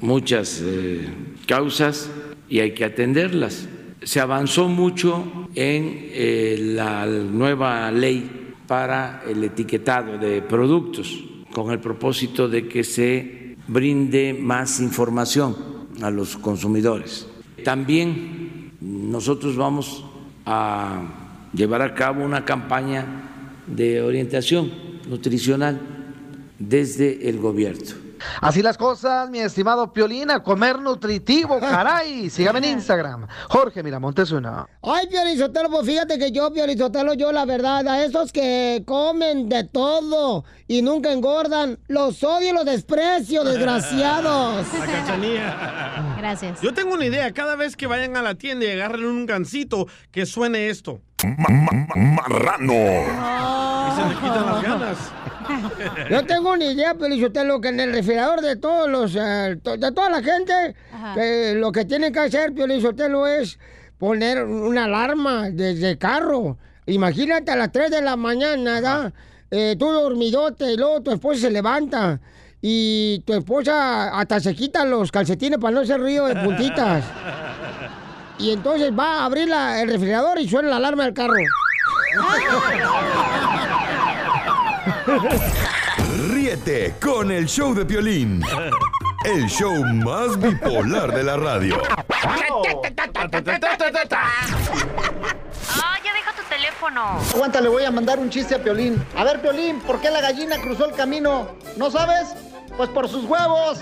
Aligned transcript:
muchas 0.01 0.61
eh, 0.63 1.07
causas 1.47 2.09
y 2.49 2.59
hay 2.59 2.73
que 2.73 2.85
atenderlas. 2.85 3.67
Se 4.03 4.19
avanzó 4.19 4.67
mucho 4.67 5.47
en 5.55 6.09
eh, 6.11 6.57
la 6.59 7.05
nueva 7.05 7.91
ley 7.91 8.55
para 8.67 9.23
el 9.27 9.43
etiquetado 9.43 10.17
de 10.17 10.41
productos 10.41 11.23
con 11.51 11.71
el 11.71 11.79
propósito 11.79 12.47
de 12.47 12.67
que 12.67 12.83
se 12.83 13.55
brinde 13.67 14.33
más 14.33 14.79
información 14.79 15.55
a 16.01 16.11
los 16.11 16.37
consumidores. 16.37 17.27
También 17.63 18.73
nosotros 18.79 19.55
vamos 19.55 20.05
a 20.45 21.49
llevar 21.53 21.81
a 21.81 21.93
cabo 21.93 22.23
una 22.23 22.45
campaña 22.45 23.05
de 23.65 24.01
orientación 24.01 24.71
nutricional 25.09 25.79
desde 26.59 27.27
el 27.27 27.39
gobierno. 27.39 28.06
Así 28.41 28.61
las 28.61 28.77
cosas, 28.77 29.29
mi 29.29 29.39
estimado 29.39 29.91
Piolín, 29.93 30.31
a 30.31 30.41
comer 30.43 30.79
nutritivo, 30.79 31.59
caray. 31.61 32.29
Sígame 32.29 32.59
en 32.59 32.65
Instagram. 32.65 33.27
Jorge 33.49 33.83
Miramontes 33.83 34.31
uno. 34.31 34.67
Ay, 34.83 35.07
Piolizotelo, 35.07 35.69
pues 35.69 35.85
fíjate 35.85 36.17
que 36.17 36.31
yo, 36.31 36.51
Piolizotelo, 36.51 37.13
yo 37.13 37.31
la 37.31 37.45
verdad, 37.45 37.87
a 37.87 38.03
esos 38.03 38.31
que 38.31 38.83
comen 38.85 39.49
de 39.49 39.63
todo 39.63 40.45
y 40.67 40.81
nunca 40.81 41.11
engordan, 41.11 41.79
los 41.87 42.23
odio 42.23 42.49
y 42.49 42.53
los 42.53 42.65
desprecio, 42.65 43.43
desgraciados. 43.45 44.65
La 44.77 44.85
cachanía. 44.85 46.15
Gracias. 46.17 46.61
Yo 46.61 46.73
tengo 46.73 46.93
una 46.93 47.05
idea. 47.05 47.31
Cada 47.33 47.55
vez 47.55 47.75
que 47.75 47.87
vayan 47.87 48.17
a 48.17 48.21
la 48.21 48.35
tienda 48.35 48.65
y 48.65 48.71
agarren 48.71 49.05
un 49.05 49.25
gancito, 49.25 49.87
que 50.11 50.25
suene 50.25 50.69
esto. 50.69 50.99
Marrano. 51.23 52.73
Y 52.73 53.95
se 53.95 54.07
le 54.09 54.15
quitan 54.15 54.45
las 54.45 54.61
ganas. 54.63 54.97
Yo 56.09 56.25
tengo 56.25 56.51
una 56.53 56.65
idea, 56.65 56.93
Piolizotelo, 56.95 57.59
que 57.61 57.69
en 57.69 57.79
el 57.79 57.93
refrigerador 57.93 58.41
de 58.41 58.55
todos 58.55 58.89
los, 58.89 59.15
eh, 59.19 59.57
to- 59.63 59.77
de 59.77 59.91
toda 59.91 60.09
la 60.09 60.21
gente, 60.21 60.75
lo 61.55 61.71
que 61.71 61.85
tienen 61.85 62.13
que 62.13 62.19
hacer, 62.19 62.53
Piolizotelo, 62.53 63.27
es 63.27 63.57
poner 63.97 64.43
una 64.43 64.85
alarma 64.85 65.49
desde 65.49 65.97
carro. 65.97 66.57
Imagínate 66.85 67.51
a 67.51 67.55
las 67.55 67.71
3 67.71 67.91
de 67.91 68.01
la 68.01 68.15
mañana, 68.15 68.75
¿verdad? 68.75 69.13
Eh, 69.51 69.75
tú 69.79 69.91
dormidote 69.91 70.73
y 70.73 70.77
luego 70.77 71.01
tu 71.01 71.11
esposa 71.11 71.41
se 71.41 71.51
levanta 71.51 72.19
y 72.61 73.19
tu 73.25 73.33
esposa 73.33 74.17
hasta 74.19 74.39
se 74.39 74.53
quita 74.55 74.83
los 74.85 75.11
calcetines 75.11 75.59
para 75.59 75.75
no 75.75 75.81
hacer 75.81 75.99
ruido 75.99 76.27
de 76.27 76.35
puntitas. 76.35 77.03
Y 78.39 78.51
entonces 78.51 78.91
va 78.91 79.21
a 79.21 79.25
abrir 79.25 79.47
la- 79.47 79.81
el 79.81 79.89
refrigerador 79.89 80.39
y 80.39 80.47
suena 80.47 80.69
la 80.69 80.75
alarma 80.75 81.05
del 81.05 81.13
carro. 81.15 81.33
Ríete 86.29 86.95
con 87.01 87.31
el 87.31 87.47
show 87.47 87.73
de 87.73 87.85
Piolín. 87.85 88.41
El 89.25 89.47
show 89.47 89.83
más 89.83 90.39
bipolar 90.39 91.13
de 91.13 91.23
la 91.23 91.37
radio. 91.37 91.81
Ah, 95.69 95.97
ya 96.03 96.13
deja 96.13 96.33
tu 96.35 96.43
teléfono. 96.49 97.19
Aguanta, 97.33 97.61
le 97.61 97.69
voy 97.69 97.83
a 97.83 97.91
mandar 97.91 98.19
un 98.19 98.29
chiste 98.29 98.55
a 98.55 98.63
Piolín. 98.63 99.03
A 99.15 99.23
ver, 99.23 99.41
Piolín, 99.41 99.79
¿por 99.81 99.99
qué 99.99 100.09
la 100.09 100.21
gallina 100.21 100.59
cruzó 100.59 100.85
el 100.85 100.93
camino? 100.93 101.49
¿No 101.75 101.91
sabes? 101.91 102.29
Pues 102.75 102.89
por 102.89 103.09
sus 103.09 103.25
huevos. 103.25 103.79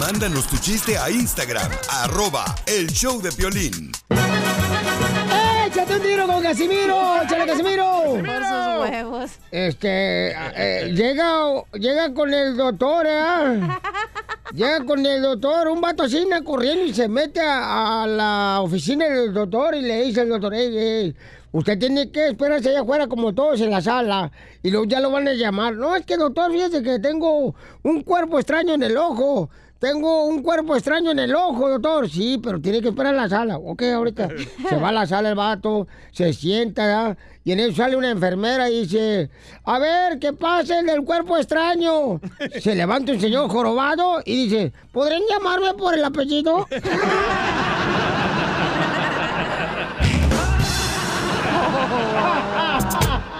Mándanos 0.00 0.46
tu 0.48 0.58
chiste 0.58 0.98
a 0.98 1.08
Instagram, 1.10 1.70
arroba 2.02 2.44
el 2.66 2.88
show 2.88 3.20
de 3.22 3.32
Piolín. 3.32 3.92
¡Échate 6.16 6.22
un 6.22 6.26
tiro 6.26 6.26
con 6.26 6.42
Casimiro! 6.42 7.22
¡Échale, 7.22 7.46
Casimiro! 7.52 8.02
Por 8.04 8.44
sus 8.44 8.90
huevos. 8.90 9.30
Este, 9.50 10.30
eh, 10.56 10.92
llega, 10.94 11.40
llega 11.74 12.14
con 12.14 12.32
el 12.32 12.56
doctor, 12.56 13.06
¿eh? 13.06 13.60
Llega 14.54 14.84
con 14.84 15.04
el 15.04 15.22
doctor, 15.22 15.68
un 15.68 15.80
vato 15.80 16.04
así 16.04 16.26
corriendo 16.44 16.84
y 16.84 16.94
se 16.94 17.08
mete 17.08 17.40
a, 17.40 18.04
a 18.04 18.06
la 18.06 18.60
oficina 18.62 19.06
del 19.08 19.34
doctor 19.34 19.74
y 19.74 19.82
le 19.82 20.02
dice 20.02 20.22
al 20.22 20.28
doctor, 20.28 20.54
"Ey, 20.54 20.76
ey, 20.76 21.16
usted 21.52 21.78
tiene 21.78 22.10
que 22.10 22.28
esperarse 22.28 22.70
allá 22.70 22.80
afuera 22.80 23.06
como 23.08 23.34
todos 23.34 23.60
en 23.60 23.70
la 23.70 23.82
sala 23.82 24.30
y 24.62 24.70
luego 24.70 24.86
ya 24.86 25.00
lo 25.00 25.10
van 25.10 25.28
a 25.28 25.34
llamar. 25.34 25.74
No, 25.74 25.94
es 25.96 26.06
que 26.06 26.16
doctor, 26.16 26.50
fíjese 26.52 26.82
que 26.82 26.98
tengo 26.98 27.54
un 27.82 28.02
cuerpo 28.02 28.38
extraño 28.38 28.74
en 28.74 28.82
el 28.84 28.96
ojo. 28.96 29.50
Tengo 29.78 30.24
un 30.24 30.42
cuerpo 30.42 30.74
extraño 30.74 31.10
en 31.10 31.18
el 31.18 31.34
ojo, 31.34 31.68
doctor. 31.68 32.08
Sí, 32.08 32.40
pero 32.42 32.60
tiene 32.60 32.80
que 32.80 32.88
esperar 32.88 33.14
en 33.14 33.20
la 33.20 33.28
sala. 33.28 33.58
Ok, 33.58 33.82
ahorita 33.82 34.28
se 34.68 34.76
va 34.76 34.88
a 34.88 34.92
la 34.92 35.06
sala 35.06 35.30
el 35.30 35.34
vato, 35.34 35.86
se 36.12 36.32
sienta, 36.32 36.86
¿verdad? 36.86 37.18
y 37.46 37.52
en 37.52 37.60
eso 37.60 37.76
sale 37.76 37.94
una 37.94 38.10
enfermera 38.10 38.68
y 38.68 38.80
dice, 38.80 39.30
a 39.64 39.78
ver, 39.78 40.18
¿qué 40.18 40.32
pasa 40.32 40.80
el 40.80 40.86
del 40.86 41.04
cuerpo 41.04 41.36
extraño? 41.36 42.20
Se 42.60 42.74
levanta 42.74 43.12
un 43.12 43.20
señor 43.20 43.48
jorobado 43.48 44.20
y 44.24 44.48
dice, 44.48 44.72
¿podrían 44.90 45.22
llamarme 45.30 45.72
por 45.74 45.94
el 45.94 46.04
apellido? 46.04 46.66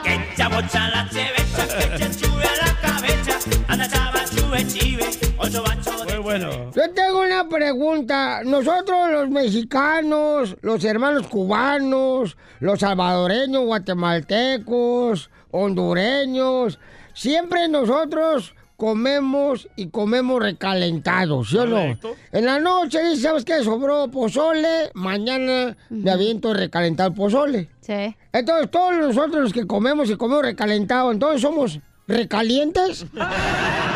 Que 0.05 0.21
chevecha, 0.37 1.67
que 1.97 2.05
a 2.05 2.67
la 2.67 2.81
cabeza, 2.81 3.39
anda 3.67 3.89
chava 3.89 4.25
chube 4.25 4.65
chive, 4.67 5.16
de 5.51 6.19
bueno. 6.19 6.73
Yo 6.75 6.91
tengo 6.93 7.21
una 7.21 7.49
pregunta. 7.49 8.43
Nosotros 8.45 9.11
los 9.13 9.31
mexicanos, 9.31 10.57
los 10.61 10.85
hermanos 10.85 11.29
cubanos, 11.29 12.37
los 12.61 12.81
salvadoreños, 12.81 13.65
guatemaltecos, 13.65 15.31
hondureños, 15.53 16.81
siempre 17.15 17.69
nosotros 17.69 18.55
comemos 18.77 19.69
y 19.77 19.89
comemos 19.89 20.43
recalentados, 20.43 21.51
¿sí 21.51 21.57
o 21.57 21.67
no? 21.67 21.97
En 22.33 22.45
la 22.45 22.59
noche 22.59 23.03
dice, 23.09 23.23
¿sabes 23.23 23.45
qué? 23.45 23.63
Sobró 23.63 24.11
pozole, 24.11 24.91
mañana 24.95 25.77
me 25.89 26.11
aviento 26.11 26.53
recalentado 26.53 27.15
pozole. 27.15 27.71
Sí. 27.81 28.15
Entonces 28.33 28.71
todos 28.71 28.97
nosotros 28.97 29.45
los 29.45 29.53
que 29.53 29.67
comemos 29.67 30.11
y 30.11 30.17
comemos 30.17 30.45
recalentado, 30.45 31.11
entonces 31.11 31.41
somos 31.41 31.81
recalientes. 32.07 33.07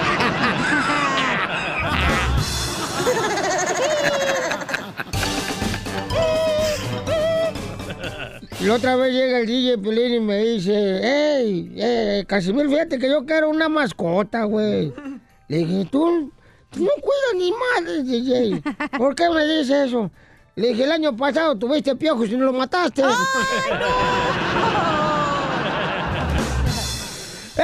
La 8.62 8.75
otra 8.75 8.95
vez 8.97 9.15
llega 9.15 9.39
el 9.39 9.47
DJ 9.47 9.79
Pelín 9.79 10.15
y 10.15 10.21
me 10.21 10.37
dice, 10.37 11.01
hey, 11.03 11.73
eh, 11.77 12.25
Casimiro, 12.27 12.69
fíjate 12.69 12.99
que 12.99 13.09
yo 13.09 13.25
quiero 13.25 13.49
una 13.49 13.71
mascota, 13.71 14.45
güey. 14.45 14.93
Le 15.49 15.57
dije, 15.57 15.89
tú, 15.91 16.31
tú 16.69 16.81
no 16.81 16.91
cuidas 17.01 17.35
ni 17.37 17.53
madre, 17.53 18.03
DJ. 18.03 18.62
¿Por 18.99 19.15
qué 19.15 19.31
me 19.31 19.47
dices 19.47 19.89
eso? 19.89 20.11
Le 20.57 20.69
dije, 20.69 20.85
el 20.85 20.93
año 20.93 21.17
pasado 21.17 21.57
tuviste 21.57 21.97
piojos 21.97 22.29
y 22.29 22.37
no 22.37 22.45
lo 22.45 22.53
mataste. 22.53 23.03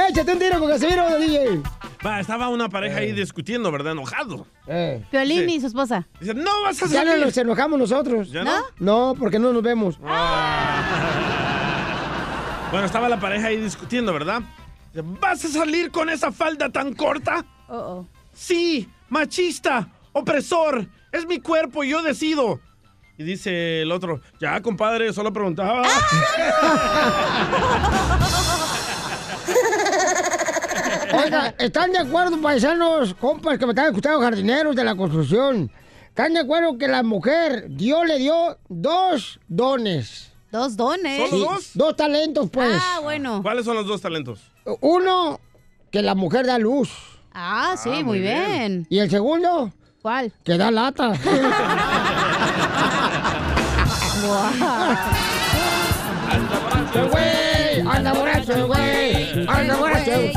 Échate 0.09 0.33
un 0.33 0.39
tiro 0.39 0.59
con 0.59 0.69
Casimiro, 0.69 1.19
DJ. 1.19 1.61
Va, 2.05 2.19
estaba 2.19 2.49
una 2.49 2.69
pareja 2.69 2.99
ahí 2.99 3.11
discutiendo, 3.11 3.71
¿verdad? 3.71 3.93
Enojado. 3.93 4.45
Eh. 4.67 5.03
Piolín 5.09 5.47
Sí. 5.49 5.55
y 5.55 5.61
su 5.61 5.67
esposa. 5.67 6.07
Dice, 6.19 6.33
no 6.33 6.61
vas 6.63 6.81
a 6.83 6.87
Ya 6.87 7.03
no 7.03 7.11
salir. 7.11 7.25
nos 7.25 7.37
enojamos 7.37 7.79
nosotros. 7.79 8.29
¿Ya 8.31 8.43
no? 8.43 8.51
No, 8.79 9.15
porque 9.17 9.39
no 9.39 9.53
nos 9.53 9.63
vemos. 9.63 9.97
Bueno, 12.69 12.85
estaba 12.85 13.07
la 13.07 13.17
pareja 13.17 13.47
ahí 13.47 13.55
discutiendo, 13.57 14.11
¿verdad? 14.11 14.41
Dice, 14.93 15.07
¿Vas 15.21 15.45
a 15.45 15.47
salir 15.47 15.89
con 15.89 16.09
esa 16.09 16.33
falda 16.33 16.69
tan 16.69 16.93
corta? 16.93 17.45
Oh, 17.69 17.77
oh. 17.77 18.05
Sí, 18.33 18.89
machista, 19.07 19.87
opresor, 20.11 20.85
es 21.13 21.25
mi 21.25 21.39
cuerpo, 21.39 21.85
yo 21.85 22.01
decido. 22.03 22.59
Y 23.17 23.23
dice 23.23 23.83
el 23.83 23.91
otro, 23.93 24.19
ya, 24.41 24.61
compadre, 24.61 25.13
solo 25.13 25.31
preguntaba. 25.31 25.83
Oiga, 31.23 31.53
¿están 31.59 31.91
de 31.91 31.99
acuerdo, 31.99 32.39
paisanos, 32.41 33.13
compas 33.15 33.57
que 33.57 33.65
me 33.65 33.71
están 33.71 33.87
escuchando, 33.87 34.19
jardineros 34.21 34.75
de 34.75 34.83
la 34.83 34.95
construcción? 34.95 35.71
¿Están 36.09 36.33
de 36.33 36.39
acuerdo 36.41 36.77
que 36.77 36.87
la 36.87 37.03
mujer, 37.03 37.65
Dios 37.69 38.05
le 38.07 38.17
dio 38.17 38.57
dos 38.69 39.39
dones? 39.47 40.31
Dos 40.51 40.75
dones. 40.77 41.29
¿Solo 41.29 41.45
dos? 41.51 41.71
Dos 41.73 41.95
talentos, 41.95 42.49
pues. 42.49 42.79
Ah, 42.81 42.99
bueno. 43.03 43.41
¿Cuáles 43.43 43.65
son 43.65 43.75
los 43.75 43.85
dos 43.85 44.01
talentos? 44.01 44.39
Uno, 44.81 45.39
que 45.91 46.01
la 46.01 46.15
mujer 46.15 46.45
da 46.47 46.57
luz. 46.57 46.89
Ah, 47.33 47.75
sí, 47.77 47.89
Ah, 47.91 47.95
muy 47.95 48.03
muy 48.03 48.19
bien. 48.19 48.45
bien. 48.47 48.87
Y 48.89 48.99
el 48.99 49.09
segundo, 49.09 49.71
¿Cuál? 50.01 50.31
que 50.43 50.57
da 50.57 50.71
lata. 50.71 51.13
güey! 57.11 57.81
¡Anda 57.87 58.13
borracho, 58.13 58.67
güey! 58.67 59.47
¡Anda 59.47 59.75
borracho! 59.77 60.11
güey! 60.11 60.29
Échate 60.29 60.36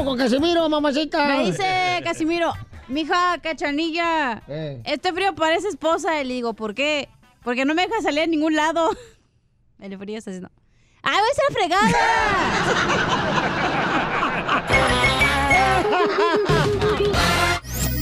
tiro 0.00 0.04
con 0.04 0.18
Casimiro, 0.18 0.68
mamacita. 0.68 1.26
Me 1.26 1.44
dice 1.46 2.00
Casimiro, 2.04 2.52
mija, 2.88 3.38
cachanilla, 3.42 4.42
Eh. 4.48 4.80
este 4.84 5.12
frío 5.12 5.34
parece 5.34 5.68
esposa. 5.68 6.20
Y 6.20 6.24
le 6.24 6.34
digo, 6.34 6.54
¿por 6.54 6.74
qué? 6.74 7.08
Porque 7.42 7.64
no 7.64 7.74
me 7.74 7.86
deja 7.86 8.00
salir 8.02 8.20
a 8.22 8.26
ningún 8.26 8.54
lado. 8.56 8.90
El 9.80 9.96
frío 9.98 10.18
está 10.18 10.30
diciendo, 10.30 10.50
¡ay, 11.02 11.16
voy 11.18 11.30
a 11.30 11.34
ser 11.34 11.52
fregada! 11.54 11.90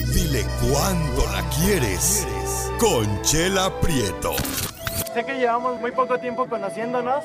Dile 0.12 0.44
cuándo 0.70 1.24
la 1.32 1.42
quieres. 1.50 2.26
Conchela 2.78 3.70
Prieto. 3.80 4.32
Sé 5.14 5.24
que 5.24 5.34
llevamos 5.38 5.80
muy 5.80 5.90
poco 5.92 6.18
tiempo 6.18 6.46
conociéndonos. 6.48 7.24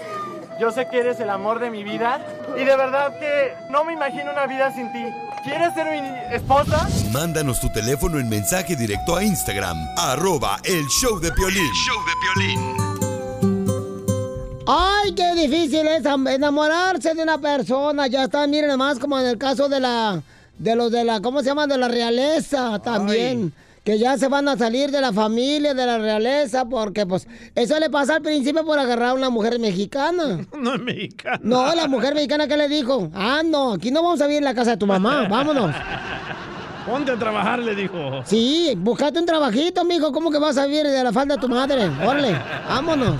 Yo 0.60 0.72
sé 0.72 0.88
que 0.88 1.00
eres 1.00 1.20
el 1.20 1.30
amor 1.30 1.60
de 1.60 1.70
mi 1.72 1.84
vida. 1.84 2.26
Y 2.56 2.64
de 2.64 2.76
verdad 2.76 3.18
que 3.20 3.54
no 3.70 3.84
me 3.84 3.94
imagino 3.94 4.32
una 4.32 4.46
vida 4.48 4.72
sin 4.74 4.92
ti. 4.92 5.04
¿Quieres 5.44 5.74
ser 5.74 5.88
mi 5.92 6.08
esposa? 6.36 6.88
Mándanos 7.12 7.60
tu 7.60 7.70
teléfono 7.72 8.20
en 8.20 8.30
mensaje 8.30 8.76
directo 8.76 9.16
a 9.16 9.24
Instagram. 9.24 9.78
Arroba 9.98 10.58
el 10.64 10.86
show 10.88 11.20
de 11.20 11.32
Piolín. 11.32 11.72
show 11.74 11.98
de 12.06 12.14
Ay, 14.66 15.14
qué 15.14 15.34
difícil 15.36 15.86
es 15.88 16.06
am- 16.06 16.28
enamorarse 16.28 17.14
de 17.14 17.24
una 17.24 17.38
persona. 17.38 18.08
Ya 18.08 18.24
está, 18.24 18.48
miren 18.48 18.70
nomás 18.70 18.98
como 19.00 19.20
en 19.20 19.26
el 19.26 19.38
caso 19.38 19.68
de 19.68 19.80
la, 19.82 20.22
de 20.58 20.76
los 20.76 20.92
de 20.92 21.04
la, 21.04 21.20
¿cómo 21.20 21.42
se 21.42 21.48
llama? 21.48 21.68
De 21.68 21.78
la 21.78 21.90
realeza 21.90 22.80
también. 22.80 23.52
Que 23.84 24.00
ya 24.00 24.18
se 24.18 24.30
van 24.30 24.48
a 24.48 24.58
salir 24.58 24.92
de 24.92 25.02
la 25.02 25.12
familia, 25.12 25.74
de 25.74 25.86
la 25.86 25.98
realeza, 25.98 26.66
porque 26.66 27.06
pues 27.06 27.28
eso 27.54 27.78
le 27.80 27.90
pasa 27.90 28.16
al 28.16 28.22
principio 28.22 28.66
por 28.66 28.80
agarrar 28.80 29.10
a 29.10 29.14
una 29.14 29.30
mujer 29.30 29.60
mexicana. 29.60 30.46
No 30.58 30.76
es 30.76 30.82
mexicano. 30.82 31.40
No, 31.44 31.76
la 31.76 31.88
mujer 31.88 32.14
mexicana 32.16 32.48
que 32.48 32.56
le 32.56 32.70
dijo, 32.70 33.10
ah, 33.14 33.42
no, 33.44 33.74
aquí 33.74 33.92
no 33.92 34.02
vamos 34.02 34.22
a 34.22 34.28
vivir 34.28 34.38
en 34.38 34.46
la 34.46 34.54
casa 34.54 34.72
de 34.72 34.78
tu 34.78 34.88
mamá, 34.88 35.28
vámonos. 35.30 35.76
Ponte 36.86 37.12
a 37.12 37.18
trabajar, 37.18 37.60
le 37.60 37.76
dijo. 37.76 38.22
Sí, 38.26 38.74
buscate 38.78 39.20
un 39.20 39.26
trabajito, 39.26 39.84
mijo, 39.84 40.12
¿cómo 40.12 40.32
que 40.32 40.40
vas 40.40 40.58
a 40.58 40.66
vivir 40.66 40.88
de 40.88 41.04
la 41.04 41.12
falda 41.12 41.36
de 41.36 41.42
tu 41.42 41.50
madre? 41.50 41.90
Órale, 42.06 42.38
vámonos. 42.68 43.16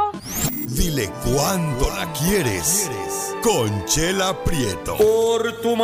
Dile 0.68 1.10
cuándo 1.24 1.88
la 1.96 2.12
quieres. 2.12 2.90
Conchela 3.42 4.44
Prieto. 4.44 4.96
Por 4.96 5.60
tu 5.60 5.74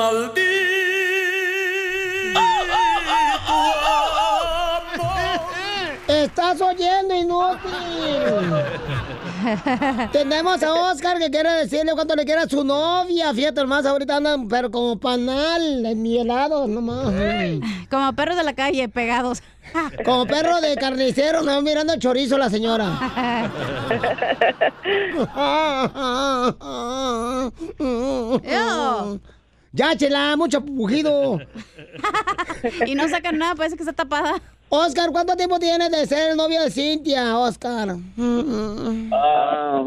maldito 3.46 5.18
Estás 6.08 6.60
oyendo, 6.62 7.14
inútil. 7.14 7.70
Tenemos 10.10 10.62
a 10.62 10.72
Oscar 10.72 11.18
que 11.18 11.30
quiere 11.30 11.50
decirle 11.50 11.92
cuánto 11.92 12.16
le 12.16 12.24
quiere 12.24 12.40
a 12.40 12.48
su 12.48 12.64
novia. 12.64 13.34
Fíjate 13.34 13.64
más, 13.66 13.84
ahorita 13.84 14.16
andan, 14.16 14.48
pero 14.48 14.70
como 14.70 14.98
panal, 14.98 15.84
en 15.84 16.00
mi 16.02 16.18
helado, 16.18 16.66
nomás. 16.66 17.12
Como 17.90 18.12
perros 18.14 18.36
de 18.36 18.44
la 18.44 18.54
calle, 18.54 18.88
pegados. 18.88 19.42
Como 20.04 20.26
perro 20.26 20.62
de 20.62 20.76
carnicero, 20.76 21.42
no 21.42 21.60
mirando 21.60 21.92
el 21.92 22.00
chorizo 22.00 22.38
la 22.38 22.48
señora. 22.48 22.88
Ya, 29.72 29.96
chela, 29.96 30.36
mucho 30.36 30.60
pujido. 30.64 31.38
y 32.86 32.94
no 32.94 33.08
sacan 33.08 33.38
nada, 33.38 33.54
parece 33.54 33.76
que 33.76 33.82
está 33.82 33.92
tapada. 33.92 34.40
Oscar, 34.70 35.10
¿cuánto 35.10 35.36
tiempo 35.36 35.58
tienes 35.58 35.90
de 35.90 36.06
ser 36.06 36.30
el 36.30 36.36
novio 36.36 36.62
de 36.62 36.70
Cintia, 36.70 37.38
Oscar? 37.38 37.96
Ah, 39.12 39.86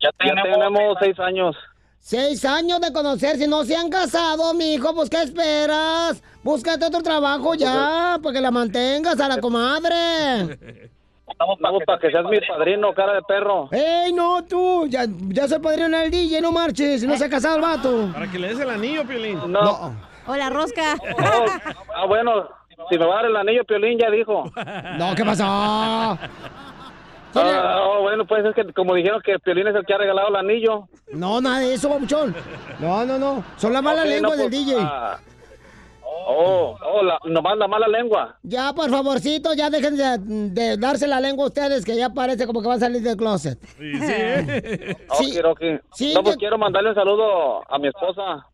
ya 0.00 0.10
tenemos, 0.18 0.96
seis 1.00 1.18
años. 1.20 1.56
Seis 1.98 2.44
años 2.44 2.80
de 2.80 2.92
conocerse, 2.92 3.46
no 3.46 3.64
se 3.64 3.76
han 3.76 3.88
casado, 3.88 4.52
mijo, 4.54 4.92
pues 4.94 5.08
¿qué 5.08 5.22
esperas? 5.22 6.22
Búscate 6.42 6.84
otro 6.84 7.00
trabajo 7.00 7.54
ya, 7.54 8.18
para 8.20 8.34
que 8.34 8.40
la 8.40 8.50
mantengas 8.50 9.20
a 9.20 9.28
la 9.28 9.38
comadre. 9.40 10.90
Vamos 11.38 11.82
para 11.86 11.98
que 11.98 12.10
seas 12.10 12.24
mi 12.24 12.38
padrino, 12.40 12.92
cara 12.94 13.14
de 13.14 13.22
perro. 13.22 13.68
¡Ey, 13.72 14.12
no, 14.12 14.44
tú! 14.44 14.86
Ya, 14.88 15.04
ya 15.28 15.48
soy 15.48 15.58
padrino 15.58 15.96
del 15.98 16.10
DJ, 16.10 16.40
no 16.40 16.52
marches, 16.52 17.02
no 17.04 17.16
se 17.16 17.24
ha 17.24 17.28
casado 17.30 17.56
el 17.56 17.62
vato. 17.62 18.10
Para 18.12 18.30
que 18.30 18.38
le 18.38 18.48
des 18.48 18.60
el 18.60 18.70
anillo, 18.70 19.04
Piolín. 19.06 19.40
No. 19.50 19.94
O 20.26 20.36
la 20.36 20.50
rosca. 20.50 20.96
Oh, 21.18 21.46
ah, 21.94 22.06
bueno, 22.06 22.48
si 22.90 22.98
me 22.98 23.06
va 23.06 23.14
a 23.14 23.16
dar 23.16 23.26
el 23.26 23.36
anillo, 23.36 23.64
Piolín 23.64 23.98
ya 23.98 24.10
dijo. 24.10 24.44
No, 24.98 25.14
¿qué 25.14 25.24
pasó? 25.24 25.44
Ah, 25.44 26.18
oh, 27.34 28.02
bueno, 28.02 28.26
pues 28.26 28.44
es 28.44 28.54
que 28.54 28.72
como 28.72 28.94
dijeron 28.94 29.20
que 29.24 29.38
Piolín 29.38 29.66
es 29.68 29.74
el 29.74 29.86
que 29.86 29.94
ha 29.94 29.98
regalado 29.98 30.28
el 30.28 30.36
anillo. 30.36 30.88
No, 31.12 31.40
nada 31.40 31.60
de 31.60 31.74
eso, 31.74 31.88
babuchón. 31.88 32.34
No, 32.78 33.04
no, 33.04 33.18
no. 33.18 33.44
Son 33.56 33.72
las 33.72 33.82
malas 33.82 34.04
Ok, 34.04 34.10
no, 34.10 34.14
lenguas 34.14 34.38
del 34.38 34.50
pues, 34.50 34.66
DJ. 34.66 34.76
ah, 34.80 35.18
oh, 36.26 36.76
oh, 36.84 37.02
la, 37.02 37.18
nomás 37.24 37.56
la 37.56 37.68
mala 37.68 37.88
lengua. 37.88 38.36
Ya, 38.42 38.72
por 38.72 38.90
favorcito, 38.90 39.54
ya 39.54 39.70
dejen 39.70 39.96
de, 39.96 40.18
de 40.50 40.76
darse 40.76 41.06
la 41.06 41.20
lengua 41.20 41.44
a 41.44 41.48
ustedes, 41.48 41.84
que 41.84 41.96
ya 41.96 42.10
parece 42.10 42.46
como 42.46 42.60
que 42.62 42.68
van 42.68 42.76
a 42.76 42.80
salir 42.80 43.02
del 43.02 43.16
closet. 43.16 43.58
Sí, 43.78 43.94
sí. 43.94 44.12
Sí. 45.18 45.38
Ok, 45.38 45.46
ok. 45.46 45.60
Sí, 45.94 46.14
no, 46.14 46.22
pues 46.22 46.36
que- 46.36 46.40
quiero 46.40 46.58
mandarle 46.58 46.90
un 46.90 46.94
saludo 46.94 47.62
a 47.70 47.78
mi 47.78 47.88
esposa. 47.88 48.46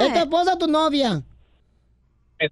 ¿Es 0.00 0.12
tu 0.12 0.18
esposa 0.18 0.54
o 0.54 0.58
tu 0.58 0.66
novia? 0.66 1.22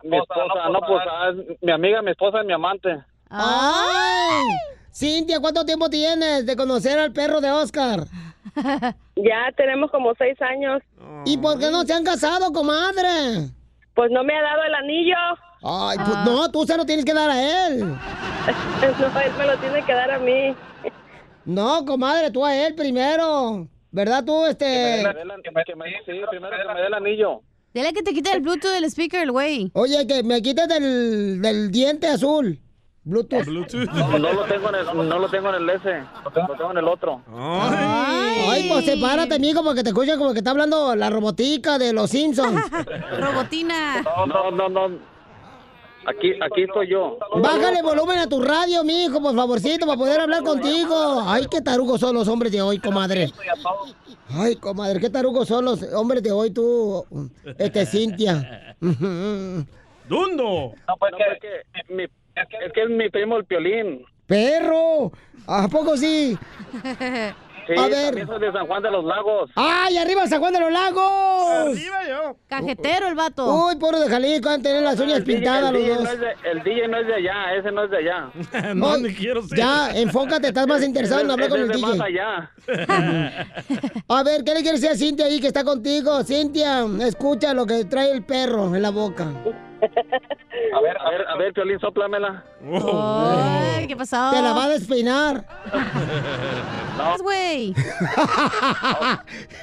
Mi 0.05 0.17
esposa, 0.19 0.69
no, 0.73 0.81
pues 0.81 1.03
ah, 1.11 1.31
es 1.31 1.57
mi 1.63 1.73
amiga, 1.73 2.01
mi 2.03 2.13
esposa 2.13 2.43
y 2.43 2.47
mi 2.47 2.53
amante. 2.53 3.03
¡Ay! 3.29 4.45
Cintia, 4.93 5.41
¿cuánto 5.41 5.65
tiempo 5.65 5.89
tienes 5.89 6.47
de 6.47 6.57
conocer 6.57 6.99
al 6.99 7.13
perro 7.13 7.41
de 7.41 7.51
Oscar? 7.51 8.05
Ya 9.23 9.53
tenemos 9.55 9.91
como 9.91 10.15
seis 10.15 10.41
años. 10.41 10.81
¿Y 11.27 11.37
por 11.37 11.59
qué 11.59 11.71
no 11.71 11.83
se 11.83 11.93
han 11.93 12.05
casado, 12.05 12.53
comadre? 12.55 13.51
Pues 13.94 14.11
no 14.11 14.25
me 14.25 14.37
ha 14.37 14.42
dado 14.42 14.62
el 14.64 14.75
anillo. 14.75 15.16
Ay, 15.62 15.99
pues 15.99 16.16
no, 16.25 16.50
tú 16.50 16.64
se 16.64 16.76
lo 16.76 16.87
tienes 16.87 17.04
que 17.04 17.12
dar 17.12 17.30
a 17.30 17.66
él. 17.66 17.80
no, 17.85 19.20
él 19.20 19.32
me 19.38 19.47
lo 19.47 19.59
tiene 19.59 19.85
que 19.85 19.92
dar 19.92 20.11
a 20.11 20.18
mí. 20.18 20.54
No, 21.44 21.85
comadre, 21.85 22.30
tú 22.30 22.44
a 22.44 22.56
él 22.56 22.75
primero. 22.75 23.68
¿Verdad 23.90 24.25
tú, 24.25 24.47
este? 24.47 25.02
Primero 25.02 25.42
que 25.42 25.50
me 25.50 26.80
dé 26.80 26.87
el 26.87 26.94
anillo. 26.94 27.42
Dile 27.75 27.92
que 27.92 28.02
te 28.02 28.12
quite 28.12 28.32
el 28.32 28.40
Bluetooth 28.40 28.73
del 28.73 28.85
speaker, 28.85 29.23
el 29.23 29.32
güey. 29.32 29.70
Oye, 29.75 30.06
que 30.06 30.23
me 30.23 30.42
quites 30.42 30.66
del, 30.68 31.40
del 31.40 31.70
diente 31.70 32.09
azul. 32.09 32.59
Bluetooth. 33.11 33.45
No, 33.93 34.19
no 34.19 34.33
lo 34.33 34.45
tengo 34.45 34.69
en 34.69 34.75
el, 34.76 34.87
no 35.09 35.19
lo 35.19 35.29
tengo 35.29 35.49
en 35.50 35.55
el 35.57 35.71
S, 35.71 36.02
lo 36.25 36.31
tengo, 36.31 36.49
lo 36.49 36.57
tengo 36.57 36.71
en 36.71 36.79
el 36.79 36.88
otro. 36.88 37.21
Ay, 37.37 38.69
pues 38.71 38.85
sepárate, 38.85 39.35
amigo, 39.35 39.62
porque 39.62 39.83
te 39.83 39.90
escucha 39.90 40.17
como 40.17 40.33
que 40.33 40.38
está 40.38 40.50
hablando 40.52 40.95
la 40.97 41.11
robotica 41.11 41.79
de 41.79 41.93
los 41.93 42.11
Simpsons. 42.11 42.61
Robotina. 43.21 44.02
No, 44.26 44.50
no, 44.50 44.69
no. 44.69 44.99
Aquí, 46.07 46.33
aquí 46.40 46.62
estoy 46.62 46.88
yo. 46.88 47.19
Bájale 47.37 47.83
volumen 47.83 48.19
a 48.19 48.26
tu 48.26 48.40
radio, 48.40 48.83
mijo, 48.85 49.21
por 49.21 49.35
favorcito, 49.37 49.85
para 49.87 49.99
poder 49.99 50.21
hablar 50.21 50.43
contigo. 50.43 51.23
Ay, 51.26 51.47
qué 51.50 51.61
tarugos 51.61 52.00
son 52.00 52.14
los 52.14 52.26
hombres 52.26 52.50
de 52.52 52.62
hoy, 52.62 52.79
comadre. 52.79 53.31
Ay, 54.31 54.57
comadre, 54.57 54.99
qué 54.99 55.11
tarugos 55.11 55.47
son 55.49 55.64
los 55.67 55.83
hombres 55.93 56.23
de 56.23 56.33
hoy, 56.33 56.50
tú, 56.52 57.05
este, 57.59 57.85
Cintia. 57.85 58.76
¡Dundo! 60.09 60.73
No, 60.88 60.97
pues 60.99 61.12
que, 61.17 61.23
es 61.33 61.87
que 61.87 61.95
mi- 61.95 62.07
es 62.42 62.73
que 62.73 62.82
es 62.82 62.88
es 62.90 62.90
mi 62.90 63.09
primo 63.11 63.37
el 63.37 63.44
Piolín. 63.44 64.04
¡Perro! 64.26 65.12
¿A 65.47 65.68
poco 65.68 65.97
sí? 65.97 66.38
Sí, 67.66 67.75
A 67.78 67.87
ver. 67.87 68.06
también 68.06 68.26
soy 68.26 68.40
de 68.40 68.52
San 68.52 68.66
Juan 68.66 68.82
de 68.82 68.90
los 68.90 69.04
Lagos. 69.04 69.50
¡Ay, 69.54 69.97
arriba 69.99 70.26
San 70.26 70.40
Juan 70.40 70.52
de 70.52 70.61
los 70.61 70.73
Lagos! 70.73 71.50
¡Arriba 71.68 71.99
yo! 72.09 72.37
Cajetero 72.49 73.06
el 73.09 73.14
vato. 73.14 73.47
Uy, 73.66 73.76
puro 73.76 74.00
de 74.00 74.09
Jalisco, 74.09 74.49
han 74.49 74.62
tenido 74.62 74.82
las 74.82 74.99
uñas 74.99 75.18
El 75.18 75.25
DJ 75.25 75.37
pintadas 75.37 75.70
el 75.70 75.75
los 75.75 75.82
DJ 75.82 75.94
dos. 75.94 76.02
no 76.04 76.11
es 76.11 76.20
de- 76.20 76.50
el 76.50 76.62
DJ 76.64 76.88
no 76.88 76.97
es 76.99 77.06
de 77.06 77.14
allá, 77.14 77.54
ese 77.54 77.70
no 77.73 77.85
es 77.85 77.90
de 77.90 77.97
allá. 77.99 78.30
no, 78.75 78.97
ni 78.97 79.14
quiero 79.14 79.42
ser. 79.42 79.59
Ya, 79.59 79.90
enfócate, 79.94 80.49
estás 80.49 80.66
más 80.66 80.82
interesado 80.85 81.20
en 81.20 81.30
hablar 81.30 81.49
con 81.49 81.61
el 81.61 81.70
es 81.70 81.76
de 81.76 81.82
más 81.82 81.92
DJ. 81.92 82.04
allá. 82.06 82.50
A 84.09 84.23
ver, 84.25 84.42
¿qué 84.44 84.54
le 84.54 84.62
quieres 84.62 84.80
decir 84.80 84.94
a 84.94 84.99
Cintia 84.99 85.26
ahí 85.26 85.40
que 85.40 85.47
está 85.47 85.62
contigo? 85.62 86.25
Cintia, 86.25 86.85
escucha 87.02 87.54
lo 87.54 87.66
que 87.66 87.85
trae 87.85 88.11
el 88.11 88.25
perro 88.25 88.75
en 88.75 88.82
la 88.82 88.90
boca. 88.90 89.26
A 89.83 90.81
ver, 90.81 90.97
a 90.99 91.11
ver, 91.11 91.27
a 91.29 91.37
ver, 91.37 91.53
Piolín, 91.53 91.79
sóplamela. 91.81 92.45
Ay, 92.63 93.87
¿qué 93.87 93.97
pasó? 93.97 94.31
Te 94.31 94.43
la 94.43 94.53
va 94.53 94.65
a 94.65 94.69
despeinar. 94.69 95.45
Pues, 96.97 97.23
güey. 97.23 97.75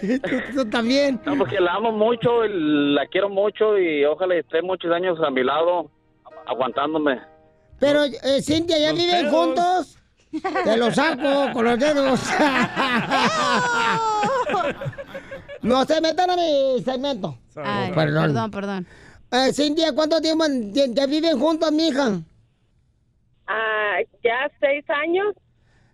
tú, 0.01 0.41
tú 0.55 0.69
también. 0.69 1.19
No, 1.25 1.37
porque 1.37 1.59
la 1.59 1.73
amo 1.73 1.91
mucho, 1.91 2.45
y 2.45 2.93
la 2.93 3.05
quiero 3.07 3.29
mucho 3.29 3.77
y 3.77 4.05
ojalá 4.05 4.35
esté 4.35 4.61
muchos 4.61 4.91
años 4.91 5.17
a 5.25 5.29
mi 5.29 5.43
lado, 5.43 5.91
aguantándome. 6.47 7.21
Pero, 7.79 8.03
eh, 8.05 8.41
Cintia, 8.41 8.79
¿ya 8.79 8.91
viven 8.91 9.29
juntos? 9.29 9.97
Te 10.63 10.77
lo 10.77 10.91
saco 10.91 11.51
con 11.53 11.65
los 11.65 11.79
dedos. 11.79 12.19
no 15.61 15.85
se 15.85 16.01
metan 16.01 16.31
a 16.31 16.35
mi 16.35 16.81
segmento. 16.83 17.37
Ay, 17.55 17.91
Perdón. 17.93 18.23
perdón, 18.23 18.51
perdón. 18.51 18.87
Eh, 19.31 19.51
Cintia, 19.53 19.93
¿cuánto 19.93 20.21
tiempo 20.21 20.45
ya 20.71 20.85
ya 20.87 21.05
viven 21.05 21.37
juntos, 21.39 21.71
mija? 21.71 22.21
Ah, 23.47 23.97
ya 24.23 24.49
seis 24.59 24.85
años. 24.89 25.33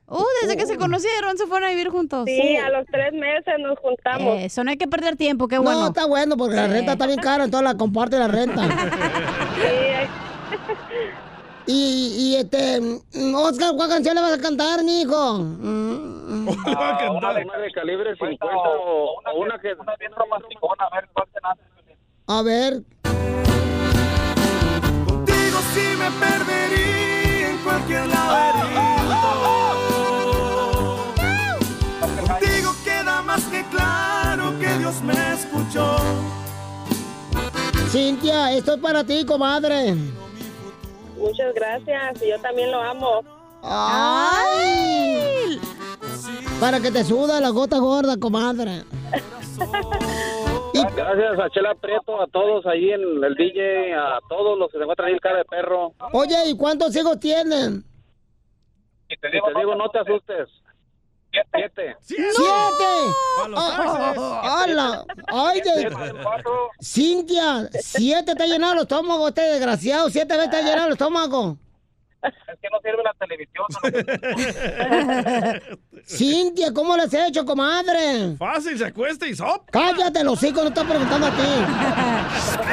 Uh, 0.05 0.23
desde 0.41 0.57
que 0.57 0.65
se 0.67 0.77
conocieron 0.77 1.37
se 1.37 1.47
fueron 1.47 1.67
a 1.67 1.71
vivir 1.71 1.89
juntos. 1.89 2.25
Sí, 2.27 2.55
a 2.57 2.69
los 2.69 2.85
tres 2.87 3.13
meses 3.13 3.53
nos 3.59 3.79
juntamos. 3.79 4.37
Eso 4.39 4.63
no 4.63 4.69
hay 4.69 4.77
que 4.77 4.87
perder 4.87 5.15
tiempo, 5.15 5.47
qué 5.47 5.57
bueno. 5.57 5.79
No, 5.79 5.87
está 5.87 6.05
bueno 6.05 6.35
porque 6.37 6.55
la 6.55 6.67
Sí. 6.67 6.73
renta 6.73 6.91
está 6.93 7.07
bien 7.07 7.19
cara, 7.19 7.45
entonces 7.45 7.63
la 7.63 7.77
comparte 7.77 8.19
la 8.19 8.27
renta. 8.27 8.61
Y, 11.65 12.15
y 12.17 12.35
este, 12.35 12.81
mm, 12.81 13.35
Oscar, 13.35 13.71
¿cuál 13.77 13.87
canción 13.87 14.15
le 14.15 14.21
vas 14.21 14.33
a 14.37 14.41
cantar, 14.41 14.83
mijo? 14.83 15.39
Mm, 16.43 16.49
Ah, 16.65 17.09
una, 17.09 17.33
de- 17.33 17.45
una 17.45 17.57
de 17.57 17.71
calibre 17.71 18.11
50 18.17 18.45
o, 18.45 19.13
o 19.25 19.39
una 19.39 19.57
que 19.59 19.73
una 19.73 19.95
bien 19.95 20.11
romanticona, 20.11 20.83
a 20.91 20.95
ver 20.95 21.07
cuál 21.13 21.27
te 21.33 21.39
nace. 21.41 21.61
A 22.27 22.41
ver, 22.41 22.83
Contigo 25.05 25.59
sí 25.73 25.85
me 25.97 26.09
perdería 26.25 27.49
en 27.49 27.57
cualquier 27.59 28.07
laberinto. 28.07 29.21
Contigo 32.27 32.75
queda 32.83 33.21
más 33.21 33.43
que 33.45 33.63
claro 33.65 34.59
que 34.59 34.77
Dios 34.77 35.01
me 35.03 35.33
escuchó. 35.33 35.97
Cintia, 37.89 38.51
esto 38.53 38.73
es 38.73 38.79
para 38.79 39.03
ti, 39.03 39.25
comadre. 39.25 39.95
Muchas 41.17 41.53
gracias. 41.53 42.21
Y 42.23 42.29
yo 42.29 42.39
también 42.41 42.71
lo 42.71 42.81
amo. 42.81 43.21
¡Ay! 43.61 45.59
Para 46.59 46.79
que 46.79 46.91
te 46.91 47.03
suda 47.03 47.39
la 47.39 47.49
gota 47.49 47.77
gorda, 47.77 48.17
comadre. 48.17 48.83
Gracias 51.03 51.39
a 51.39 51.49
Chela 51.49 51.75
Prieto, 51.75 52.21
a 52.21 52.27
todos 52.27 52.65
ahí 52.65 52.91
en 52.91 53.01
el 53.23 53.35
DJ, 53.35 53.93
a 53.93 54.19
todos 54.29 54.57
los 54.57 54.71
que 54.71 54.77
se 54.77 54.83
encuentran 54.83 55.09
ahí 55.09 55.13
el 55.15 55.19
cara 55.19 55.39
de 55.39 55.45
perro. 55.45 55.93
Oye, 56.13 56.35
¿y 56.47 56.55
cuántos 56.55 56.95
hijos 56.95 57.19
tienen? 57.19 57.83
Y 59.09 59.17
te 59.17 59.29
digo, 59.29 59.75
no 59.75 59.89
te 59.89 59.99
asustes. 59.99 60.49
Siete. 61.53 61.95
¡Siete! 61.99 62.23
Ah, 63.55 64.63
¡Hala! 64.63 65.05
¡Ay, 65.27 65.61
de... 65.61 65.91
Cintia! 66.81 67.67
¡Siete 67.71 68.35
te 68.35 68.43
ha 68.43 68.45
llenado 68.45 68.73
el 68.73 68.79
estómago, 68.81 69.27
este 69.27 69.41
desgraciado! 69.41 70.09
¡Siete 70.09 70.35
veces 70.35 70.51
te 70.51 70.57
ha 70.57 70.61
llenado 70.61 70.87
el 70.87 70.93
estómago! 70.93 71.57
Es 72.23 72.59
que 72.61 72.69
no 72.69 72.79
sirve 72.81 73.03
la 73.03 73.13
televisión. 73.19 73.65
Cintia, 76.05 76.73
¿cómo 76.73 76.95
le 76.95 77.03
has 77.03 77.13
hecho, 77.13 77.45
comadre? 77.45 78.35
Fácil, 78.37 78.77
se 78.77 78.85
acuesta 78.85 79.27
y 79.27 79.35
sop. 79.35 79.69
Cállate, 79.71 80.23
los 80.23 80.41
hijos, 80.43 80.63
no 80.63 80.69
estoy 80.69 80.85
preguntando 80.85 81.27
a 81.27 81.31
ti. 81.31 81.41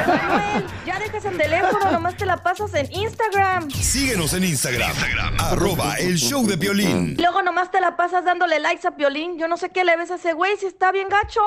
Manuel, 0.07 0.65
ya 0.85 0.99
dejas 0.99 1.25
el 1.25 1.37
teléfono, 1.37 1.91
nomás 1.91 2.15
te 2.15 2.25
la 2.25 2.37
pasas 2.37 2.73
en 2.73 2.91
Instagram. 2.91 3.69
Síguenos 3.71 4.33
en 4.33 4.43
Instagram, 4.43 4.93
arroba 5.39 5.95
el 5.95 6.17
show 6.17 6.45
de 6.45 6.55
violín. 6.55 7.15
Y 7.17 7.21
luego 7.21 7.41
nomás 7.41 7.71
te 7.71 7.81
la 7.81 7.95
pasas 7.95 8.23
dándole 8.25 8.59
likes 8.59 8.87
a 8.87 8.91
Piolín. 8.95 9.37
Yo 9.37 9.47
no 9.47 9.57
sé 9.57 9.69
qué 9.69 9.83
le 9.83 9.95
ves 9.97 10.11
a 10.11 10.15
ese 10.15 10.33
güey 10.33 10.57
si 10.57 10.65
está 10.65 10.91
bien 10.91 11.07
gacho. 11.09 11.41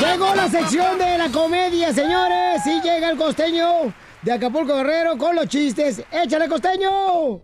Llegó 0.00 0.34
la 0.34 0.48
sección 0.48 0.98
de 0.98 1.18
la 1.18 1.28
comedia, 1.30 1.92
señores. 1.92 2.64
Y 2.66 2.80
llega 2.82 3.10
el 3.10 3.16
costeño 3.16 3.92
de 4.22 4.32
Acapulco 4.32 4.74
Guerrero 4.74 5.16
con 5.16 5.36
los 5.36 5.46
chistes. 5.48 6.02
¡Échale, 6.10 6.48
costeño! 6.48 7.42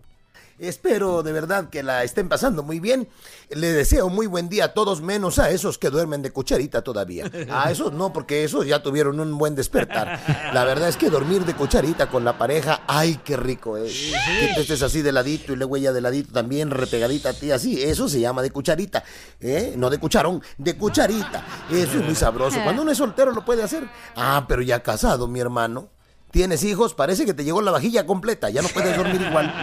Espero 0.57 1.21
de 1.21 1.33
verdad 1.33 1.69
que 1.69 1.83
la 1.83 2.05
estén 2.05 2.29
pasando 2.29 2.63
muy 2.63 2.79
bien. 2.79 3.09
Le 3.49 3.73
deseo 3.73 4.07
muy 4.07 4.25
buen 4.25 4.47
día 4.47 4.65
a 4.65 4.73
todos, 4.73 5.01
menos 5.01 5.37
a 5.37 5.49
esos 5.49 5.77
que 5.77 5.89
duermen 5.89 6.21
de 6.21 6.31
cucharita 6.31 6.81
todavía. 6.81 7.29
A 7.51 7.71
esos 7.71 7.91
no, 7.91 8.13
porque 8.13 8.45
esos 8.45 8.65
ya 8.65 8.81
tuvieron 8.81 9.19
un 9.19 9.37
buen 9.37 9.53
despertar. 9.53 10.17
La 10.53 10.63
verdad 10.63 10.87
es 10.87 10.95
que 10.95 11.09
dormir 11.09 11.43
de 11.43 11.55
cucharita 11.55 12.09
con 12.09 12.23
la 12.23 12.37
pareja, 12.37 12.83
ay, 12.87 13.19
qué 13.21 13.35
rico 13.35 13.75
es. 13.75 14.13
Que 14.39 14.53
te 14.55 14.61
estés 14.61 14.81
así 14.81 15.01
de 15.01 15.11
ladito 15.11 15.51
y 15.51 15.57
luego 15.57 15.75
ella 15.75 15.91
de 15.91 15.99
ladito 15.99 16.31
también, 16.31 16.71
repegadita 16.71 17.31
a 17.31 17.33
ti, 17.33 17.51
así. 17.51 17.83
Eso 17.83 18.07
se 18.07 18.21
llama 18.21 18.41
de 18.41 18.51
cucharita. 18.51 19.03
¿eh? 19.41 19.73
No 19.75 19.89
de 19.89 19.97
cucharón, 19.97 20.41
de 20.57 20.77
cucharita. 20.77 21.43
Eso 21.69 21.97
es 21.97 22.05
muy 22.05 22.15
sabroso. 22.15 22.59
Cuando 22.63 22.81
uno 22.81 22.91
es 22.91 22.97
soltero 22.97 23.33
lo 23.33 23.43
puede 23.43 23.61
hacer. 23.61 23.83
Ah, 24.15 24.45
pero 24.47 24.61
ya 24.61 24.81
casado, 24.81 25.27
mi 25.27 25.41
hermano. 25.41 25.94
Tienes 26.35 26.65
hijos, 26.65 26.93
parece 26.93 27.25
que 27.25 27.33
te 27.33 27.45
llegó 27.45 27.61
la 27.61 27.71
vajilla 27.71 28.05
completa, 28.05 28.49
ya 28.49 28.61
no 28.61 28.67
puedes 28.67 28.97
dormir 28.97 29.21
igual. 29.21 29.53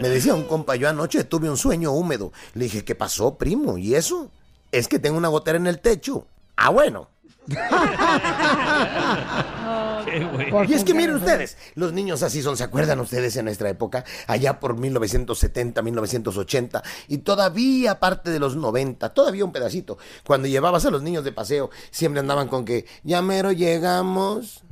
Me 0.00 0.08
decía 0.08 0.36
un 0.36 0.44
compa, 0.44 0.76
yo 0.76 0.88
anoche 0.88 1.24
tuve 1.24 1.50
un 1.50 1.56
sueño 1.56 1.90
húmedo. 1.90 2.30
Le 2.54 2.66
dije, 2.66 2.84
¿qué 2.84 2.94
pasó, 2.94 3.38
primo? 3.38 3.76
¿Y 3.76 3.96
eso? 3.96 4.30
Es 4.70 4.86
que 4.86 5.00
tengo 5.00 5.18
una 5.18 5.26
gotera 5.26 5.58
en 5.58 5.66
el 5.66 5.80
techo. 5.80 6.28
Ah, 6.54 6.70
bueno. 6.70 7.08
Y 10.68 10.72
es 10.72 10.84
que 10.84 10.94
miren 10.94 11.16
ustedes, 11.16 11.56
los 11.74 11.92
niños 11.92 12.22
así 12.22 12.42
son, 12.42 12.56
¿se 12.56 12.64
acuerdan 12.64 13.00
ustedes 13.00 13.36
en 13.36 13.46
nuestra 13.46 13.68
época? 13.68 14.04
Allá 14.26 14.60
por 14.60 14.76
1970, 14.78 15.82
1980 15.82 16.82
y 17.08 17.18
todavía 17.18 17.98
parte 17.98 18.30
de 18.30 18.38
los 18.38 18.56
90, 18.56 19.08
todavía 19.10 19.44
un 19.44 19.52
pedacito. 19.52 19.98
Cuando 20.24 20.48
llevabas 20.48 20.86
a 20.86 20.90
los 20.90 21.02
niños 21.02 21.24
de 21.24 21.32
paseo, 21.32 21.70
siempre 21.90 22.20
andaban 22.20 22.48
con 22.48 22.64
que, 22.64 22.86
ya 23.02 23.22
mero 23.22 23.52
llegamos, 23.52 24.62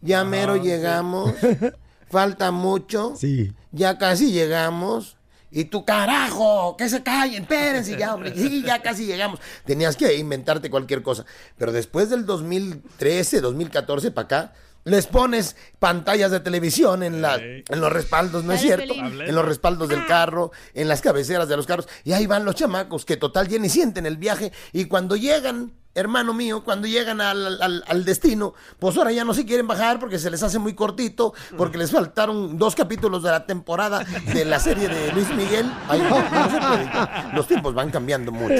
ya 0.00 0.24
mero 0.24 0.54
Ah, 0.54 0.58
llegamos, 0.58 1.32
falta 2.10 2.50
mucho, 2.50 3.14
Sí. 3.16 3.52
ya 3.72 3.98
casi 3.98 4.32
llegamos. 4.32 5.16
Y 5.50 5.66
tú, 5.66 5.84
carajo, 5.84 6.76
que 6.76 6.88
se 6.88 7.02
callen, 7.02 7.42
espérense 7.42 7.96
ya, 7.96 8.14
hombre. 8.14 8.32
Sí, 8.36 8.62
ya 8.62 8.82
casi 8.82 9.06
llegamos. 9.06 9.40
Tenías 9.64 9.96
que 9.96 10.14
inventarte 10.16 10.70
cualquier 10.70 11.02
cosa. 11.02 11.24
Pero 11.56 11.72
después 11.72 12.10
del 12.10 12.26
2013, 12.26 13.40
2014 13.40 14.10
para 14.10 14.24
acá, 14.24 14.52
les 14.84 15.06
pones 15.08 15.56
pantallas 15.80 16.30
de 16.30 16.40
televisión 16.40 17.02
en, 17.02 17.20
la, 17.20 17.36
en 17.36 17.80
los 17.80 17.92
respaldos, 17.92 18.44
¿no 18.44 18.52
es 18.52 18.60
cierto? 18.60 18.94
En 18.94 19.34
los 19.34 19.44
respaldos 19.44 19.88
del 19.88 20.06
carro, 20.06 20.52
en 20.74 20.86
las 20.88 21.00
cabeceras 21.00 21.48
de 21.48 21.56
los 21.56 21.66
carros. 21.66 21.88
Y 22.04 22.12
ahí 22.12 22.26
van 22.26 22.44
los 22.44 22.54
chamacos 22.54 23.04
que 23.04 23.16
total 23.16 23.48
ya 23.48 23.58
ni 23.58 23.68
sienten 23.68 24.06
el 24.06 24.16
viaje. 24.16 24.52
Y 24.72 24.84
cuando 24.84 25.16
llegan, 25.16 25.72
hermano 25.96 26.32
mío, 26.32 26.62
cuando 26.62 26.86
llegan 26.86 27.20
al, 27.20 27.60
al- 27.60 27.84
al 27.88 28.04
destino, 28.04 28.54
pues 28.78 28.96
ahora 28.96 29.10
ya 29.10 29.24
no 29.24 29.34
se 29.34 29.44
quieren 29.44 29.66
bajar 29.66 29.98
porque 29.98 30.18
se 30.20 30.30
les 30.30 30.42
hace 30.42 30.58
muy 30.60 30.74
cortito, 30.74 31.34
porque 31.56 31.78
les 31.78 31.90
faltaron 31.90 32.56
dos 32.58 32.76
capítulos 32.76 33.22
de 33.24 33.30
la 33.30 33.46
temporada 33.46 34.04
de 34.32 34.44
la 34.44 34.60
serie 34.60 34.88
de 34.88 35.12
Luis 35.12 35.28
Miguel. 35.34 35.70
Ay, 35.88 36.00
no, 36.08 36.10
no 36.10 36.50
se 36.50 36.58
puede 36.58 36.84
ya. 36.84 37.30
Los 37.34 37.48
tiempos 37.48 37.74
van 37.74 37.90
cambiando 37.90 38.30
mucho. 38.30 38.54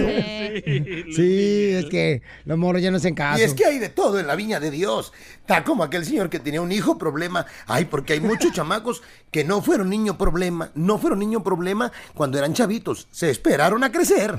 Sí, 1.14 1.70
es 1.75 1.87
que 1.87 2.22
los 2.44 2.59
morros 2.59 2.83
ya 2.83 2.90
no 2.90 2.96
hacen 2.96 3.14
caso. 3.14 3.38
Y 3.38 3.42
es 3.44 3.55
que 3.55 3.64
hay 3.66 3.79
de 3.79 3.88
todo 3.88 4.18
en 4.18 4.27
la 4.27 4.35
viña 4.35 4.59
de 4.61 4.70
Dios. 4.70 5.12
Está 5.40 5.62
como 5.62 5.85
aquel 5.85 6.05
señor 6.05 6.31
que 6.31 6.40
tenía 6.40 6.61
un 6.61 6.72
hijo 6.72 6.99
problema. 6.99 7.46
Ay, 7.66 7.85
porque 7.85 8.14
hay 8.14 8.20
muchos 8.20 8.53
chamacos 8.53 9.03
que 9.31 9.44
no 9.44 9.61
fueron 9.62 9.90
niño 9.90 10.16
problema, 10.16 10.70
no 10.75 10.99
fueron 10.99 11.18
niño 11.18 11.42
problema 11.42 11.92
cuando 12.14 12.38
eran 12.38 12.55
chavitos. 12.55 13.07
Se 13.11 13.31
esperaron 13.31 13.85
a 13.85 13.92
crecer. 13.92 14.38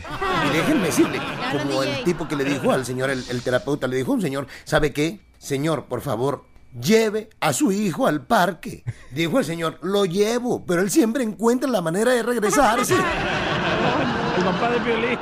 Y 0.49 0.57
déjenme 0.57 0.87
decirle, 0.87 1.19
como 1.51 1.83
el 1.83 2.03
tipo 2.03 2.27
que 2.27 2.35
le 2.35 2.43
dijo 2.43 2.71
al 2.71 2.85
señor, 2.87 3.11
el, 3.11 3.23
el 3.29 3.41
terapeuta, 3.43 3.87
le 3.87 3.97
dijo 3.97 4.11
a 4.11 4.15
un 4.15 4.21
señor, 4.21 4.47
¿sabe 4.63 4.91
qué? 4.93 5.19
Señor, 5.37 5.85
por 5.85 6.01
favor, 6.01 6.45
lleve 6.81 7.29
a 7.39 7.53
su 7.53 7.71
hijo 7.71 8.07
al 8.07 8.21
parque. 8.21 8.83
Dijo 9.11 9.39
el 9.39 9.45
señor, 9.45 9.79
lo 9.81 10.05
llevo, 10.05 10.63
pero 10.65 10.81
él 10.81 10.91
siempre 10.91 11.23
encuentra 11.23 11.69
la 11.69 11.81
manera 11.81 12.11
de 12.11 12.23
regresarse. 12.23 12.95
El 12.95 14.43
papá 14.43 14.69
de 14.69 14.79
violín. 14.79 15.19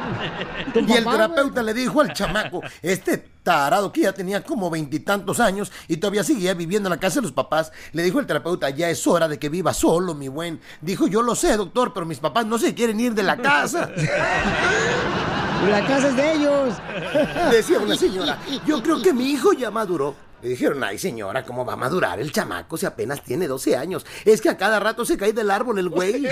Y 0.88 0.94
el 0.94 1.06
terapeuta 1.06 1.64
le 1.64 1.74
dijo 1.74 2.02
al 2.02 2.14
chamaco, 2.14 2.62
este 2.82 3.18
tarado 3.44 3.92
que 3.92 4.02
ya 4.02 4.12
tenía 4.12 4.44
como 4.44 4.70
veintitantos 4.70 5.40
años 5.40 5.72
y 5.88 5.98
todavía 5.98 6.24
seguía 6.24 6.54
viviendo 6.54 6.88
en 6.88 6.92
la 6.92 7.00
casa 7.00 7.16
de 7.16 7.22
los 7.22 7.32
papás, 7.32 7.72
le 7.94 8.04
dijo 8.04 8.20
el 8.20 8.26
terapeuta, 8.26 8.70
ya 8.72 8.90
es 8.90 9.06
hora 9.08 9.28
de 9.28 9.40
que 9.40 9.50
viva 9.50 9.74
solo, 9.74 10.14
mi 10.16 10.28
buen. 10.28 10.60
Dijo, 10.82 11.08
yo 11.08 11.22
lo 11.22 11.36
sé, 11.36 11.56
doctor, 11.56 11.94
pero 11.94 12.06
mis 12.06 12.20
papás 12.20 12.46
no 12.46 12.58
se 12.58 12.74
quieren 12.74 13.00
ir 13.00 13.14
de 13.14 13.24
la 13.24 13.38
casa. 13.38 13.90
La 15.70 15.86
casa 15.86 16.10
es 16.10 16.16
de 16.16 16.34
ellos. 16.34 16.76
Decía 17.52 17.80
una 17.80 17.96
señora, 17.96 18.38
yo 18.66 18.82
creo 18.84 19.02
que 19.02 19.14
mi 19.14 19.32
hijo 19.32 19.54
ya 19.54 19.72
maduró. 19.72 20.16
Le 20.42 20.50
dijeron, 20.50 20.84
ay 20.84 21.00
señora, 21.00 21.44
¿cómo 21.44 21.66
va 21.66 21.74
a 21.74 21.78
madurar 21.78 22.20
el 22.20 22.32
chamaco 22.32 22.78
si 22.78 22.86
apenas 22.86 23.24
tiene 23.24 23.48
12 23.48 23.78
años? 23.78 24.06
Es 24.26 24.42
que 24.42 24.50
a 24.50 24.58
cada 24.58 24.80
rato 24.80 25.06
se 25.06 25.18
cae 25.18 25.34
del 25.34 25.50
árbol 25.50 25.80
el 25.80 25.90
güey. 25.90 26.22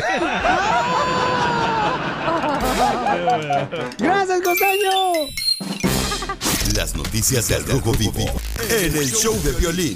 ¡Gracias, 3.98 4.42
costeño! 4.42 4.92
Las 6.72 6.96
noticias 6.96 7.50
del 7.50 7.66
Rojo 7.66 7.92
Vivo 7.92 8.26
en 8.70 8.96
el 8.96 9.12
show 9.12 9.36
de 9.44 9.52
violín. 9.52 9.96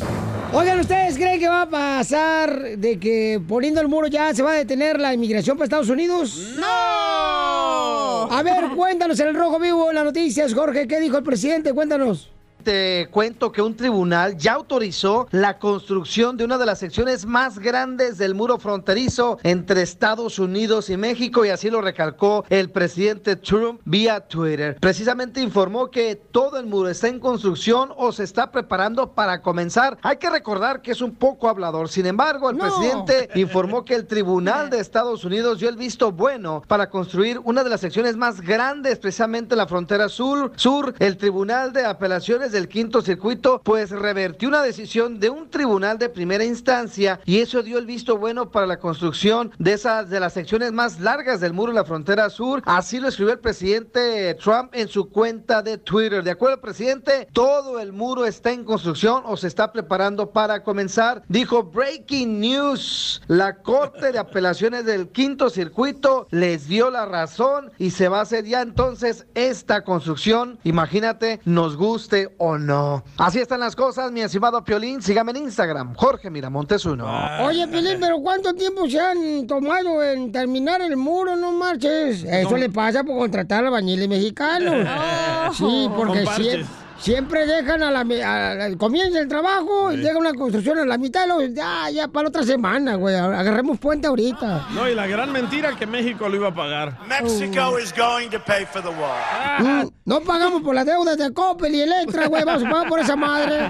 Oigan, 0.53 0.79
¿ustedes 0.79 1.15
creen 1.15 1.39
que 1.39 1.47
va 1.47 1.63
a 1.63 1.69
pasar 1.69 2.77
de 2.77 2.99
que 2.99 3.41
poniendo 3.47 3.81
el 3.81 3.87
muro 3.87 4.07
ya 4.07 4.35
se 4.35 4.43
va 4.43 4.51
a 4.51 4.55
detener 4.55 4.99
la 4.99 5.13
inmigración 5.13 5.57
para 5.57 5.65
Estados 5.65 5.89
Unidos? 5.89 6.55
¡No! 6.59 8.27
A 8.29 8.41
ver, 8.43 8.75
cuéntanos 8.75 9.19
en 9.19 9.29
el 9.29 9.35
Rojo 9.35 9.59
Vivo 9.59 9.89
en 9.89 9.95
las 9.95 10.05
noticias, 10.05 10.53
Jorge, 10.53 10.87
¿qué 10.87 10.99
dijo 10.99 11.17
el 11.17 11.23
presidente? 11.23 11.73
Cuéntanos. 11.73 12.29
Te 12.67 13.07
cuento 13.11 13.49
que 13.49 13.61
un 13.61 13.77
tribunal 13.77 14.35
ya 14.35 14.55
autorizó 14.55 15.29
la 15.31 15.57
construcción 15.57 16.35
de 16.35 16.43
una 16.43 16.57
de 16.57 16.65
las 16.65 16.79
secciones 16.79 17.25
más 17.25 17.59
grandes 17.59 18.17
del 18.17 18.35
muro 18.35 18.57
fronterizo 18.59 19.39
entre 19.43 19.83
Estados 19.83 20.37
Unidos 20.37 20.89
y 20.89 20.97
México 20.97 21.45
y 21.45 21.49
así 21.49 21.69
lo 21.69 21.79
recalcó 21.79 22.43
el 22.49 22.69
presidente 22.69 23.37
Trump 23.37 23.79
vía 23.85 24.19
Twitter. 24.19 24.75
Precisamente 24.81 25.39
informó 25.39 25.89
que 25.89 26.17
todo 26.17 26.59
el 26.59 26.65
muro 26.65 26.89
está 26.89 27.07
en 27.07 27.21
construcción 27.21 27.93
o 27.95 28.11
se 28.11 28.25
está 28.25 28.51
preparando 28.51 29.13
para 29.13 29.41
comenzar. 29.41 29.97
Hay 30.01 30.17
que 30.17 30.29
recordar 30.29 30.81
que 30.81 30.91
es 30.91 30.99
un 30.99 31.15
poco 31.15 31.47
hablador. 31.47 31.87
Sin 31.87 32.05
embargo, 32.05 32.49
el 32.49 32.57
presidente 32.57 33.29
informó 33.35 33.85
que 33.85 33.95
el 33.95 34.07
tribunal 34.07 34.69
de 34.69 34.81
Estados 34.81 35.23
Unidos 35.23 35.59
dio 35.59 35.69
el 35.69 35.77
visto 35.77 36.11
bueno 36.11 36.61
para 36.67 36.89
construir 36.89 37.39
una 37.45 37.63
de 37.63 37.69
las 37.69 37.79
secciones 37.79 38.17
más 38.17 38.41
grandes 38.41 38.99
precisamente 38.99 39.53
en 39.53 39.59
la 39.59 39.67
frontera 39.67 40.09
sur. 40.09 40.51
Sur, 40.57 40.93
el 40.99 41.15
tribunal 41.15 41.71
de 41.71 41.85
apelaciones 41.85 42.56
del 42.57 42.67
quinto 42.67 43.03
circuito, 43.03 43.61
pues 43.63 43.91
revertió 43.91 44.49
una 44.49 44.63
decisión 44.63 45.19
de 45.19 45.29
un 45.29 45.47
tribunal 45.47 45.99
de 45.99 46.09
primera 46.09 46.43
instancia 46.43 47.19
y 47.23 47.37
eso 47.37 47.61
dio 47.61 47.77
el 47.77 47.85
visto 47.85 48.17
bueno 48.17 48.49
para 48.49 48.65
la 48.65 48.79
construcción 48.79 49.51
de 49.59 49.73
esas 49.73 50.09
de 50.09 50.19
las 50.19 50.33
secciones 50.33 50.71
más 50.71 50.99
largas 50.99 51.39
del 51.39 51.53
muro 51.53 51.71
de 51.71 51.77
la 51.77 51.85
frontera 51.85 52.31
sur. 52.31 52.63
Así 52.65 52.99
lo 52.99 53.09
escribió 53.09 53.33
el 53.33 53.39
presidente 53.39 54.33
Trump 54.35 54.71
en 54.73 54.87
su 54.87 55.09
cuenta 55.09 55.61
de 55.61 55.77
Twitter. 55.77 56.23
De 56.23 56.31
acuerdo 56.31 56.59
presidente, 56.59 57.27
todo 57.31 57.79
el 57.79 57.93
muro 57.93 58.25
está 58.25 58.51
en 58.51 58.63
construcción 58.63 59.21
o 59.25 59.37
se 59.37 59.45
está 59.45 59.71
preparando 59.71 60.31
para 60.31 60.63
comenzar. 60.63 61.21
Dijo 61.27 61.61
Breaking 61.61 62.39
News. 62.39 63.21
La 63.27 63.61
Corte 63.61 64.11
de 64.11 64.17
Apelaciones 64.17 64.85
del 64.85 65.09
Quinto 65.09 65.51
Circuito 65.51 66.27
les 66.31 66.67
dio 66.67 66.89
la 66.89 67.05
razón 67.05 67.71
y 67.77 67.91
se 67.91 68.07
va 68.07 68.17
a 68.17 68.23
hacer 68.23 68.45
ya 68.45 68.61
entonces 68.61 69.27
esta 69.35 69.83
construcción. 69.83 70.57
Imagínate, 70.63 71.39
nos 71.45 71.77
guste 71.77 72.35
o 72.37 72.57
no. 72.57 73.03
Así 73.17 73.39
están 73.39 73.59
las 73.59 73.75
cosas, 73.75 74.11
mi 74.11 74.21
estimado 74.21 74.63
Piolín. 74.63 75.01
Sígame 75.01 75.31
en 75.31 75.37
Instagram, 75.37 75.93
Jorge 75.95 76.29
Miramontes 76.29 76.85
uno. 76.85 77.05
Oye, 77.43 77.67
Pelín, 77.67 77.97
pero 77.99 78.19
¿cuánto 78.19 78.53
tiempo 78.53 78.87
se 78.89 78.99
han 78.99 79.47
tomado 79.47 80.03
en 80.03 80.31
terminar 80.31 80.81
el 80.81 80.97
muro? 80.97 81.35
No 81.35 81.51
marches. 81.51 82.23
Eso 82.23 82.57
le 82.57 82.69
pasa 82.69 83.03
por 83.03 83.17
contratar 83.17 83.65
albañiles 83.65 84.07
mexicanos. 84.07 84.87
Sí, 85.57 85.89
porque 85.95 86.25
sie- 86.25 86.65
siempre 86.99 87.45
dejan 87.45 87.83
a 87.83 87.91
la, 87.91 88.01
a 88.01 88.53
la- 88.55 88.77
comienza 88.77 89.19
el 89.19 89.27
trabajo 89.27 89.91
y 89.91 89.97
llega 89.97 90.17
una 90.17 90.33
construcción 90.33 90.79
a 90.79 90.85
la 90.85 90.97
mitad 90.97 91.25
y 91.25 91.27
luego, 91.27 91.53
ya, 91.53 91.89
ya 91.89 92.07
para 92.07 92.23
la 92.23 92.29
otra 92.29 92.43
semana, 92.43 92.95
güey. 92.95 93.15
Agarremos 93.15 93.77
puente 93.79 94.07
ahorita. 94.07 94.67
No, 94.71 94.87
y 94.89 94.95
la 94.95 95.07
gran 95.07 95.31
mentira 95.31 95.75
que 95.75 95.85
México 95.85 96.27
lo 96.29 96.35
iba 96.35 96.47
a 96.49 96.53
pagar. 96.53 96.97
Mexico 97.07 97.77
is 97.79 97.93
going 97.95 98.29
to 98.29 98.39
pay 98.39 98.65
for 98.65 98.81
the 98.81 98.89
wall. 98.89 99.17
Mm, 99.59 99.89
No 100.05 100.21
pagamos 100.21 100.61
por 100.61 100.73
las 100.75 100.85
deudas 100.85 101.17
de 101.17 101.31
Coppel 101.33 101.73
y 101.75 101.81
Electra, 101.81 102.27
güey. 102.27 102.43
Vamos 102.43 102.63
a 102.65 102.69
pagar 102.69 102.87
por 102.89 102.99
esa 102.99 103.15
madre. 103.15 103.69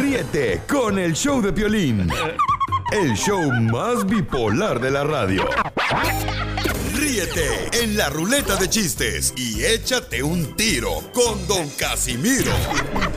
Ríete 0.00 0.62
con 0.68 0.98
el 0.98 1.14
show 1.14 1.40
de 1.42 1.52
Piolín. 1.52 2.08
El 2.92 3.14
show 3.16 3.40
más 3.52 4.04
bipolar 4.06 4.80
de 4.80 4.90
la 4.90 5.04
radio. 5.04 5.44
Ríete 7.00 7.70
en 7.82 7.96
la 7.96 8.10
ruleta 8.10 8.56
de 8.56 8.68
chistes 8.68 9.32
y 9.34 9.64
échate 9.64 10.22
un 10.22 10.54
tiro 10.54 11.00
con 11.14 11.46
Don 11.48 11.66
Casimiro. 11.70 12.52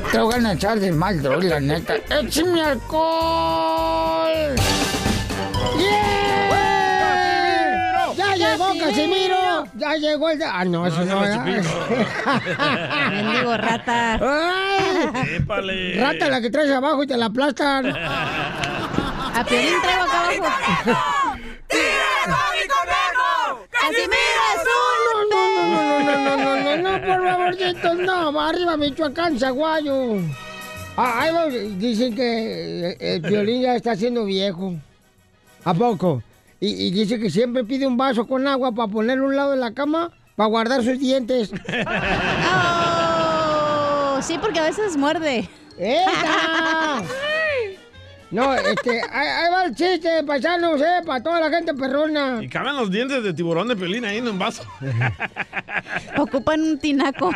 Te 0.09 0.19
voy 0.19 0.35
a 0.45 0.53
echar 0.53 0.79
de 0.79 0.93
mal, 0.93 1.21
droga, 1.21 1.49
la 1.49 1.59
neta. 1.59 1.95
¡Échame 2.09 2.61
alcohol! 2.61 4.55
¡Yeah! 5.77 6.49
¡Ya 8.15 8.35
llegó 8.35 8.67
Casimiro! 8.79 9.65
¡Ya 9.75 9.95
llegó 9.95 10.29
el... 10.29 10.39
de- 10.39 10.45
Ah, 10.45 10.63
no, 10.63 10.87
eso 10.87 11.03
no. 11.03 11.19
Mendigo 11.19 11.67
rata. 13.57 14.19
¡Ay! 14.21 15.35
Épale. 15.35 15.99
Rata 15.99 16.29
la 16.29 16.39
que 16.39 16.49
traes 16.49 16.71
abajo 16.71 17.03
y 17.03 17.07
te 17.07 17.17
la 17.17 17.25
aplastan. 17.25 17.87
A 17.95 19.43
Piolín 19.47 19.73
traigo 19.81 20.03
acá 20.03 20.29
abajo. 20.85 21.35
¡Casimiro 23.79 24.43
es 24.53 24.63
un 25.13 25.29
No, 25.29 25.41
no, 26.03 26.17
no, 26.23 26.37
no, 26.37 26.55
no, 26.55 26.77
no, 26.77 26.91
por 27.05 27.19
favorcito, 27.23 27.93
no, 27.95 28.33
va 28.33 28.49
arriba 28.49 28.77
Michoacán, 28.77 29.39
Zaguayo. 29.39 30.19
Ah, 30.95 31.21
ahí 31.21 31.75
dicen 31.77 32.13
que 32.15 32.89
eh, 32.91 32.97
el 32.99 33.21
violín 33.21 33.61
ya 33.63 33.75
está 33.75 33.95
siendo 33.95 34.25
viejo. 34.25 34.75
¿A 35.63 35.73
poco? 35.73 36.21
Y, 36.59 36.87
y 36.87 36.91
dice 36.91 37.19
que 37.19 37.29
siempre 37.29 37.63
pide 37.63 37.87
un 37.87 37.97
vaso 37.97 38.27
con 38.27 38.47
agua 38.47 38.71
para 38.71 38.91
ponerlo 38.91 39.25
a 39.25 39.27
un 39.27 39.35
lado 39.35 39.51
de 39.51 39.57
la 39.57 39.73
cama 39.73 40.11
para 40.35 40.49
guardar 40.49 40.83
sus 40.83 40.99
dientes. 40.99 41.51
Oh, 44.15 44.21
sí, 44.21 44.37
porque 44.39 44.59
a 44.59 44.63
veces 44.63 44.95
muerde. 44.95 45.49
No, 48.33 48.51
este, 48.55 48.99
ahí, 49.11 49.27
ahí 49.27 49.51
va 49.51 49.65
el 49.65 49.75
chiste, 49.75 50.23
paisanos, 50.23 50.81
eh, 50.81 51.03
para 51.05 51.21
toda 51.21 51.39
la 51.39 51.51
gente 51.51 51.71
perrona. 51.75 52.39
Y 52.41 52.49
caben 52.49 52.75
los 52.75 52.89
dientes 52.89 53.23
de 53.23 53.31
tiburón 53.31 53.67
de 53.67 53.75
pelín 53.75 54.05
ahí 54.05 54.17
en 54.17 54.27
un 54.27 54.39
vaso. 54.39 54.63
Ocupan 56.17 56.59
un 56.59 56.79
tinaco. 56.79 57.31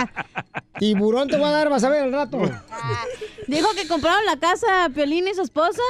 Tiburón 0.78 1.28
te 1.28 1.36
voy 1.36 1.48
a 1.48 1.50
dar, 1.50 1.68
vas 1.68 1.84
a 1.84 1.90
ver 1.90 2.04
al 2.04 2.12
rato. 2.12 2.38
Dijo 3.46 3.68
que 3.74 3.86
compraron 3.86 4.24
la 4.24 4.38
casa 4.38 4.88
Piolín 4.94 5.28
y 5.28 5.34
su 5.34 5.42
esposa 5.42 5.82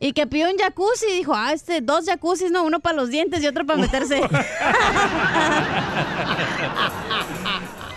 y 0.00 0.14
que 0.14 0.26
pidió 0.26 0.50
un 0.50 0.56
jacuzzi. 0.56 1.12
Dijo, 1.12 1.34
ah, 1.34 1.52
este, 1.52 1.82
dos 1.82 2.06
jacuzzis, 2.06 2.50
no, 2.50 2.64
uno 2.64 2.80
para 2.80 2.96
los 2.96 3.10
dientes 3.10 3.42
y 3.42 3.46
otro 3.46 3.66
para 3.66 3.78
meterse. 3.78 4.22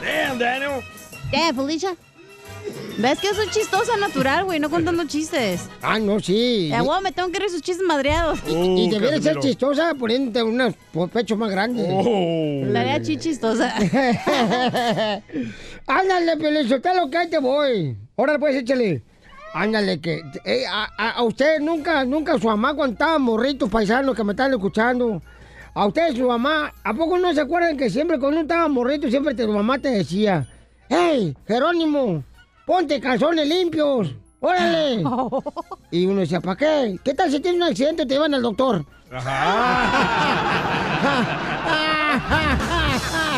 Damn, 0.04 0.38
Daniel. 0.38 0.84
Eh, 1.32 1.54
Felicia. 1.56 1.96
¿Ves 3.02 3.20
que 3.20 3.34
soy 3.34 3.48
chistosa 3.50 3.96
natural, 3.96 4.44
güey? 4.44 4.60
No 4.60 4.70
contando 4.70 5.06
chistes. 5.06 5.70
Ah, 5.82 5.98
no, 6.00 6.20
sí. 6.20 6.70
Eh, 6.74 6.78
me 7.02 7.12
tengo 7.14 7.32
que 7.32 7.40
reír 7.40 7.50
sus 7.50 7.62
chistes 7.62 7.86
madreados. 7.88 8.40
Y, 8.46 8.52
y 8.54 8.90
debería 8.90 9.22
ser 9.22 9.40
chistosa 9.40 9.94
poniéndote 9.96 10.44
unos 10.44 10.74
pechos 11.14 11.38
más 11.38 11.50
grandes. 11.50 11.88
La 12.68 12.82
haría 12.82 13.02
chistosa. 13.02 13.74
Ándale, 15.88 16.38
Pelizotelo, 16.38 17.10
que 17.10 17.18
ahí 17.18 17.30
te 17.30 17.40
voy. 17.40 17.96
Ahora 18.18 18.38
pues 18.38 18.56
échale. 18.56 19.02
Ándale, 19.54 20.00
que 20.02 20.22
eh, 20.46 20.66
a, 20.70 20.90
a- 20.98 21.12
a 21.12 21.24
usted 21.24 21.60
nunca, 21.62 22.04
nunca 22.04 22.38
su 22.38 22.48
mamá 22.48 22.74
cuando 22.76 22.94
estaban 22.94 23.22
morritos 23.22 23.70
paisanos 23.70 24.16
que 24.16 24.24
me 24.26 24.34
están 24.34 24.52
escuchando. 24.54 25.22
A 25.74 25.86
usted 25.88 26.16
su 26.16 26.28
mamá, 26.28 26.74
¿a 26.84 26.94
poco 26.94 27.18
no 27.18 27.34
se 27.34 27.42
acuerdan 27.42 27.78
que 27.78 27.90
siempre 27.90 28.20
cuando 28.20 28.38
uno 28.40 28.42
estaba 28.42 28.68
morrito 28.68 29.10
siempre 29.10 29.34
tu 29.34 29.48
mamá 29.48 29.80
te 29.80 29.90
decía, 29.90 30.46
hey, 30.90 31.36
Jerónimo, 31.48 32.24
ponte 32.70 33.00
calzones 33.02 33.48
limpios, 33.48 34.14
órale. 34.40 35.04
Y 35.92 36.06
uno 36.06 36.20
decía, 36.22 36.40
¿para 36.40 36.56
qué? 36.56 37.00
¿Qué 37.04 37.16
tal 37.16 37.32
si 37.32 37.40
tienes 37.40 37.60
un 37.60 37.68
accidente 37.68 38.06
te 38.06 38.14
llevan 38.14 38.36
al 38.36 38.44
doctor? 38.44 38.86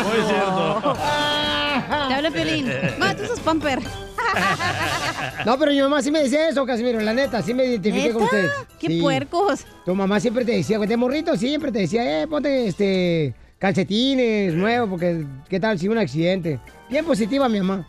Muy 0.04 0.26
cierto. 0.28 0.96
Te 2.08 2.14
habla 2.14 2.30
Piolín. 2.30 2.70
Ma, 2.98 3.14
tú 3.16 3.24
sos 3.24 3.40
pamper. 3.40 3.78
No, 5.46 5.58
pero 5.58 5.72
mi 5.72 5.80
mamá 5.80 6.02
sí 6.02 6.10
me 6.10 6.22
decía 6.24 6.50
eso, 6.50 6.66
Casimiro, 6.66 7.00
la 7.00 7.14
neta, 7.14 7.40
sí 7.40 7.54
me 7.54 7.64
identifiqué 7.64 8.12
con 8.12 8.24
¿Neta? 8.24 8.36
usted. 8.36 8.50
¡Qué 8.78 8.86
Sí. 8.88 9.00
puercos! 9.00 9.64
Tu 9.86 9.94
mamá 9.94 10.20
siempre 10.20 10.44
te 10.44 10.52
decía, 10.52 10.78
de 10.78 10.96
morrito 10.98 11.34
siempre 11.36 11.72
te 11.72 11.78
decía, 11.80 12.22
eh, 12.22 12.26
ponte 12.26 12.66
este 12.66 13.34
calcetines 13.58 14.52
nuevos, 14.54 14.90
porque 14.90 15.24
qué 15.48 15.58
tal 15.58 15.78
si 15.78 15.88
un 15.88 15.96
accidente. 15.96 16.60
Bien 16.90 17.04
positiva 17.06 17.48
mi 17.48 17.60
mamá. 17.62 17.86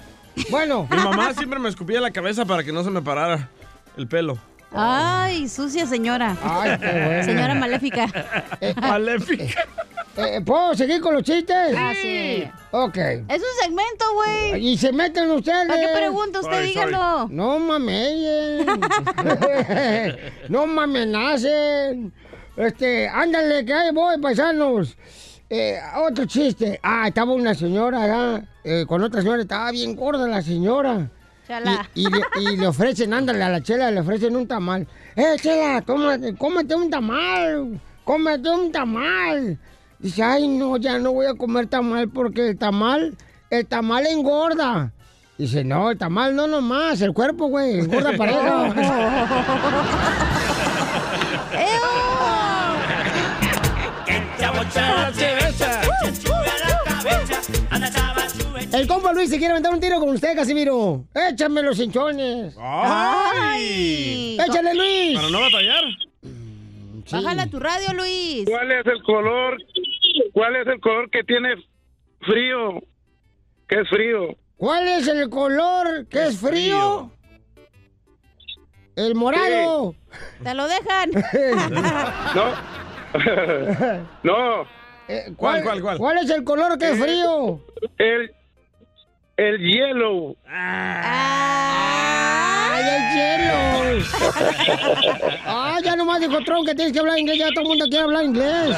Bueno. 0.50 0.88
Mi 0.90 0.98
mamá 0.98 1.34
siempre 1.34 1.60
me 1.60 1.70
escupía 1.70 2.02
la 2.02 2.12
cabeza 2.12 2.46
para 2.46 2.64
que 2.64 2.72
no 2.72 2.84
se 2.84 2.90
me 2.90 3.02
parara 3.02 3.50
el 3.98 4.08
pelo. 4.08 4.38
Ay, 4.72 5.48
sucia 5.48 5.86
señora. 5.86 6.36
Ay, 6.42 6.78
qué 6.80 7.06
bueno. 7.06 7.24
Señora 7.24 7.56
maléfica. 7.56 8.08
Maléfica. 8.82 9.66
Eh, 10.16 10.42
¿Puedo 10.46 10.76
seguir 10.76 11.02
con 11.02 11.16
los 11.16 11.24
chistes? 11.24 11.76
Ah, 11.76 11.92
sí. 12.00 12.44
Ok. 12.72 12.98
Es 12.98 13.42
un 13.42 13.64
segmento, 13.64 14.06
güey. 14.14 14.68
Y 14.68 14.78
se 14.78 14.92
meten 14.92 15.32
ustedes. 15.32 15.68
¿Para 15.68 15.80
qué 15.80 15.88
pregunta 15.96 16.40
usted? 16.40 16.54
Sorry, 16.54 16.74
sorry. 16.74 16.88
Dígalo. 16.88 17.28
No 17.30 17.58
mames. 17.60 18.66
no 20.50 20.68
me 20.68 20.84
amenacen. 20.84 22.14
Este, 22.56 23.08
ándale, 23.08 23.66
que 23.66 23.74
ahí 23.74 23.92
voy, 23.92 24.20
paisanos. 24.20 24.96
Eh, 25.56 25.80
otro 25.98 26.26
chiste. 26.26 26.80
Ah, 26.82 27.08
estaba 27.08 27.32
una 27.32 27.54
señora 27.54 28.06
acá, 28.06 28.44
eh, 28.64 28.86
con 28.88 29.04
otra 29.04 29.22
señora, 29.22 29.44
estaba 29.44 29.70
bien 29.70 29.96
gorda 29.96 30.28
la 30.28 30.42
señora. 30.42 31.12
Chala. 31.48 31.88
Y, 31.94 32.08
y 32.08 32.10
le, 32.10 32.22
y 32.42 32.58
le 32.58 32.66
ofrecen, 32.66 33.14
ándale, 33.14 33.44
a 33.44 33.50
la 33.50 33.62
chela 33.62 33.92
le 33.92 34.00
ofrecen 34.00 34.36
un 34.36 34.48
tamal. 34.48 34.88
¡Eh, 35.16 35.36
chela, 35.40 35.84
cómete, 35.84 36.36
cómete 36.36 36.74
un 36.74 36.90
tamal! 36.90 37.80
¡Cómete 38.04 38.50
un 38.50 38.72
tamal! 38.72 39.60
Dice, 40.00 40.24
ay, 40.24 40.48
no, 40.48 40.78
ya 40.78 40.98
no 40.98 41.12
voy 41.12 41.28
a 41.28 41.36
comer 41.36 41.68
tamal 41.68 42.10
porque 42.10 42.50
el 42.50 42.58
tamal, 42.58 43.16
el 43.52 43.68
tamal 43.68 44.08
engorda. 44.08 44.92
Dice, 45.38 45.64
no, 45.64 45.92
el 45.92 46.00
tamal 46.00 46.36
no 46.36 46.48
nomás, 46.48 47.00
el 47.02 47.14
cuerpo, 47.14 47.46
güey, 47.46 47.82
engorda 47.82 48.18
pareja. 48.18 48.74
El 55.18 55.43
compa 59.14 59.20
Luis 59.20 59.30
se 59.30 59.38
quiere 59.38 59.52
aventar 59.52 59.74
un 59.74 59.80
tiro 59.80 60.00
con 60.00 60.10
usted, 60.10 60.36
Casimiro. 60.36 61.06
Échame 61.14 61.62
los 61.62 61.80
hinchones. 61.80 62.56
¡Ay! 62.60 64.38
¡Échale, 64.40 64.74
Luis! 64.74 65.16
Para 65.16 65.30
no 65.30 65.42
batallar. 65.42 65.84
Bájale 67.12 67.42
a 67.42 67.48
tu 67.48 67.60
radio, 67.60 67.94
Luis. 67.94 68.46
¿Cuál 68.50 68.72
es 68.72 68.86
el 68.86 69.04
color? 69.04 69.58
¿Cuál 70.34 70.56
es 70.56 70.68
el 70.68 70.80
color 70.80 71.10
que 71.10 71.24
tiene 71.24 71.56
frío? 72.22 72.82
¿Qué 73.68 73.82
es 73.82 73.90
frío? 73.90 74.36
¿Cuál 74.58 74.88
es 74.88 75.08
el 75.08 75.30
color 75.30 76.08
que 76.08 76.28
es 76.28 76.40
frío? 76.40 77.12
El 78.96 79.16
morado. 79.16 79.96
Te 80.44 80.54
lo 80.54 80.68
dejan. 80.68 81.12
No. 82.36 82.74
no. 84.24 84.64
Eh, 85.08 85.34
¿Cuál, 85.36 85.62
cuál, 85.64 85.82
cuál? 85.82 85.98
¿Cuál 86.00 86.18
es 86.18 86.30
el 86.32 86.44
color 86.44 86.80
que 86.80 86.92
es 86.92 87.00
frío? 87.00 87.62
El, 88.00 88.34
el 89.38 89.58
hielo. 89.60 90.36
¡Ay, 92.76 92.84
el 92.90 93.04
hielo! 93.16 94.06
¡Ah, 95.46 95.80
ya 95.84 95.96
nomás 95.96 96.20
dijo 96.20 96.40
Trump 96.44 96.68
que 96.68 96.76
tienes 96.76 96.94
que 96.94 97.00
hablar 97.00 97.18
inglés! 97.20 97.38
Ya 97.40 97.50
todo 97.50 97.62
el 97.62 97.68
mundo 97.70 97.86
quiere 97.86 98.04
hablar 98.04 98.24
inglés. 98.26 98.76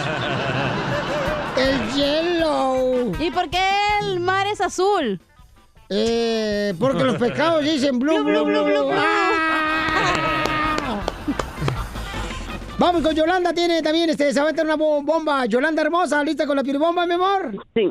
¡El 1.57 1.93
hielo! 1.93 3.11
¿Y 3.19 3.31
por 3.31 3.49
qué 3.49 3.59
el 4.01 4.19
mar 4.19 4.47
es 4.47 4.61
azul? 4.61 5.19
Eh, 5.89 6.73
porque 6.79 7.03
los 7.03 7.15
pescados 7.17 7.63
dicen 7.63 7.99
blue, 7.99 8.23
blue, 8.23 8.43
blue, 8.43 8.63
blue. 8.65 8.89
¡Ah! 8.93 9.91
Vamos 12.77 13.01
con 13.03 13.15
Yolanda, 13.15 13.53
tiene 13.53 13.81
también, 13.81 14.09
este, 14.09 14.33
se 14.33 14.39
va 14.41 14.49
a 14.49 14.51
meter 14.51 14.65
una 14.65 14.75
bo- 14.75 15.01
bomba. 15.01 15.45
Yolanda 15.45 15.81
hermosa, 15.81 16.21
¿lista 16.23 16.45
con 16.45 16.57
la 16.57 16.63
piribomba, 16.63 17.05
mi 17.05 17.13
amor? 17.13 17.55
Sí. 17.73 17.89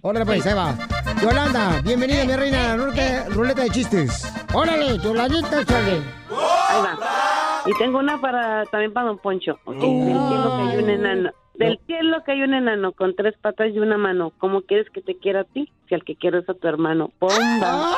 Órale, 0.00 0.24
pues, 0.24 0.46
ahí 0.46 0.54
va. 0.54 0.74
Yolanda, 1.22 1.80
bienvenida, 1.84 2.24
mi 2.24 2.34
reina, 2.34 2.72
a 2.72 2.76
la 2.76 2.84
ruleta, 2.84 3.26
ruleta 3.28 3.62
de 3.62 3.70
chistes. 3.70 4.26
Órale, 4.52 4.98
Yolandita, 4.98 5.60
échale. 5.60 6.02
Ahí 6.68 6.82
va. 6.82 6.98
Y 7.64 7.72
tengo 7.78 8.00
una 8.00 8.20
para 8.20 8.66
también 8.66 8.92
para 8.92 9.06
Don 9.06 9.18
Poncho. 9.18 9.56
Del 9.64 9.80
cielo 9.80 10.56
que 10.56 10.62
hay 10.68 10.76
un 10.82 10.90
enano. 10.90 11.30
Del 11.54 11.78
cielo 11.86 12.24
que 12.24 12.32
hay 12.32 12.42
un 12.42 12.54
enano 12.54 12.90
con 12.90 13.14
tres 13.14 13.36
patas 13.40 13.68
y 13.72 13.78
una 13.78 13.96
mano. 13.98 14.32
¿Cómo 14.38 14.62
quieres 14.62 14.90
que 14.90 15.00
te 15.00 15.16
quiera 15.16 15.42
a 15.42 15.44
ti? 15.44 15.72
Si 15.88 15.94
al 15.94 16.02
que 16.02 16.16
quiero 16.16 16.40
es 16.40 16.48
a 16.48 16.54
tu 16.54 16.66
hermano. 16.66 17.12
¡Bomba! 17.20 17.92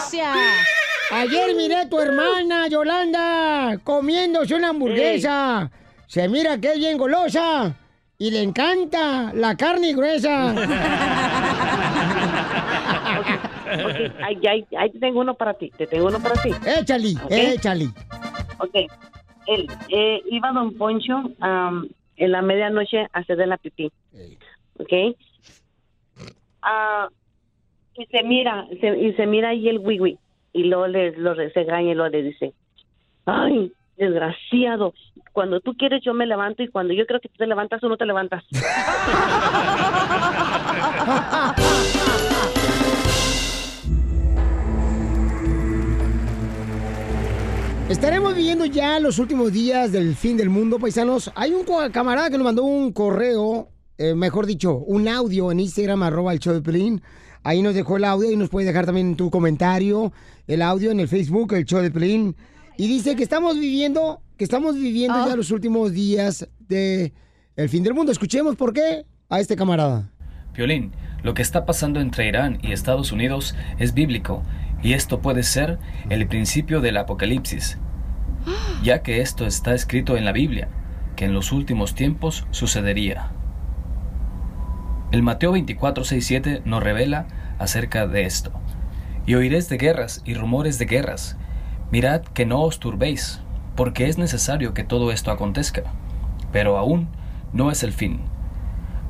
¡Sucia! 0.00 0.32
Ayer 1.12 1.54
miré 1.54 1.80
a 1.80 1.88
tu 1.90 2.00
hermana, 2.00 2.66
Yolanda, 2.68 3.76
comiéndose 3.84 4.54
una 4.54 4.70
hamburguesa. 4.70 5.70
Se 6.06 6.30
mira 6.30 6.58
que 6.58 6.72
es 6.72 6.78
bien 6.78 6.96
golosa 6.96 7.74
y 8.20 8.30
le 8.30 8.42
encanta 8.42 9.32
la 9.32 9.56
carne 9.56 9.94
gruesa. 9.94 10.52
Ok, 13.84 13.96
ahí, 14.22 14.46
ahí, 14.46 14.66
ahí 14.78 14.90
te 14.90 14.98
tengo 14.98 15.20
uno 15.20 15.34
para 15.34 15.54
ti. 15.54 15.72
Te 15.78 15.86
tengo 15.86 16.08
uno 16.08 16.20
para 16.20 16.34
ti. 16.42 16.50
Échale, 16.78 17.14
Ok. 17.24 17.30
échale. 17.32 17.86
Ok. 18.58 18.74
Él, 19.46 19.66
eh, 19.88 20.22
iba 20.30 20.52
Don 20.52 20.74
Poncho 20.76 21.22
am, 21.40 21.88
en 22.16 22.32
la 22.32 22.42
medianoche 22.42 23.06
a 23.10 23.18
hacer 23.20 23.38
de 23.38 23.46
la 23.46 23.56
pipí. 23.56 23.90
¿Ok? 24.78 25.16
Ah, 26.60 27.08
y 27.94 28.04
se 28.04 28.22
mira, 28.22 28.66
se- 28.82 28.98
y 28.98 29.14
se 29.14 29.26
mira 29.26 29.48
ahí 29.48 29.66
el 29.68 29.78
wiwi. 29.78 30.18
Y 30.52 30.64
luego 30.64 30.88
le, 30.88 31.12
lo 31.16 31.34
se 31.36 31.48
y 31.62 31.94
luego 31.94 32.08
le 32.10 32.22
dice, 32.22 32.52
ay, 33.24 33.72
desgraciado, 34.00 34.94
cuando 35.32 35.60
tú 35.60 35.74
quieres 35.74 36.02
yo 36.04 36.14
me 36.14 36.26
levanto 36.26 36.62
y 36.62 36.68
cuando 36.68 36.94
yo 36.94 37.06
creo 37.06 37.20
que 37.20 37.28
tú 37.28 37.34
te 37.36 37.46
levantas, 37.46 37.80
tú 37.80 37.88
no 37.88 37.96
te 37.96 38.06
levantas. 38.06 38.42
Estaremos 47.90 48.34
viviendo 48.34 48.64
ya 48.64 49.00
los 49.00 49.18
últimos 49.18 49.52
días 49.52 49.92
del 49.92 50.14
fin 50.14 50.36
del 50.36 50.48
mundo, 50.48 50.78
paisanos. 50.78 51.30
Hay 51.34 51.52
un 51.52 51.64
camarada 51.90 52.30
que 52.30 52.38
nos 52.38 52.44
mandó 52.44 52.62
un 52.62 52.92
correo, 52.92 53.68
eh, 53.98 54.14
mejor 54.14 54.46
dicho, 54.46 54.76
un 54.76 55.08
audio 55.08 55.50
en 55.50 55.60
Instagram, 55.60 56.04
arroba 56.04 56.32
el 56.32 56.38
show 56.38 56.54
de 56.54 56.62
Pelín. 56.62 57.02
Ahí 57.42 57.62
nos 57.62 57.74
dejó 57.74 57.96
el 57.96 58.04
audio 58.04 58.30
y 58.30 58.36
nos 58.36 58.48
puede 58.48 58.66
dejar 58.66 58.86
también 58.86 59.16
tu 59.16 59.28
comentario, 59.30 60.12
el 60.46 60.62
audio 60.62 60.90
en 60.90 61.00
el 61.00 61.08
Facebook, 61.08 61.52
el 61.54 61.64
show 61.64 61.80
de 61.80 61.90
Pelín. 61.90 62.36
Y 62.80 62.88
dice 62.88 63.14
que 63.14 63.22
estamos 63.22 63.60
viviendo, 63.60 64.22
que 64.38 64.44
estamos 64.44 64.74
viviendo 64.74 65.26
ya 65.26 65.36
los 65.36 65.50
últimos 65.50 65.92
días 65.92 66.48
de 66.60 67.12
el 67.54 67.68
fin 67.68 67.82
del 67.82 67.92
mundo. 67.92 68.10
Escuchemos 68.10 68.56
por 68.56 68.72
qué 68.72 69.04
a 69.28 69.38
este 69.38 69.54
camarada. 69.54 70.10
Violín, 70.54 70.92
lo 71.22 71.34
que 71.34 71.42
está 71.42 71.66
pasando 71.66 72.00
entre 72.00 72.26
Irán 72.26 72.58
y 72.62 72.72
Estados 72.72 73.12
Unidos 73.12 73.54
es 73.78 73.92
bíblico 73.92 74.42
y 74.82 74.94
esto 74.94 75.20
puede 75.20 75.42
ser 75.42 75.78
el 76.08 76.26
principio 76.26 76.80
del 76.80 76.96
apocalipsis, 76.96 77.76
ya 78.82 79.02
que 79.02 79.20
esto 79.20 79.44
está 79.44 79.74
escrito 79.74 80.16
en 80.16 80.24
la 80.24 80.32
Biblia, 80.32 80.70
que 81.16 81.26
en 81.26 81.34
los 81.34 81.52
últimos 81.52 81.94
tiempos 81.94 82.46
sucedería. 82.50 83.30
El 85.12 85.22
Mateo 85.22 85.52
24:67 85.52 86.62
nos 86.64 86.82
revela 86.82 87.28
acerca 87.58 88.06
de 88.06 88.22
esto. 88.22 88.52
Y 89.26 89.34
oiréis 89.34 89.68
de 89.68 89.76
guerras 89.76 90.22
y 90.24 90.32
rumores 90.32 90.78
de 90.78 90.86
guerras. 90.86 91.36
Mirad 91.90 92.22
que 92.22 92.46
no 92.46 92.60
os 92.62 92.78
turbéis, 92.78 93.40
porque 93.74 94.08
es 94.08 94.18
necesario 94.18 94.74
que 94.74 94.84
todo 94.84 95.10
esto 95.10 95.30
acontezca. 95.30 95.82
Pero 96.52 96.78
aún 96.78 97.08
no 97.52 97.70
es 97.70 97.82
el 97.82 97.92
fin. 97.92 98.20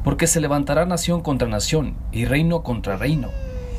Porque 0.03 0.27
se 0.27 0.41
levantará 0.41 0.87
nación 0.87 1.21
contra 1.21 1.49
nación 1.49 1.97
y 2.11 2.25
reino 2.25 2.63
contra 2.63 2.97
reino, 2.97 3.29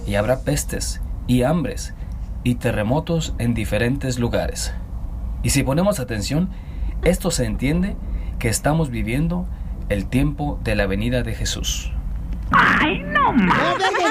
y 0.06 0.16
habrá 0.16 0.42
pestes 0.42 1.02
y 1.28 1.44
hambres 1.44 1.96
y 2.44 2.56
terremotos 2.56 3.34
en 3.40 3.54
diferentes 3.54 4.20
lugares. 4.20 4.74
Y 5.44 5.50
si 5.50 5.64
ponemos 5.64 6.00
atención, 6.00 6.50
esto 7.04 7.32
se 7.32 7.46
entiende 7.46 7.96
que 8.38 8.50
estamos 8.50 8.90
viviendo 8.90 9.48
el 9.90 10.06
tiempo 10.06 10.60
de 10.64 10.76
la 10.76 10.86
venida 10.86 11.24
de 11.24 11.34
Jesús. 11.34 11.92
¡Ay, 12.52 13.04
no! 13.04 13.34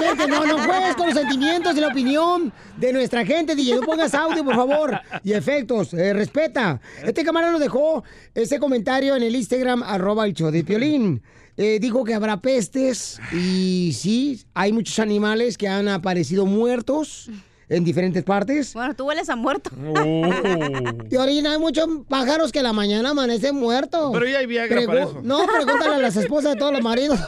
Vete, 0.00 0.26
no, 0.28 0.46
no 0.46 0.58
juegues 0.58 0.96
con 0.96 1.06
los 1.06 1.14
sentimientos 1.14 1.76
y 1.76 1.80
la 1.80 1.88
opinión 1.88 2.52
de 2.76 2.92
nuestra 2.92 3.24
gente, 3.24 3.54
DJ. 3.54 3.76
No 3.76 3.82
pongas 3.82 4.14
audio, 4.14 4.44
por 4.44 4.54
favor, 4.54 4.98
y 5.22 5.32
efectos. 5.32 5.92
eh, 5.94 6.12
respeta. 6.12 6.80
Este 7.04 7.22
camarada 7.24 7.52
nos 7.52 7.60
dejó 7.60 8.02
ese 8.34 8.58
comentario 8.58 9.14
en 9.16 9.22
el 9.22 9.36
Instagram, 9.36 9.82
arroba 9.82 10.24
el 10.26 10.32
show 10.34 10.50
de 10.50 10.64
Piolín. 10.64 11.22
Eh, 11.56 11.78
dijo 11.80 12.04
que 12.04 12.14
habrá 12.14 12.40
pestes 12.40 13.20
y 13.32 13.92
sí, 13.94 14.42
hay 14.54 14.72
muchos 14.72 14.98
animales 14.98 15.58
que 15.58 15.68
han 15.68 15.88
aparecido 15.88 16.46
muertos 16.46 17.28
en 17.70 17.84
diferentes 17.84 18.22
partes. 18.24 18.74
Bueno, 18.74 18.94
tú 18.94 19.06
hueles 19.06 19.30
a 19.30 19.36
muerto. 19.36 19.70
Y 21.10 21.16
ahorita 21.16 21.52
hay 21.52 21.58
muchos 21.58 21.88
pájaros 22.08 22.52
que 22.52 22.60
a 22.60 22.62
la 22.62 22.72
mañana 22.72 23.10
amanecen 23.10 23.56
muertos. 23.56 24.10
Pero 24.12 24.28
ya 24.28 24.38
hay 24.38 24.46
Viagra 24.46 24.86
para 24.86 25.02
eso. 25.04 25.20
No, 25.22 25.46
pregúntale 25.46 25.94
a 25.94 25.98
las 25.98 26.16
esposas 26.16 26.54
de 26.54 26.58
todos 26.58 26.72
los 26.72 26.82
maridos. 26.82 27.18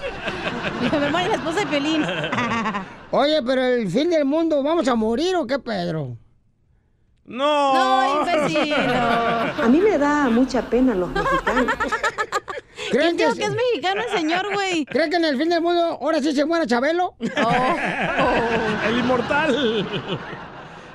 Mi 0.83 0.99
memoria 0.99 1.29
la 1.29 1.35
esposa 1.37 1.61
de 1.61 1.67
Pelín. 1.67 2.03
Oye, 3.11 3.43
pero 3.43 3.65
el 3.65 3.89
fin 3.89 4.11
del 4.11 4.25
mundo, 4.25 4.63
¿vamos 4.63 4.87
a 4.89 4.95
morir 4.95 5.37
o 5.37 5.47
qué, 5.47 5.59
Pedro? 5.59 6.17
No. 7.25 7.75
No, 7.75 8.21
imbécil. 8.23 8.75
A 8.75 9.67
mí 9.69 9.81
me 9.81 9.97
da 9.99 10.29
mucha 10.29 10.63
pena 10.63 10.95
los 10.95 11.09
mexicanos. 11.11 11.75
¿Creen 12.91 13.17
dijo 13.17 13.35
que 13.35 13.45
es 13.45 13.51
mexicano 13.51 14.03
el 14.03 14.19
señor, 14.19 14.53
güey? 14.53 14.85
¿Creen 14.85 15.09
que 15.11 15.17
en 15.17 15.25
el 15.25 15.39
fin 15.39 15.49
del 15.49 15.61
mundo 15.61 15.99
ahora 16.01 16.21
sí 16.21 16.33
se 16.33 16.45
muera 16.45 16.67
Chabelo? 16.67 17.15
El 17.21 18.99
inmortal. 18.99 19.87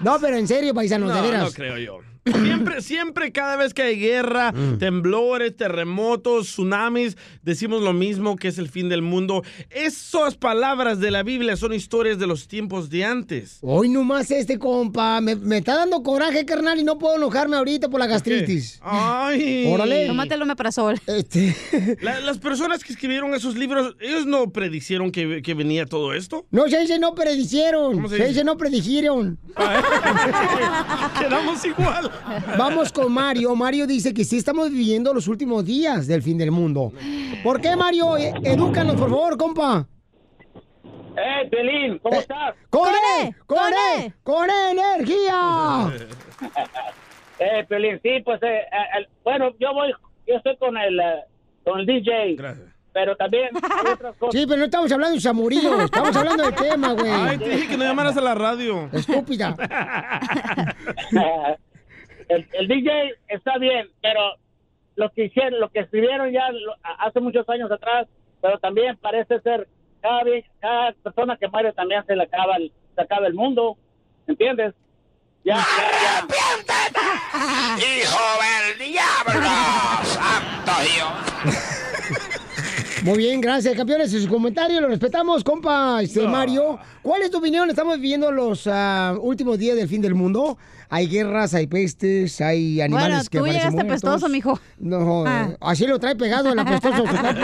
No, 0.01 0.19
pero 0.19 0.35
en 0.37 0.47
serio, 0.47 0.73
paisanos, 0.75 1.09
de 1.13 1.15
No, 1.15 1.21
veras. 1.27 1.43
no 1.45 1.51
creo 1.51 1.77
yo. 1.77 1.99
Siempre, 2.31 2.81
siempre, 2.81 3.31
cada 3.31 3.55
vez 3.55 3.73
que 3.73 3.81
hay 3.83 3.99
guerra, 3.99 4.51
Mm. 4.51 4.77
temblores, 4.79 5.55
terremotos, 5.55 6.47
tsunamis, 6.47 7.17
decimos 7.43 7.81
lo 7.81 7.93
mismo 7.93 8.35
que 8.35 8.47
es 8.49 8.57
el 8.57 8.69
fin 8.69 8.89
del 8.89 9.01
mundo. 9.01 9.43
Esas 9.69 10.35
palabras 10.35 10.99
de 10.99 11.11
la 11.11 11.23
Biblia 11.23 11.55
son 11.55 11.73
historias 11.73 12.19
de 12.19 12.27
los 12.27 12.47
tiempos 12.47 12.89
de 12.89 13.05
antes. 13.05 13.59
Hoy 13.61 13.89
nomás 13.89 14.31
este 14.31 14.57
compa, 14.59 15.19
me, 15.21 15.35
me 15.35 15.57
está 15.57 15.75
dando 15.75 16.03
coraje, 16.03 16.45
carnal, 16.45 16.79
y 16.79 16.83
no 16.83 16.97
puedo 16.97 17.15
enojarme 17.17 17.55
ahorita 17.57 17.89
por 17.89 17.99
la 17.99 18.07
gastritis. 18.07 18.79
Ay. 18.81 19.65
Órale. 19.71 20.07
Tómatelo 20.07 20.43
omeprazol. 20.43 20.99
Este. 21.07 21.55
La- 22.01 22.19
las 22.21 22.37
personas 22.37 22.83
que 22.83 22.93
escribieron 22.93 23.33
esos 23.33 23.55
libros, 23.57 23.95
ellos 23.99 24.25
no 24.25 24.49
predicieron 24.51 25.11
que, 25.11 25.41
que 25.41 25.53
venía 25.53 25.85
todo 25.85 26.13
esto. 26.13 26.45
No 26.51 26.67
se 26.67 26.79
dice 26.79 26.99
no 26.99 27.13
predicieron, 27.15 27.93
¿Cómo 27.93 28.09
se 28.09 28.15
se 28.17 28.23
dice? 28.23 28.29
dice 28.33 28.43
no 28.43 28.57
predijeron. 28.57 29.37
Quedamos 31.19 31.63
igual. 31.65 32.11
Vamos 32.57 32.91
con 32.91 33.11
Mario. 33.13 33.55
Mario 33.55 33.85
dice 33.87 34.13
que 34.13 34.23
sí 34.23 34.37
estamos 34.37 34.69
viviendo 34.71 35.13
los 35.13 35.27
últimos 35.27 35.65
días 35.65 36.07
del 36.07 36.21
fin 36.23 36.37
del 36.37 36.51
mundo. 36.51 36.91
¿Por 37.43 37.61
qué, 37.61 37.75
Mario? 37.75 38.17
Eh, 38.17 38.33
Edúcanos, 38.43 38.95
por 38.95 39.09
favor, 39.09 39.37
compa. 39.37 39.87
¡Eh, 41.15 41.49
Pelín! 41.49 41.99
¿Cómo 41.99 42.19
estás? 42.19 42.53
¡Con 42.69 42.89
E! 42.89 43.35
¡Con 43.47 43.57
E! 43.97 44.13
¡Con 44.23 44.49
E 44.49 44.71
energía! 44.71 45.93
Eh, 47.39 47.63
Pelín, 47.69 47.99
sí, 48.01 48.19
pues, 48.25 48.41
eh, 48.41 48.47
eh, 48.61 48.97
el- 48.97 49.07
bueno, 49.23 49.51
yo 49.59 49.71
voy, 49.71 49.91
yo 50.27 50.37
estoy 50.37 50.57
con 50.57 50.75
el, 50.75 50.99
eh, 50.99 51.23
con 51.63 51.81
el 51.81 51.85
DJ. 51.85 52.35
Pero 52.91 53.15
también 53.15 53.49
hay 53.53 53.91
otras 53.93 54.15
cosas. 54.17 54.33
Sí, 54.41 54.47
pero 54.47 54.57
no 54.57 54.65
estamos 54.65 54.91
hablando 54.91 55.13
de 55.13 55.21
Samurillo, 55.21 55.81
estamos 55.81 56.15
hablando 56.15 56.45
del 56.45 56.55
tema, 56.55 56.93
güey. 56.93 57.11
Ay, 57.11 57.37
te 57.37 57.47
dije 57.49 57.67
que 57.67 57.77
no 57.77 57.83
llamaras 57.83 58.17
a 58.17 58.21
la 58.21 58.33
radio. 58.33 58.89
Estúpida. 58.91 59.55
el, 62.29 62.47
el 62.53 62.67
DJ 62.67 63.15
está 63.27 63.57
bien, 63.57 63.89
pero 64.01 64.35
lo 64.95 65.09
que 65.11 65.25
hicieron, 65.25 65.59
lo 65.59 65.69
que 65.69 65.79
escribieron 65.81 66.31
ya 66.31 66.49
lo- 66.51 66.75
hace 66.99 67.19
muchos 67.19 67.47
años 67.49 67.71
atrás, 67.71 68.07
pero 68.41 68.57
también 68.59 68.97
parece 68.97 69.39
ser 69.41 69.67
cada 70.01 70.91
persona 71.03 71.37
que 71.37 71.47
muere 71.47 71.73
también 71.73 72.05
se 72.05 72.15
le 72.15 72.23
acaba 72.23 72.55
el, 72.57 72.71
se 72.95 73.01
acaba 73.01 73.27
el 73.27 73.33
mundo, 73.33 73.77
¿entiendes? 74.27 74.73
Ya, 75.43 75.55
ya, 75.57 76.25
ya. 76.27 77.77
¡Hijo 77.77 78.23
del 78.43 78.77
diablo! 78.91 79.47
¡Santo 80.03 80.71
Dios! 80.83 81.86
Muy 83.03 83.17
bien, 83.19 83.39
gracias, 83.41 83.75
campeones. 83.75 84.13
En 84.13 84.23
su 84.23 84.27
comentario 84.29 84.81
lo 84.81 84.87
respetamos, 84.87 85.43
compa 85.43 86.01
este, 86.01 86.27
Mario. 86.27 86.79
¿Cuál 87.01 87.21
es 87.21 87.31
tu 87.31 87.37
opinión? 87.37 87.69
Estamos 87.69 87.95
viviendo 87.95 88.31
los 88.31 88.67
ah, 88.67 89.15
últimos 89.21 89.57
días 89.59 89.75
del 89.75 89.87
fin 89.87 90.01
del 90.01 90.15
mundo. 90.15 90.57
Hay 90.89 91.07
guerras, 91.07 91.53
hay 91.53 91.67
pestes, 91.67 92.39
hay 92.41 92.81
animales 92.81 93.09
Bueno, 93.09 93.23
que 93.29 93.37
tú 93.37 93.43
aparecen 93.43 93.59
llegaste 93.71 93.83
muertos. 93.85 94.09
apestoso, 94.09 94.29
mijo. 94.29 94.59
No, 94.79 95.25
Ah. 95.27 95.49
así 95.61 95.85
lo 95.85 95.99
trae 95.99 96.15
pegado 96.15 96.51
el 96.51 96.59
apestoso 96.59 97.03
a 97.03 97.11
su 97.11 97.17
cuerpo. 97.17 97.41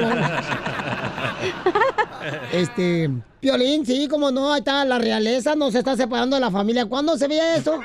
Este, 2.54 3.10
Piolín, 3.42 3.86
sí, 3.86 4.08
como 4.08 4.32
no, 4.32 4.54
ahí 4.54 4.60
está, 4.60 4.86
la 4.86 4.98
realeza 4.98 5.56
nos 5.56 5.76
está 5.76 5.96
separando 5.98 6.36
de 6.38 6.40
la 6.40 6.52
familia. 6.52 6.86
¿Cuándo 6.86 7.18
se 7.18 7.28
veía 7.28 7.56
eso? 7.58 7.80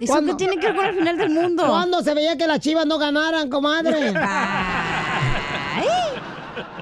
¿Eso 0.00 0.12
¿Cuándo? 0.12 0.32
qué 0.36 0.44
tiene 0.46 0.58
que 0.60 0.66
ver 0.66 0.76
con 0.76 0.84
el 0.86 0.94
final 0.96 1.16
del 1.16 1.30
mundo? 1.30 1.66
¿Cuándo 1.68 2.02
se 2.02 2.12
veía 2.14 2.36
que 2.36 2.46
las 2.48 2.58
chivas 2.58 2.84
no 2.86 2.98
ganaran, 2.98 3.48
comadre? 3.48 4.12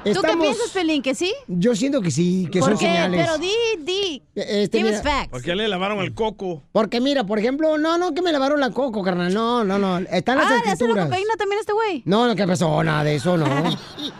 ¿Tú 0.04 0.20
qué 0.20 0.36
piensas, 0.36 0.70
Pelín? 0.70 1.00
¿Que 1.02 1.14
sí? 1.14 1.32
Yo 1.46 1.76
siento 1.76 2.00
que 2.00 2.10
sí, 2.10 2.48
que 2.50 2.58
¿Por 2.60 2.70
son 2.70 2.78
qué? 2.78 2.86
señales. 2.86 3.20
Pero 3.24 3.38
di, 3.38 3.52
di. 3.80 4.22
Este, 4.34 4.78
Give 4.78 4.90
mira- 4.90 4.98
us 5.00 5.04
facts. 5.04 5.28
¿Por 5.30 5.42
qué 5.42 5.54
le 5.54 5.68
lavaron 5.68 5.98
el 6.00 6.12
coco? 6.14 6.62
Porque 6.72 7.00
mira, 7.00 7.24
por 7.24 7.38
ejemplo, 7.38 7.78
no, 7.78 7.98
no, 7.98 8.12
que 8.14 8.22
me 8.22 8.32
lavaron 8.32 8.58
la 8.60 8.70
coco, 8.70 9.02
carnal. 9.02 9.32
No, 9.32 9.62
no, 9.64 9.78
no. 9.78 9.98
Están 9.98 10.38
las 10.38 10.46
Ah, 10.46 10.50
¿le 10.50 10.56
hace 10.56 10.66
la 10.66 10.72
escrituras. 10.72 11.04
cocaína 11.06 11.34
también 11.38 11.58
a 11.58 11.60
este 11.60 11.72
güey? 11.72 12.02
No, 12.04 12.26
no, 12.26 12.34
¿qué 12.34 12.46
pasó? 12.46 12.82
Nada 12.82 13.04
de 13.04 13.14
eso, 13.16 13.36
no. 13.36 13.46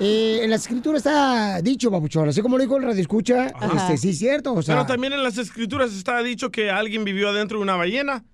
Eh, 0.00 0.40
en 0.44 0.50
la 0.50 0.56
escritura 0.56 0.98
está 0.98 1.60
dicho, 1.60 1.90
papuchón. 1.90 2.28
Así 2.28 2.40
como 2.40 2.56
lo 2.56 2.62
dijo 2.62 2.76
el 2.76 2.84
radio 2.84 3.00
escucha, 3.00 3.46
este, 3.74 3.96
sí 3.96 4.10
es 4.10 4.18
cierto. 4.18 4.52
O 4.54 4.62
sea, 4.62 4.76
Pero 4.76 4.86
también 4.86 5.12
en 5.12 5.22
las 5.24 5.38
escrituras 5.38 5.92
está 5.92 6.22
dicho 6.22 6.50
que 6.50 6.70
alguien 6.70 7.04
vivió 7.04 7.28
adentro 7.30 7.58
de 7.58 7.62
una 7.64 7.74
ballena. 7.76 8.24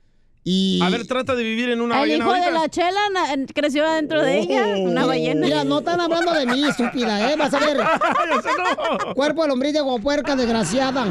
Y... 0.46 0.78
A 0.83 0.90
ver, 0.90 1.07
trata 1.07 1.35
de 1.35 1.42
vivir 1.42 1.70
en 1.70 1.80
una 1.80 1.94
El 1.94 2.00
ballena 2.02 2.24
hijo 2.24 2.35
de 2.35 2.50
la 2.52 2.68
chela 2.68 3.00
na- 3.12 3.46
creció 3.54 3.87
adentro 3.87 4.22
de 4.22 4.40
ella, 4.40 4.76
una 4.76 5.07
ballena. 5.07 5.40
Mira, 5.46 5.64
no 5.64 5.78
están 5.78 6.00
hablando 6.02 6.35
de 6.35 6.44
mí, 6.44 6.62
estúpida, 6.64 7.33
¿eh? 7.33 7.37
Vas 7.37 7.54
a 7.54 7.59
ver. 7.61 7.78
Cuerpo 9.14 9.42
de 9.42 9.48
lombriz 9.48 9.72
de 9.72 9.80
guapuerca, 9.80 10.37
desgraciada. 10.37 11.04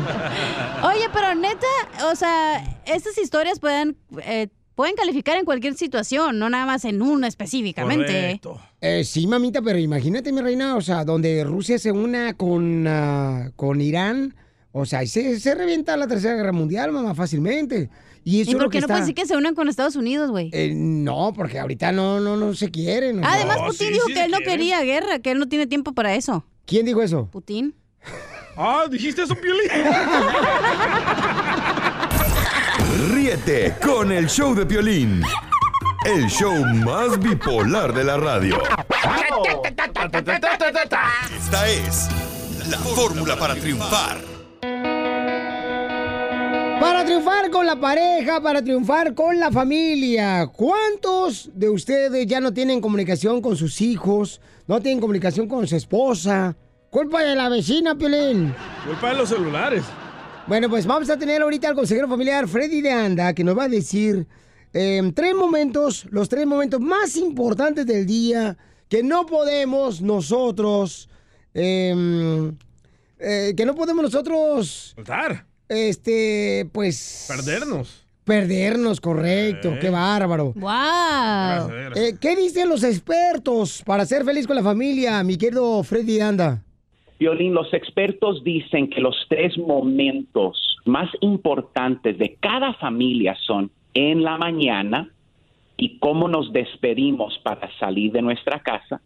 Oye, 0.84 1.08
pero 1.12 1.34
neta, 1.34 1.66
o 2.12 2.16
sea, 2.16 2.64
estas 2.86 3.18
historias 3.18 3.60
pueden, 3.60 3.98
eh, 4.24 4.50
pueden 4.76 4.96
calificar 4.96 5.38
en 5.38 5.46
cualquier 5.46 5.74
situación, 5.76 6.38
no 6.38 6.50
nada 6.50 6.68
más 6.68 6.86
en 6.86 7.02
una 7.02 7.28
específicamente. 7.28 8.40
Eh, 8.82 9.04
sí, 9.04 9.26
mamita, 9.26 9.64
pero 9.64 9.80
imagínate, 9.80 10.32
mi 10.32 10.42
reina, 10.42 10.76
o 10.76 10.82
sea, 10.82 11.06
donde 11.06 11.44
Rusia 11.44 11.80
se 11.80 11.92
una 11.92 12.36
con, 12.36 12.86
ah, 12.88 13.50
con 13.56 13.82
Irán, 13.82 14.36
o 14.72 14.86
sea, 14.86 15.06
se, 15.06 15.40
se 15.40 15.56
revienta 15.56 15.98
la 15.98 16.08
Tercera 16.08 16.36
Guerra 16.36 16.52
Mundial, 16.52 16.92
mamá, 16.92 17.16
fácilmente. 17.16 17.90
Y 18.26 18.42
eso 18.42 18.52
¿Y 18.52 18.54
es 18.54 18.56
por 18.56 18.64
lo 18.64 18.70
qué 18.70 18.78
que 18.78 18.82
no 18.82 18.86
está... 18.86 18.94
puedes 18.94 19.06
decir 19.08 19.16
que 19.16 19.26
se 19.26 19.36
unan 19.36 19.56
con 19.56 19.68
Estados 19.68 19.96
Unidos, 19.96 20.32
güey? 20.32 20.50
Eh, 20.54 20.72
no, 20.74 21.34
porque 21.36 21.60
ahorita 21.60 21.92
no, 21.92 22.20
no, 22.20 22.38
no 22.38 22.54
se 22.54 22.72
quieren. 22.72 23.24
Además, 23.24 23.58
Putin 23.68 23.94
dijo 23.94 24.08
que 24.08 24.24
él 24.24 24.32
no 24.32 24.40
quería 24.40 24.82
guerra, 24.82 25.20
que 25.20 25.32
él 25.32 25.40
no 25.40 25.48
tiene 25.48 25.68
tiempo 25.68 25.94
para 25.94 26.16
eso. 26.16 26.46
¿Quién 26.66 26.86
dijo 26.86 27.02
eso? 27.02 27.28
Putin. 27.32 27.76
Ah, 28.56 28.86
dijiste 28.90 29.24
eso, 29.24 29.36
Piolín. 29.36 29.68
Ríete 33.14 33.76
con 33.84 34.12
el 34.12 34.28
show 34.28 34.54
de 34.54 34.66
Piolín. 34.66 35.22
El 36.06 36.30
show 36.30 36.54
más 36.86 37.20
bipolar 37.20 37.94
de 37.94 38.04
la 38.04 38.18
radio. 38.18 38.62
Esta 41.38 41.70
es 41.70 42.10
la 42.70 42.78
fórmula 42.78 43.38
para 43.38 43.56
triunfar. 43.56 44.33
Para 46.84 47.06
triunfar 47.06 47.50
con 47.50 47.66
la 47.66 47.80
pareja, 47.80 48.42
para 48.42 48.62
triunfar 48.62 49.14
con 49.14 49.40
la 49.40 49.50
familia. 49.50 50.48
¿Cuántos 50.48 51.50
de 51.54 51.70
ustedes 51.70 52.28
ya 52.28 52.42
no 52.42 52.54
tienen 52.54 52.82
comunicación 52.82 53.42
con 53.42 53.56
sus 53.56 53.80
hijos? 53.80 54.42
¿No 54.68 54.82
tienen 54.82 55.00
comunicación 55.00 55.48
con 55.48 55.66
su 55.66 55.78
esposa? 55.78 56.58
Culpa 56.90 57.24
de 57.24 57.38
la 57.38 57.48
vecina, 57.48 57.96
Piolín. 57.96 58.54
Culpa 58.86 59.12
de 59.12 59.16
los 59.16 59.30
celulares. 59.30 59.86
Bueno, 60.46 60.70
pues 60.70 60.86
vamos 60.86 61.10
a 61.10 61.18
tener 61.18 61.42
ahorita 61.42 61.70
al 61.70 61.76
consejero 61.76 62.10
familiar 62.10 62.50
Freddy 62.50 62.82
de 62.82 62.92
Anda, 62.92 63.34
que 63.34 63.46
nos 63.46 63.58
va 63.58 63.64
a 63.64 63.70
decir 63.70 64.28
eh, 64.74 65.10
tres 65.16 65.34
momentos, 65.36 66.06
los 66.12 66.28
tres 66.28 66.46
momentos 66.46 66.82
más 66.82 67.16
importantes 67.16 67.86
del 67.86 68.06
día 68.06 68.58
que 68.90 69.04
no 69.04 69.26
podemos 69.26 70.02
nosotros, 70.02 71.10
eh, 71.54 72.52
eh, 73.20 73.54
que 73.56 73.66
no 73.66 73.74
podemos 73.74 74.04
nosotros, 74.04 74.92
Soltar. 74.98 75.53
Este, 75.70 76.70
pues... 76.72 77.26
Perdernos. 77.28 78.06
Perdernos, 78.24 79.02
correcto, 79.02 79.74
Eh. 79.74 79.80
qué 79.82 79.90
bárbaro. 79.90 80.54
¡Wow! 80.56 81.70
Eh, 81.96 82.16
¿Qué 82.22 82.36
dicen 82.38 82.70
los 82.70 82.84
expertos 82.84 83.84
para 83.86 84.06
ser 84.06 84.24
feliz 84.24 84.48
con 84.48 84.56
la 84.56 84.64
familia, 84.64 85.22
mi 85.24 85.38
querido 85.38 85.84
Freddy 85.84 86.22
Anda? 86.22 86.64
Violín, 87.20 87.54
los 87.54 87.74
expertos 87.74 88.44
dicen 88.44 88.90
que 88.90 89.02
los 89.02 89.16
tres 89.30 89.58
momentos 89.58 90.78
más 90.86 91.10
importantes 91.22 92.18
de 92.18 92.36
cada 92.40 92.74
familia 92.76 93.36
son 93.46 93.72
en 93.94 94.24
la 94.24 94.38
mañana 94.38 95.10
y 95.78 96.00
cómo 96.00 96.28
nos 96.28 96.52
despedimos 96.54 97.38
para 97.44 97.70
salir 97.78 98.12
de 98.12 98.22
nuestra 98.22 98.60
casa. 98.60 99.02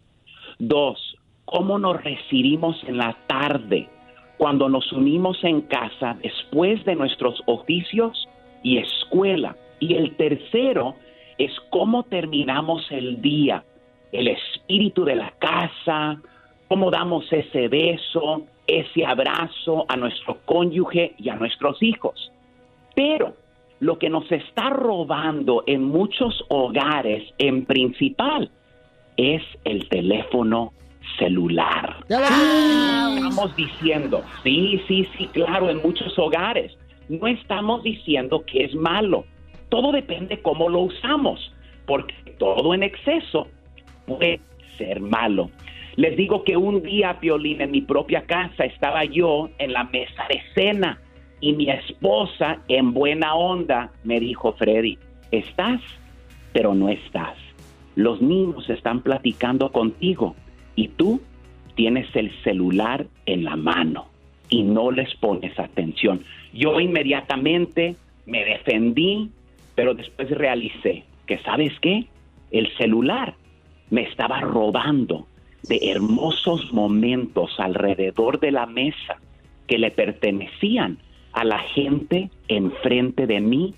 Dos, 0.59 0.99
cómo 1.45 1.79
nos 1.79 2.01
recibimos 2.03 2.75
en 2.87 2.97
la 2.97 3.17
tarde 3.27 3.89
cuando 4.37 4.69
nos 4.69 4.91
unimos 4.91 5.43
en 5.43 5.61
casa 5.61 6.17
después 6.21 6.83
de 6.85 6.95
nuestros 6.95 7.41
oficios 7.45 8.27
y 8.63 8.77
escuela. 8.77 9.55
Y 9.79 9.95
el 9.95 10.15
tercero 10.15 10.95
es 11.37 11.51
cómo 11.69 12.03
terminamos 12.03 12.85
el 12.91 13.21
día, 13.21 13.63
el 14.11 14.27
espíritu 14.27 15.05
de 15.05 15.15
la 15.15 15.31
casa, 15.39 16.19
cómo 16.67 16.91
damos 16.91 17.31
ese 17.31 17.67
beso, 17.67 18.43
ese 18.65 19.05
abrazo 19.05 19.85
a 19.87 19.95
nuestro 19.95 20.37
cónyuge 20.45 21.13
y 21.17 21.29
a 21.29 21.35
nuestros 21.35 21.81
hijos. 21.81 22.31
Pero 22.95 23.35
lo 23.79 23.99
que 23.99 24.09
nos 24.09 24.31
está 24.31 24.69
robando 24.69 25.63
en 25.67 25.83
muchos 25.83 26.43
hogares, 26.49 27.31
en 27.37 27.65
principal, 27.65 28.49
es 29.17 29.41
el 29.63 29.87
teléfono 29.89 30.73
celular. 31.17 31.97
Estamos 32.07 33.55
diciendo, 33.55 34.23
sí, 34.43 34.81
sí, 34.87 35.07
sí, 35.17 35.27
claro, 35.27 35.69
en 35.69 35.81
muchos 35.81 36.17
hogares. 36.17 36.77
No 37.09 37.27
estamos 37.27 37.83
diciendo 37.83 38.43
que 38.45 38.65
es 38.65 38.75
malo. 38.75 39.25
Todo 39.69 39.91
depende 39.91 40.41
cómo 40.41 40.69
lo 40.69 40.81
usamos, 40.81 41.53
porque 41.85 42.13
todo 42.37 42.73
en 42.73 42.83
exceso 42.83 43.47
puede 44.05 44.39
ser 44.77 44.99
malo. 44.99 45.49
Les 45.95 46.15
digo 46.15 46.43
que 46.43 46.55
un 46.55 46.83
día, 46.83 47.19
Piolín, 47.19 47.61
en 47.61 47.71
mi 47.71 47.81
propia 47.81 48.21
casa 48.23 48.65
estaba 48.65 49.03
yo 49.05 49.49
en 49.57 49.73
la 49.73 49.85
mesa 49.85 50.25
de 50.29 50.41
cena 50.53 51.01
y 51.39 51.53
mi 51.53 51.69
esposa, 51.69 52.59
en 52.67 52.93
buena 52.93 53.35
onda, 53.35 53.91
me 54.03 54.19
dijo, 54.19 54.53
Freddy, 54.53 54.97
estás, 55.31 55.81
pero 56.53 56.75
no 56.75 56.89
estás. 56.89 57.35
Los 57.95 58.21
niños 58.21 58.69
están 58.69 59.01
platicando 59.01 59.71
contigo 59.71 60.35
y 60.77 60.87
tú 60.89 61.19
tienes 61.75 62.07
el 62.15 62.31
celular 62.43 63.05
en 63.25 63.43
la 63.43 63.57
mano 63.57 64.07
y 64.49 64.63
no 64.63 64.91
les 64.91 65.13
pones 65.15 65.59
atención. 65.59 66.23
Yo 66.53 66.79
inmediatamente 66.79 67.97
me 68.25 68.45
defendí, 68.45 69.29
pero 69.75 69.93
después 69.93 70.29
realicé 70.29 71.03
que, 71.25 71.39
¿sabes 71.39 71.73
qué? 71.81 72.05
El 72.51 72.71
celular 72.77 73.35
me 73.89 74.03
estaba 74.03 74.39
robando 74.39 75.27
de 75.67 75.79
hermosos 75.91 76.71
momentos 76.71 77.59
alrededor 77.59 78.39
de 78.39 78.51
la 78.51 78.65
mesa 78.65 79.17
que 79.67 79.77
le 79.77 79.91
pertenecían 79.91 80.97
a 81.33 81.43
la 81.43 81.59
gente 81.59 82.29
enfrente 82.47 83.27
de 83.27 83.41
mí 83.41 83.73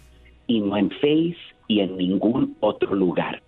y 0.48 0.60
no 0.60 0.78
en 0.78 0.92
Face 0.92 1.38
y 1.68 1.80
en 1.80 1.98
ningún 1.98 2.58
otro 2.60 2.94
lugar. 2.94 3.42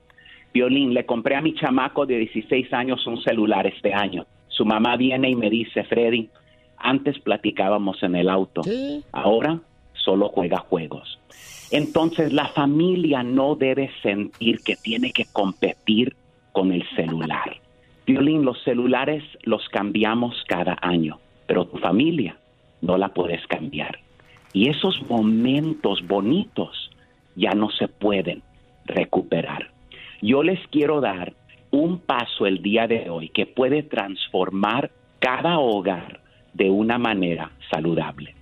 Violín, 0.53 0.93
le 0.93 1.05
compré 1.05 1.35
a 1.35 1.41
mi 1.41 1.53
chamaco 1.55 2.05
de 2.05 2.17
16 2.17 2.73
años 2.73 3.05
un 3.07 3.21
celular 3.21 3.65
este 3.67 3.93
año. 3.93 4.25
Su 4.47 4.65
mamá 4.65 4.97
viene 4.97 5.29
y 5.29 5.35
me 5.35 5.49
dice, 5.49 5.83
Freddy, 5.85 6.29
antes 6.77 7.19
platicábamos 7.19 8.03
en 8.03 8.15
el 8.15 8.29
auto, 8.29 8.61
ahora 9.11 9.59
solo 9.93 10.29
juega 10.29 10.57
juegos. 10.57 11.19
Entonces 11.71 12.33
la 12.33 12.47
familia 12.47 13.23
no 13.23 13.55
debe 13.55 13.91
sentir 14.01 14.59
que 14.59 14.75
tiene 14.75 15.11
que 15.11 15.25
competir 15.31 16.15
con 16.51 16.71
el 16.73 16.83
celular. 16.95 17.57
Violín, 18.05 18.43
los 18.43 18.61
celulares 18.63 19.23
los 19.43 19.69
cambiamos 19.69 20.43
cada 20.47 20.77
año, 20.81 21.19
pero 21.47 21.65
tu 21.65 21.77
familia 21.77 22.35
no 22.81 22.97
la 22.97 23.09
puedes 23.09 23.45
cambiar. 23.47 23.99
Y 24.53 24.67
esos 24.69 25.01
momentos 25.07 26.05
bonitos 26.05 26.91
ya 27.35 27.51
no 27.51 27.69
se 27.69 27.87
pueden 27.87 28.41
recuperar. 28.85 29.70
Yo 30.21 30.43
les 30.43 30.59
quiero 30.67 31.01
dar 31.01 31.33
un 31.71 31.97
paso 31.97 32.45
el 32.45 32.61
día 32.61 32.85
de 32.85 33.09
hoy 33.09 33.29
que 33.29 33.47
puede 33.47 33.81
transformar 33.81 34.91
cada 35.17 35.57
hogar 35.57 36.21
de 36.53 36.69
una 36.69 36.99
manera 36.99 37.51
saludable. 37.71 38.35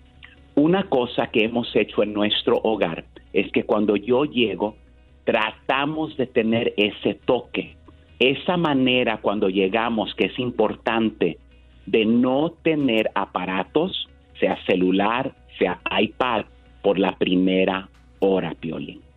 Una 0.56 0.84
cosa 0.84 1.28
que 1.28 1.46
hemos 1.46 1.74
hecho 1.76 2.04
en 2.04 2.12
nuestro 2.12 2.60
hogar 2.63 3.06
es 3.32 3.50
que 3.54 3.63
cuando 3.63 3.96
yo 3.96 4.26
llego, 4.26 4.76
tratamos 5.24 6.18
de 6.18 6.28
tener 6.28 6.74
ese 6.76 7.13
toque, 7.13 7.78
esa 8.20 8.58
manera 8.58 9.20
cuando 9.22 9.48
llegamos 9.48 10.14
que 10.16 10.26
es 10.26 10.38
importante 10.38 11.38
de 11.86 12.06
no 12.06 12.51
tener 12.62 13.10
aparatos, 13.16 14.10
sea 14.38 14.58
celular, 14.66 15.34
sea 15.58 15.80
iPad, 15.97 16.45
por 16.82 16.99
la 16.99 17.16
primera 17.18 17.89
hora, 18.20 18.53
Piolín. 18.60 19.09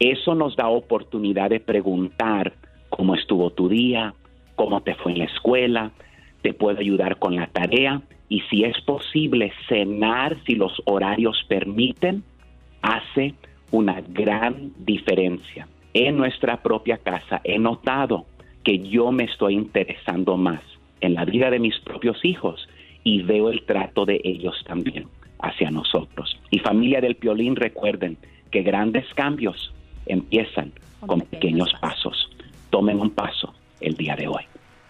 Eso 0.00 0.34
nos 0.34 0.56
da 0.56 0.68
oportunidad 0.68 1.50
de 1.50 1.60
preguntar 1.60 2.54
cómo 2.88 3.14
estuvo 3.14 3.50
tu 3.50 3.68
día, 3.68 4.14
cómo 4.56 4.80
te 4.80 4.94
fue 4.94 5.12
en 5.12 5.18
la 5.18 5.24
escuela, 5.24 5.92
te 6.40 6.54
puedo 6.54 6.78
ayudar 6.78 7.18
con 7.18 7.36
la 7.36 7.46
tarea 7.48 8.00
y 8.30 8.40
si 8.48 8.64
es 8.64 8.80
posible 8.80 9.52
cenar, 9.68 10.38
si 10.46 10.54
los 10.54 10.72
horarios 10.86 11.44
permiten, 11.48 12.24
hace 12.80 13.34
una 13.72 14.00
gran 14.00 14.72
diferencia. 14.78 15.68
En 15.92 16.16
nuestra 16.16 16.62
propia 16.62 16.96
casa 16.96 17.42
he 17.44 17.58
notado 17.58 18.24
que 18.64 18.78
yo 18.78 19.12
me 19.12 19.24
estoy 19.24 19.54
interesando 19.54 20.38
más 20.38 20.62
en 21.02 21.14
la 21.14 21.26
vida 21.26 21.50
de 21.50 21.58
mis 21.58 21.78
propios 21.80 22.24
hijos 22.24 22.68
y 23.04 23.22
veo 23.22 23.50
el 23.50 23.64
trato 23.64 24.06
de 24.06 24.20
ellos 24.24 24.54
también 24.66 25.08
hacia 25.40 25.70
nosotros. 25.70 26.38
Y 26.50 26.58
familia 26.58 27.00
del 27.00 27.16
Piolín, 27.16 27.56
recuerden 27.56 28.16
que 28.50 28.62
grandes 28.62 29.04
cambios 29.14 29.74
empiezan 30.12 30.72
con 31.06 31.20
pequeños 31.22 31.72
pasos. 31.80 32.30
Tomen 32.70 33.00
un 33.00 33.10
paso 33.10 33.54
el 33.80 33.94
día 33.94 34.16
de 34.16 34.28
hoy. 34.28 34.44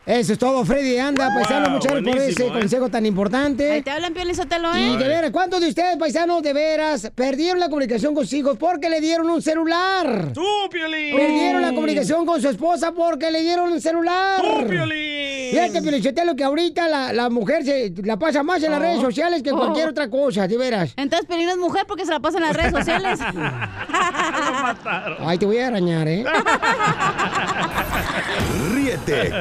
Eso 0.06 0.32
es 0.32 0.38
todo, 0.38 0.64
Freddy. 0.64 0.96
Anda, 0.98 1.32
paisano, 1.32 1.66
Wow, 1.66 1.74
muchas 1.74 1.92
gracias 1.92 2.14
por 2.14 2.22
ese 2.22 2.46
¿eh? 2.46 2.52
consejo 2.60 2.88
tan 2.88 3.04
importante. 3.06 3.70
Ahí 3.70 3.82
te 3.82 3.90
hablan, 3.90 4.12
Piolín 4.14 4.34
Sotelo, 4.34 4.74
¿eh? 4.74 4.92
Y 4.92 4.96
de 4.96 5.06
veras, 5.06 5.30
¿cuántos 5.30 5.60
de 5.60 5.68
ustedes, 5.68 5.96
paisanos, 5.98 6.42
de 6.42 6.52
veras, 6.54 7.12
perdieron 7.14 7.60
la 7.60 7.68
comunicación 7.68 8.14
con 8.14 8.24
sus 8.24 8.32
hijos 8.32 8.56
porque 8.58 8.88
le 8.88 9.00
dieron 9.00 9.28
un 9.28 9.42
celular? 9.42 10.32
¡Tú, 10.32 10.42
Piolín! 10.70 11.14
Perdieron 11.14 11.62
la 11.62 11.72
comunicación 11.74 12.24
con 12.26 12.40
su 12.40 12.48
esposa 12.48 12.92
porque 12.92 13.30
le 13.30 13.42
dieron 13.42 13.70
un 13.72 13.80
celular. 13.80 14.40
¡Tú, 14.40 14.66
Piolín! 14.66 15.50
Fíjate, 15.50 15.82
Piolín, 15.82 16.02
Sotelo, 16.02 16.34
que 16.34 16.44
ahorita 16.44 16.88
la, 16.88 17.12
la 17.12 17.28
mujer 17.28 17.62
se 17.64 17.92
la 18.02 18.18
pasa 18.18 18.42
más 18.42 18.62
en 18.62 18.70
las 18.72 18.80
Oh. 18.80 18.82
redes 18.82 19.00
sociales 19.02 19.42
que 19.42 19.50
cualquier 19.52 19.88
Oh. 19.88 19.90
otra 19.90 20.08
cosa, 20.08 20.48
de 20.48 20.56
veras. 20.56 20.92
Entonces, 20.96 21.26
Piolín 21.28 21.50
es 21.50 21.58
mujer 21.58 21.84
porque 21.86 22.06
se 22.06 22.12
la 22.12 22.20
pasa 22.20 22.38
en 22.38 22.44
las 22.44 22.56
redes 22.56 22.72
sociales. 22.78 23.20
Ay, 25.20 25.36
te 25.38 25.44
voy 25.46 25.58
a 25.58 25.66
arañar, 25.68 26.08
¿eh? 26.08 26.24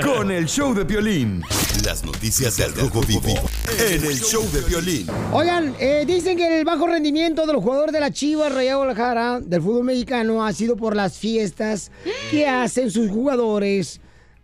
Con 0.03 0.29
el 0.29 0.45
show 0.45 0.75
de 0.75 0.85
Piolín. 0.85 1.41
Las 1.83 2.03
noticias 2.03 2.57
del 2.57 2.71
Rojo 2.75 3.01
Vivo 3.01 3.33
en 3.79 4.05
el 4.05 4.19
show 4.19 4.43
de 4.51 4.61
Piolín. 4.61 5.07
Oigan, 5.31 5.73
eh, 5.79 6.03
dicen 6.05 6.37
que 6.37 6.59
el 6.59 6.65
bajo 6.65 6.85
rendimiento 6.85 7.47
de 7.47 7.53
los 7.53 7.63
jugadores 7.63 7.91
de 7.93 7.99
la 7.99 8.11
Chivas 8.11 8.53
Rayados 8.53 8.81
de 8.81 8.93
Guadalajara 8.93 9.39
del 9.39 9.61
fútbol 9.61 9.85
mexicano 9.85 10.45
ha 10.45 10.53
sido 10.53 10.75
por 10.75 10.95
las 10.95 11.17
fiestas 11.17 11.91
que 12.29 12.47
hacen 12.49 12.91
sus 12.91 13.09
jugadores 13.09 14.01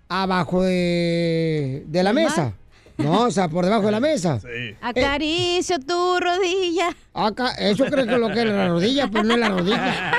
abajo 0.07 0.63
de, 0.63 1.83
de 1.87 2.03
la 2.03 2.09
¿El 2.09 2.15
mesa. 2.15 2.53
No, 2.97 3.23
o 3.23 3.31
sea, 3.31 3.47
por 3.47 3.65
debajo 3.65 3.85
de 3.85 3.91
la 3.91 3.99
mesa. 3.99 4.39
Acaricio 4.81 5.77
tu 5.79 6.19
rodilla. 6.19 6.95
Acá, 7.13 7.51
eso 7.59 7.85
creo 7.85 8.07
que 8.07 8.13
es 8.13 8.19
lo 8.19 8.29
que 8.29 8.39
es 8.39 8.45
la 8.47 8.69
rodilla, 8.69 9.07
pero 9.11 9.23
no 9.23 9.33
es 9.35 9.39
la 9.39 9.49
rodilla. 9.49 10.13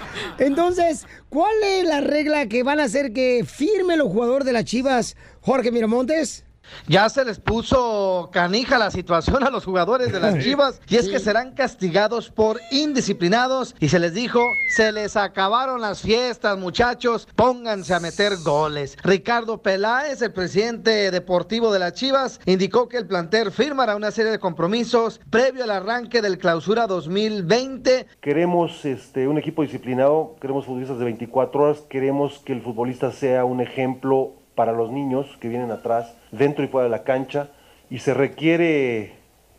Entonces, 0.38 1.06
¿cuál 1.28 1.54
es 1.62 1.84
la 1.84 2.00
regla 2.00 2.46
que 2.48 2.62
van 2.62 2.80
a 2.80 2.84
hacer 2.84 3.12
que 3.12 3.44
firme 3.46 3.96
los 3.96 4.08
jugadores 4.08 4.46
de 4.46 4.52
las 4.52 4.64
Chivas, 4.64 5.16
Jorge 5.40 5.70
Miramontes? 5.70 6.44
Ya 6.86 7.08
se 7.08 7.24
les 7.24 7.40
puso 7.40 8.30
canija 8.32 8.78
la 8.78 8.90
situación 8.90 9.44
a 9.44 9.50
los 9.50 9.64
jugadores 9.64 10.12
de 10.12 10.20
las 10.20 10.38
Chivas 10.44 10.80
y 10.88 10.96
es 10.96 11.08
que 11.08 11.18
serán 11.18 11.52
castigados 11.52 12.30
por 12.30 12.60
indisciplinados 12.70 13.74
y 13.80 13.88
se 13.88 13.98
les 13.98 14.14
dijo, 14.14 14.40
se 14.74 14.92
les 14.92 15.16
acabaron 15.16 15.80
las 15.80 16.02
fiestas 16.02 16.58
muchachos, 16.58 17.28
pónganse 17.36 17.94
a 17.94 18.00
meter 18.00 18.32
goles. 18.44 18.96
Ricardo 19.02 19.62
Peláez, 19.62 20.22
el 20.22 20.32
presidente 20.32 21.10
deportivo 21.10 21.72
de 21.72 21.78
las 21.78 21.94
Chivas, 21.94 22.40
indicó 22.46 22.88
que 22.88 22.98
el 22.98 23.06
plantel 23.06 23.50
firmará 23.50 23.96
una 23.96 24.10
serie 24.10 24.30
de 24.32 24.38
compromisos 24.38 25.20
previo 25.30 25.64
al 25.64 25.70
arranque 25.70 26.22
del 26.22 26.38
clausura 26.38 26.86
2020 26.86 27.74
Queremos 28.20 28.84
este, 28.84 29.28
un 29.28 29.38
equipo 29.38 29.62
disciplinado, 29.62 30.36
queremos 30.40 30.66
futbolistas 30.66 30.98
de 30.98 31.04
24 31.04 31.62
horas, 31.62 31.80
queremos 31.88 32.38
que 32.38 32.52
el 32.52 32.62
futbolista 32.62 33.12
sea 33.12 33.44
un 33.44 33.60
ejemplo 33.60 34.32
para 34.54 34.72
los 34.72 34.90
niños 34.90 35.26
que 35.40 35.48
vienen 35.48 35.70
atrás, 35.70 36.16
dentro 36.36 36.64
y 36.64 36.68
fuera 36.68 36.84
de 36.84 36.90
la 36.90 37.04
cancha, 37.04 37.48
y 37.90 37.98
se 37.98 38.14
requiere 38.14 39.12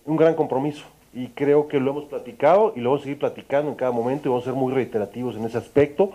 un 0.06 0.16
gran 0.18 0.36
compromiso. 0.36 0.86
Y 1.14 1.28
creo 1.28 1.68
que 1.68 1.80
lo 1.80 1.92
hemos 1.92 2.06
platicado 2.06 2.74
y 2.76 2.82
lo 2.82 2.90
vamos 2.90 3.02
a 3.02 3.04
seguir 3.06 3.20
platicando 3.20 3.72
en 3.72 3.76
cada 3.76 3.92
momento 3.92 4.28
y 4.28 4.30
vamos 4.30 4.44
a 4.44 4.52
ser 4.52 4.60
muy 4.60 4.74
reiterativos 4.74 5.36
en 5.36 5.46
ese 5.46 5.58
aspecto 5.58 6.12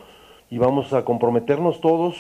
y 0.50 0.58
vamos 0.58 0.92
a 0.92 1.04
comprometernos 1.04 1.80
todos, 1.80 2.16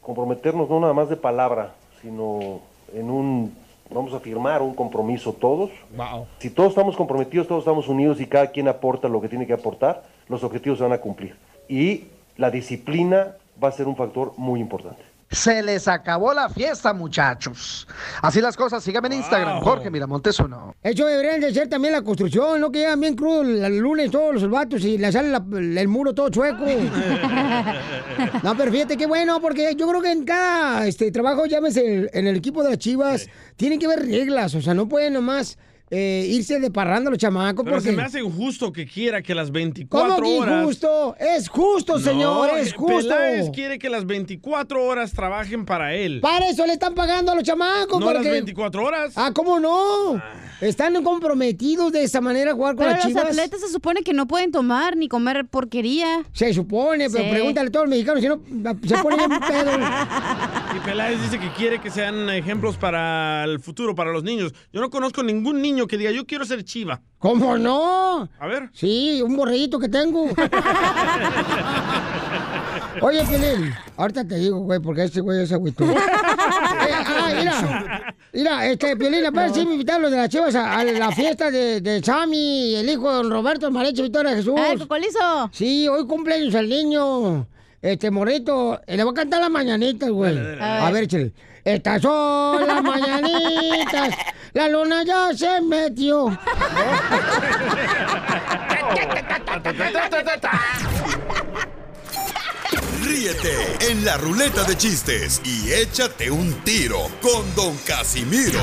comprometernos 0.00 0.68
no 0.68 0.80
nada 0.80 0.94
más 0.94 1.08
de 1.08 1.16
palabra, 1.16 1.74
sino 2.02 2.60
en 2.92 3.10
un, 3.10 3.54
vamos 3.90 4.12
a 4.14 4.20
firmar 4.20 4.62
un 4.62 4.74
compromiso 4.74 5.32
todos. 5.32 5.70
Si 6.38 6.50
todos 6.50 6.70
estamos 6.70 6.96
comprometidos, 6.96 7.46
todos 7.46 7.60
estamos 7.60 7.88
unidos 7.88 8.20
y 8.20 8.26
cada 8.26 8.48
quien 8.48 8.68
aporta 8.68 9.08
lo 9.08 9.20
que 9.20 9.28
tiene 9.28 9.46
que 9.46 9.52
aportar, 9.52 10.02
los 10.28 10.42
objetivos 10.42 10.78
se 10.78 10.84
van 10.84 10.92
a 10.92 10.98
cumplir. 10.98 11.36
Y 11.68 12.04
la 12.36 12.50
disciplina 12.50 13.36
va 13.62 13.68
a 13.68 13.72
ser 13.72 13.86
un 13.86 13.96
factor 13.96 14.32
muy 14.36 14.60
importante. 14.60 15.13
Se 15.34 15.62
les 15.62 15.88
acabó 15.88 16.32
la 16.32 16.48
fiesta, 16.48 16.92
muchachos. 16.94 17.88
Así 18.22 18.40
las 18.40 18.56
cosas, 18.56 18.82
síganme 18.84 19.08
en 19.08 19.14
Instagram, 19.14 19.60
Jorge 19.62 19.90
Miramontes 19.90 20.38
uno. 20.38 20.74
Eso 20.82 21.06
deberían 21.06 21.40
de 21.40 21.52
ser 21.52 21.68
también 21.68 21.92
la 21.92 22.02
construcción, 22.02 22.60
¿no? 22.60 22.70
Que 22.70 22.78
llegan 22.80 23.00
bien 23.00 23.16
crudos 23.16 23.44
el 23.46 23.78
lunes 23.78 24.10
todos 24.10 24.34
los 24.40 24.48
vatos 24.50 24.82
y 24.84 24.96
le 24.96 25.10
sale 25.10 25.28
la- 25.30 25.44
el 25.80 25.88
muro 25.88 26.14
todo 26.14 26.28
chueco. 26.30 26.64
no, 28.42 28.56
pero 28.56 28.70
fíjate 28.70 28.96
qué 28.96 29.06
bueno, 29.06 29.40
porque 29.40 29.74
yo 29.76 29.88
creo 29.88 30.00
que 30.02 30.12
en 30.12 30.24
cada 30.24 30.86
este, 30.86 31.10
trabajo, 31.10 31.46
llámese 31.46 32.08
en 32.12 32.26
el 32.26 32.36
equipo 32.36 32.62
de 32.62 32.70
las 32.70 32.78
chivas, 32.78 33.28
tienen 33.56 33.78
que 33.78 33.86
haber 33.86 34.06
reglas, 34.06 34.54
o 34.54 34.62
sea, 34.62 34.74
no 34.74 34.88
pueden 34.88 35.14
nomás 35.14 35.58
eh, 35.90 36.26
irse 36.30 36.58
de 36.60 36.70
parranda 36.70 37.10
los 37.10 37.18
chamacos 37.18 37.62
Pero 37.64 37.76
porque... 37.76 37.90
se 37.90 37.96
me 37.96 38.02
hace 38.02 38.20
injusto 38.20 38.72
que 38.72 38.86
quiera 38.86 39.22
que 39.22 39.34
las 39.34 39.50
24 39.50 40.14
¿Cómo 40.16 40.22
que 40.22 40.38
horas... 40.40 40.62
injusto? 40.62 41.16
Es 41.20 41.48
justo, 41.48 41.98
señor, 42.00 42.48
No, 42.52 42.56
es 42.56 42.68
eh, 42.68 42.74
justo. 42.76 42.96
Peláez 43.08 43.50
quiere 43.50 43.78
que 43.78 43.88
las 43.90 44.06
24 44.06 44.82
horas 44.84 45.12
trabajen 45.12 45.64
para 45.66 45.94
él. 45.94 46.20
Para 46.20 46.48
eso 46.48 46.66
le 46.66 46.72
están 46.72 46.94
pagando 46.94 47.32
a 47.32 47.34
los 47.34 47.44
chamacos. 47.44 48.00
No 48.00 48.06
para 48.06 48.18
las 48.20 48.26
que- 48.26 48.32
24 48.32 48.84
horas. 48.84 49.12
Ah, 49.16 49.30
¿cómo 49.34 49.60
no? 49.60 50.20
Están 50.60 51.02
comprometidos 51.02 51.92
de 51.92 52.04
esa 52.04 52.20
manera 52.20 52.52
a 52.52 52.54
jugar 52.54 52.76
con 52.76 52.84
Pero 52.86 52.96
las 52.96 53.04
los 53.04 53.08
chivas. 53.12 53.24
atletas 53.26 53.60
se 53.60 53.68
supone 53.68 54.02
que 54.02 54.14
no 54.14 54.26
pueden 54.26 54.50
tomar 54.52 54.96
ni 54.96 55.08
comer 55.08 55.44
porquería. 55.46 56.24
Se 56.32 56.54
supone, 56.54 57.10
pero 57.10 57.24
Sí. 57.24 57.30
pregúntale 57.30 57.68
a 57.68 57.72
todos 57.72 57.86
los 57.86 57.90
mexicanos 57.90 58.22
si 58.22 58.28
no 58.28 58.40
se 58.86 58.96
ponen 59.02 59.18
pedo. 59.48 59.72
Y 60.76 60.78
Peláez 60.86 61.20
dice 61.20 61.38
que 61.38 61.50
quiere 61.52 61.80
que 61.80 61.90
sean 61.90 62.30
ejemplos 62.30 62.76
para 62.76 63.44
el 63.44 63.60
futuro, 63.60 63.94
para 63.94 64.12
los 64.12 64.22
niños. 64.22 64.54
Yo 64.72 64.80
no 64.80 64.88
conozco 64.90 65.22
ningún 65.22 65.60
niño 65.60 65.73
que 65.86 65.98
diga, 65.98 66.10
yo 66.10 66.26
quiero 66.26 66.44
ser 66.44 66.64
chiva. 66.64 67.00
¿Cómo 67.18 67.56
no? 67.58 68.28
A 68.38 68.46
ver. 68.46 68.70
Sí, 68.72 69.20
un 69.22 69.36
borreguito 69.36 69.78
que 69.78 69.88
tengo. 69.88 70.28
Oye, 73.00 73.24
Pelín, 73.24 73.74
ahorita 73.96 74.26
te 74.26 74.36
digo, 74.36 74.60
güey, 74.60 74.78
porque 74.80 75.04
este 75.04 75.20
güey 75.20 75.42
es 75.42 75.52
agüito. 75.52 75.84
Eh, 76.84 76.90
ah, 76.92 77.30
mira, 77.38 78.14
mira, 78.32 78.66
este, 78.66 78.96
Piolín, 78.96 79.24
a 79.24 79.48
si 79.48 79.64
me 79.64 79.72
invitaron 79.72 80.02
los 80.02 80.10
de 80.10 80.16
las 80.18 80.28
chivas 80.28 80.54
a, 80.54 80.78
a 80.80 80.84
la 80.84 81.12
fiesta 81.12 81.50
de, 81.50 81.80
de 81.80 82.02
Sammy, 82.02 82.74
el 82.74 82.88
hijo 82.90 83.08
de 83.08 83.16
don 83.16 83.30
Roberto 83.30 83.70
Mareche 83.70 84.02
Victoria 84.02 84.34
Jesús. 84.34 84.54
Ah, 84.58 84.72
el 84.72 84.78
cocolizo. 84.80 85.48
Sí, 85.52 85.88
hoy 85.88 86.06
cumpleaños 86.06 86.52
el 86.54 86.68
niño. 86.68 87.46
Este, 87.80 88.10
morrito, 88.10 88.80
eh, 88.86 88.96
le 88.96 89.04
voy 89.04 89.12
a 89.12 89.14
cantar 89.14 89.40
las 89.40 89.50
mañanitas, 89.50 90.10
güey. 90.10 90.34
dale. 90.34 90.60
A 90.60 90.90
ver, 90.90 91.04
échale. 91.04 91.32
Estas 91.64 92.02
son 92.02 92.66
las 92.66 92.82
mañanitas, 92.82 94.14
la 94.54 94.68
luna 94.68 95.04
ya 95.04 95.36
se 95.36 95.60
metió. 95.60 96.26
Ríete 103.02 103.76
en 103.90 104.04
la 104.04 104.16
ruleta 104.16 104.62
de 104.64 104.76
chistes 104.76 105.42
y 105.44 105.72
échate 105.72 106.30
un 106.30 106.52
tiro 106.62 107.08
con 107.20 107.54
Don 107.54 107.76
Casimiro. 107.78 108.60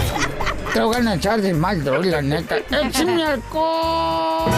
Te 0.74 0.80
voy 0.82 0.96
a 0.96 1.14
echar 1.14 1.42
de 1.42 1.54
mal, 1.54 1.84
doy, 1.84 2.10
la 2.10 2.22
neta. 2.22 2.58
¡Échame 2.58 3.24
alcohol! 3.24 4.50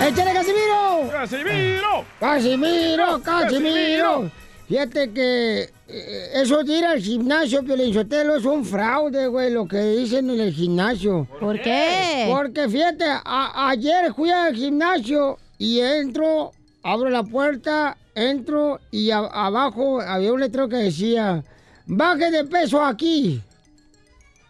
¡Échale, 0.00 0.32
Casimiro! 0.32 1.10
¡Casimiro! 1.10 2.04
¡Casimiro, 2.20 3.22
Casimiro! 3.22 4.30
Fíjate 4.70 5.10
que 5.10 5.68
eh, 5.88 6.30
eso 6.34 6.62
de 6.62 6.78
ir 6.78 6.84
al 6.84 7.00
gimnasio, 7.00 7.64
Piolinchotelo, 7.64 8.36
es 8.36 8.44
un 8.44 8.64
fraude, 8.64 9.26
güey, 9.26 9.50
lo 9.50 9.66
que 9.66 9.82
dicen 9.82 10.30
en 10.30 10.38
el 10.38 10.52
gimnasio. 10.52 11.26
¿Por 11.40 11.60
qué? 11.60 12.28
Porque 12.30 12.68
fíjate, 12.68 13.04
ayer 13.24 14.14
fui 14.14 14.30
al 14.30 14.54
gimnasio 14.54 15.38
y 15.58 15.80
entro, 15.80 16.52
abro 16.84 17.10
la 17.10 17.24
puerta, 17.24 17.98
entro 18.14 18.78
y 18.92 19.10
abajo 19.10 20.00
había 20.00 20.32
un 20.32 20.38
letrero 20.38 20.68
que 20.68 20.76
decía, 20.76 21.42
baje 21.86 22.30
de 22.30 22.44
peso 22.44 22.80
aquí. 22.80 23.42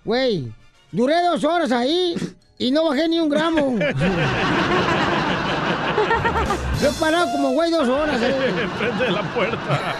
Güey, 0.04 0.52
duré 0.92 1.14
dos 1.22 1.42
horas 1.44 1.72
ahí 1.72 2.14
y 2.58 2.70
no 2.70 2.90
bajé 2.90 3.08
ni 3.08 3.20
un 3.20 3.30
gramo. 3.30 3.78
Yo 6.80 6.88
he 6.88 6.92
parado 6.94 7.30
como 7.32 7.50
güey 7.50 7.70
dos 7.70 7.88
horas. 7.88 8.20
eh. 8.22 8.34
Enfrente 8.62 9.04
de 9.04 9.10
la 9.10 9.22
puerta. 9.34 9.94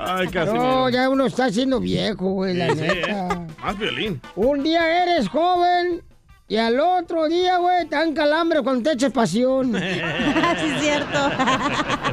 Ay, 0.00 0.28
Casimiro. 0.28 0.64
No, 0.64 0.88
ya 0.88 1.10
uno 1.10 1.26
está 1.26 1.50
siendo 1.50 1.80
viejo, 1.80 2.30
güey, 2.30 2.54
la 2.56 2.68
Sí, 2.68 2.74
sí, 2.76 2.80
neta. 2.80 3.10
¿eh? 3.10 3.46
Más 3.60 3.78
violín. 3.78 4.20
Un 4.36 4.62
día 4.62 5.02
eres 5.02 5.28
joven 5.28 6.02
y 6.50 6.56
al 6.56 6.80
otro 6.80 7.28
día, 7.28 7.58
güey, 7.58 7.86
te 7.86 7.96
dan 7.96 8.14
calambre 8.14 8.62
cuando 8.62 8.84
te 8.88 8.92
echas 8.94 9.12
pasión. 9.12 9.72
sí, 9.78 9.80
es 9.80 10.80
cierto. 10.80 11.30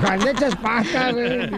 Cuando 0.02 0.30
echas 0.30 0.56
pasta, 0.58 1.12
güey. 1.14 1.50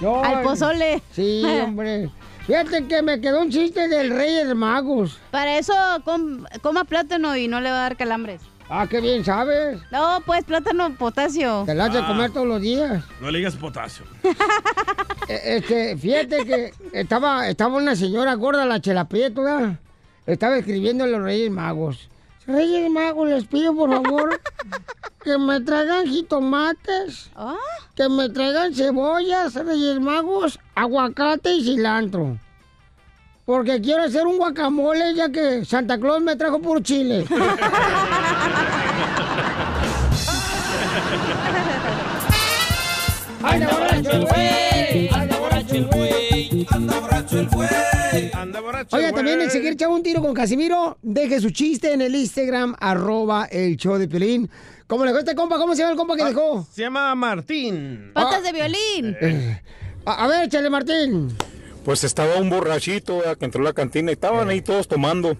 No, 0.00 0.24
Al 0.24 0.42
pozole. 0.42 1.00
Sí, 1.12 1.44
hombre. 1.62 2.10
Fíjate 2.50 2.88
que 2.88 3.00
me 3.00 3.20
quedó 3.20 3.42
un 3.42 3.50
chiste 3.50 3.86
del 3.86 4.10
Rey 4.10 4.44
de 4.44 4.54
Magos. 4.56 5.18
Para 5.30 5.56
eso 5.56 5.72
com- 6.04 6.44
coma 6.62 6.82
plátano 6.82 7.36
y 7.36 7.46
no 7.46 7.60
le 7.60 7.70
va 7.70 7.76
a 7.76 7.82
dar 7.82 7.96
calambres. 7.96 8.40
Ah, 8.68 8.88
qué 8.90 9.00
bien 9.00 9.24
sabes. 9.24 9.78
No, 9.92 10.20
pues 10.26 10.42
plátano 10.42 10.92
potasio. 10.96 11.62
Te 11.64 11.76
la 11.76 11.84
has 11.84 11.92
de 11.92 12.00
Ah. 12.00 12.06
comer 12.08 12.32
todos 12.32 12.48
los 12.48 12.60
días. 12.60 13.04
No 13.20 13.30
le 13.30 13.38
digas 13.38 13.54
potasio. 13.54 14.04
Eh, 15.28 15.58
Este, 15.58 15.96
fíjate 15.96 16.44
que 16.44 16.72
estaba, 16.92 17.46
estaba 17.48 17.76
una 17.76 17.94
señora 17.94 18.34
gorda, 18.34 18.66
la 18.66 18.80
Chela 18.80 19.04
Prieto, 19.08 19.44
¿verdad? 19.44 19.78
Estaba 20.26 20.58
escribiendo 20.58 21.06
los 21.06 21.22
Reyes 21.22 21.52
Magos. 21.52 22.08
Reyes 22.46 22.90
Magos, 22.90 23.28
les 23.28 23.44
pido 23.44 23.74
por 23.74 23.90
favor 23.90 24.40
que 25.24 25.38
me 25.38 25.60
traigan 25.60 26.06
jitomates, 26.06 27.30
que 27.94 28.08
me 28.08 28.28
traigan 28.30 28.74
cebollas, 28.74 29.54
Reyes 29.54 30.00
Magos, 30.00 30.58
aguacate 30.74 31.52
y 31.54 31.62
cilantro. 31.64 32.38
Porque 33.44 33.80
quiero 33.80 34.04
hacer 34.04 34.26
un 34.26 34.38
guacamole 34.38 35.14
ya 35.14 35.28
que 35.30 35.64
Santa 35.64 35.98
Claus 35.98 36.22
me 36.22 36.36
trajo 36.36 36.60
por 36.60 36.82
Chile. 36.82 37.26
Anda 43.42 43.66
borracho 43.68 44.10
el 44.10 44.26
güey, 44.26 45.08
anda 45.12 45.36
borracho 45.38 45.74
el 45.74 45.86
güey, 45.86 46.66
anda 46.70 47.00
borracho 47.00 47.38
el 47.38 47.48
güey. 47.48 47.99
Anda 48.34 48.60
borracho. 48.60 48.96
Oiga, 48.96 49.12
también 49.12 49.40
el 49.40 49.50
seguir 49.50 49.72
echando 49.72 49.96
un 49.96 50.02
tiro 50.02 50.20
con 50.22 50.34
Casimiro, 50.34 50.98
deje 51.02 51.40
su 51.40 51.50
chiste 51.50 51.92
en 51.92 52.02
el 52.02 52.14
Instagram, 52.14 52.74
arroba 52.78 53.46
el 53.46 53.76
show 53.76 53.98
de 53.98 54.08
Pelín. 54.08 54.50
¿Cómo 54.86 55.04
le 55.04 55.12
a 55.12 55.18
este 55.18 55.36
compa? 55.36 55.56
¿Cómo 55.56 55.74
se 55.74 55.82
llama 55.82 55.92
el 55.92 55.96
compa 55.96 56.16
que 56.16 56.24
dejó? 56.24 56.66
Se 56.72 56.82
llama 56.82 57.14
Martín. 57.14 58.10
Patas 58.12 58.42
de 58.42 58.52
violín. 58.52 59.16
Eh, 59.20 59.62
a, 60.04 60.24
a 60.24 60.28
ver, 60.28 60.46
échale, 60.46 60.68
Martín. 60.68 61.28
Pues 61.84 62.02
estaba 62.04 62.36
un 62.36 62.50
borrachito 62.50 63.18
¿verdad? 63.18 63.36
que 63.38 63.44
entró 63.44 63.62
a 63.62 63.64
la 63.66 63.72
cantina 63.72 64.10
y 64.10 64.14
estaban 64.14 64.48
ahí 64.48 64.60
todos 64.60 64.88
tomando. 64.88 65.36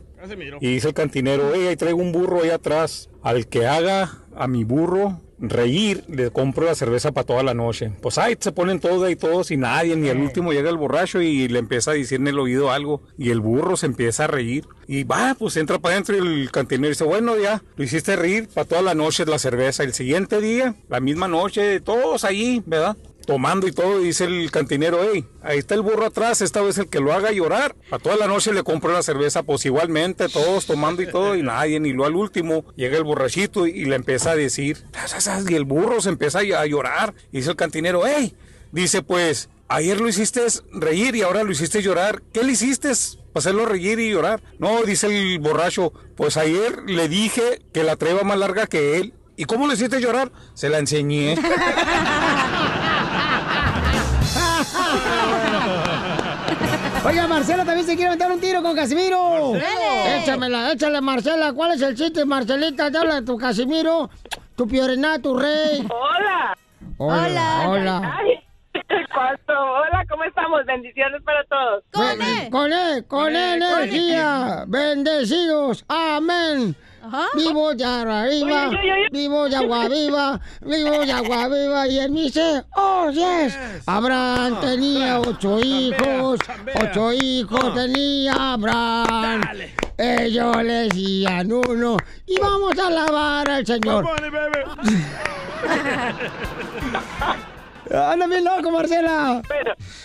Y 0.61 0.75
dice 0.75 0.89
el 0.89 0.95
cantinero, 0.95 1.51
hey, 1.55 1.67
ahí 1.69 1.77
traigo 1.77 1.99
un 1.99 2.13
burro 2.13 2.43
ahí 2.43 2.51
atrás. 2.51 3.11
Al 3.23 3.49
que 3.49 3.67
haga 3.67 4.19
a 4.37 4.47
mi 4.47 4.65
burro 4.65 5.21
reír, 5.41 6.05
le 6.09 6.31
compro 6.31 6.67
la 6.67 6.75
cerveza 6.75 7.13
para 7.13 7.27
toda 7.27 7.43
la 7.43 7.55
noche. 7.55 7.93
Pues 8.01 8.19
ahí 8.19 8.37
se 8.39 8.53
ponen 8.53 8.81
todos 8.81 9.03
ahí 9.03 9.17
todos 9.17 9.51
y 9.51 9.57
nadie, 9.57 9.97
ni 9.97 10.09
al 10.09 10.19
último 10.19 10.53
llega 10.53 10.71
el 10.71 10.77
borracho 10.77 11.21
y 11.21 11.49
le 11.49 11.59
empieza 11.59 11.93
a 11.93 11.95
decir 11.95 12.21
en 12.21 12.29
el 12.29 12.39
oído 12.39 12.71
algo. 12.71 13.03
Y 13.19 13.31
el 13.31 13.41
burro 13.41 13.77
se 13.77 13.87
empieza 13.87 14.25
a 14.25 14.29
reír. 14.29 14.67
Y 14.87 15.05
va, 15.05 15.35
pues 15.39 15.57
entra 15.57 15.79
para 15.79 15.95
adentro 15.95 16.17
y 16.17 16.43
el 16.43 16.51
cantinero 16.51 16.89
dice, 16.89 17.05
bueno, 17.05 17.39
ya, 17.39 17.63
lo 17.77 17.85
hiciste 17.85 18.17
reír 18.17 18.49
para 18.53 18.67
toda 18.67 18.83
la 18.83 18.95
noche 18.95 19.25
la 19.25 19.39
cerveza. 19.39 19.83
El 19.83 19.95
siguiente 19.95 20.41
día, 20.41 20.75
la 20.89 21.01
misma 21.01 21.29
noche, 21.29 21.81
todos 21.81 22.25
allí, 22.25 22.63
¿verdad? 22.67 22.97
Tomando 23.31 23.69
y 23.69 23.71
todo, 23.71 24.01
dice 24.01 24.25
el 24.25 24.51
cantinero, 24.51 24.99
hey, 25.05 25.25
ahí 25.41 25.59
está 25.59 25.77
el 25.77 25.83
burro 25.83 26.05
atrás, 26.05 26.41
esta 26.41 26.63
vez 26.63 26.79
el 26.79 26.89
que 26.89 26.99
lo 26.99 27.13
haga 27.13 27.31
llorar. 27.31 27.77
A 27.93 28.01
toda 28.01 28.17
la 28.17 28.27
noche 28.27 28.53
le 28.53 28.65
compro 28.65 28.93
la 28.93 29.05
cerveza, 29.05 29.45
pues 29.45 29.65
igualmente, 29.65 30.29
todos 30.29 30.67
tomando 30.67 31.01
y 31.01 31.07
todo, 31.07 31.37
y 31.37 31.43
nadie, 31.45 31.79
ni 31.79 31.93
lo 31.93 32.05
al 32.05 32.17
último, 32.17 32.65
llega 32.75 32.99
el 32.99 33.05
borrachito 33.05 33.69
y, 33.69 33.85
le 33.85 33.95
empieza 33.95 34.33
a 34.33 34.35
decir, 34.35 34.79
y 35.49 35.55
el 35.55 35.65
burro 35.65 36.01
se 36.01 36.09
empieza 36.09 36.41
a 36.41 36.67
llorar, 36.67 37.15
y 37.31 37.37
dice 37.37 37.51
el 37.51 37.57
cantinero, 37.57 38.03
hey, 38.05 38.35
dice 38.73 39.01
pues, 39.01 39.49
ayer 39.69 40.01
lo 40.01 40.09
hiciste 40.09 40.41
reír 40.73 41.15
y 41.15 41.23
ahora 41.23 41.45
lo 41.45 41.53
hiciste 41.53 41.83
llorar, 41.83 42.23
¿qué 42.33 42.43
le 42.43 42.51
hiciste? 42.51 42.89
Para 42.89 43.43
hacerlo 43.43 43.65
reír 43.65 44.01
y 44.01 44.11
llorar. 44.11 44.43
No, 44.59 44.83
dice 44.83 45.07
el 45.07 45.39
borracho, 45.39 45.93
pues 46.17 46.37
ayer 46.37 46.83
le 46.87 47.09
dije 47.09 47.63
que 47.73 47.85
la 47.85 47.95
traía 47.95 48.25
más 48.25 48.39
larga 48.39 48.67
que 48.67 48.99
él. 48.99 49.15
¿Y 49.37 49.45
cómo 49.45 49.69
le 49.69 49.75
hiciste 49.75 50.01
llorar? 50.01 50.33
Se 50.55 50.69
la 50.69 50.79
enseñé. 50.79 51.39
Oiga, 57.03 57.27
Marcela 57.27 57.65
también 57.65 57.87
se 57.87 57.95
quiere 57.95 58.09
aventar 58.09 58.31
un 58.31 58.41
tiro 58.41 58.63
con 58.63 58.77
Casimiro. 58.77 59.53
Dale. 59.55 60.19
Échamela, 60.23 60.73
échale, 60.73 61.01
Marcela. 61.01 61.53
¿Cuál 61.55 61.73
es 61.73 61.83
el 61.83 61.97
chiste, 61.97 62.27
Marcelita? 62.27 62.91
Te 62.91 62.99
habla 62.99 63.23
tu 63.25 63.39
Casimiro, 63.39 64.11
tu 64.55 64.69
Piorena, 64.69 65.19
tu 65.19 65.39
rey. 65.39 65.87
Hola. 65.89 66.57
Hola. 66.99 67.69
Hola. 67.69 68.19
Ay, 68.19 68.35
¿cuánto? 69.15 69.53
Hola, 69.53 70.05
¿cómo 70.11 70.25
estamos? 70.25 70.67
Bendiciones 70.67 71.23
para 71.23 71.43
todos. 71.45 71.85
Con 71.91 72.21
él. 72.23 72.51
Con 72.51 72.73
él, 72.73 73.07
con 73.07 73.35
energía. 73.35 74.65
Bendecidos. 74.69 75.87
Amén. 75.89 76.77
Vivo 77.35 77.75
de 77.75 77.85
arriba, 77.85 78.69
Oye, 78.69 78.79
oye, 78.79 78.93
oye. 78.93 79.09
vivo 79.11 79.49
de 79.49 79.57
agua 79.57 79.89
viva, 79.89 80.41
vivo 80.61 81.01
viva. 81.01 81.89
Y 81.89 81.99
él 81.99 82.11
me 82.11 82.21
dice, 82.23 82.63
oh, 82.77 83.11
yes. 83.11 83.59
Abraham 83.87 84.61
tenía 84.61 85.19
ocho 85.21 85.59
hijos, 85.61 86.39
ocho 86.75 87.13
hijos 87.13 87.75
tenía 87.75 88.53
Abraham. 88.53 89.41
Ellos 89.97 90.57
le 90.63 90.73
decían 90.89 91.53
uno, 91.53 91.97
y 92.27 92.39
vamos 92.39 92.79
a 92.79 92.87
alabar 92.89 93.51
al 93.51 93.67
Señor. 93.67 94.07
Anda 97.93 98.27
bien 98.27 98.45
loco, 98.45 98.71
Marcela. 98.71 99.43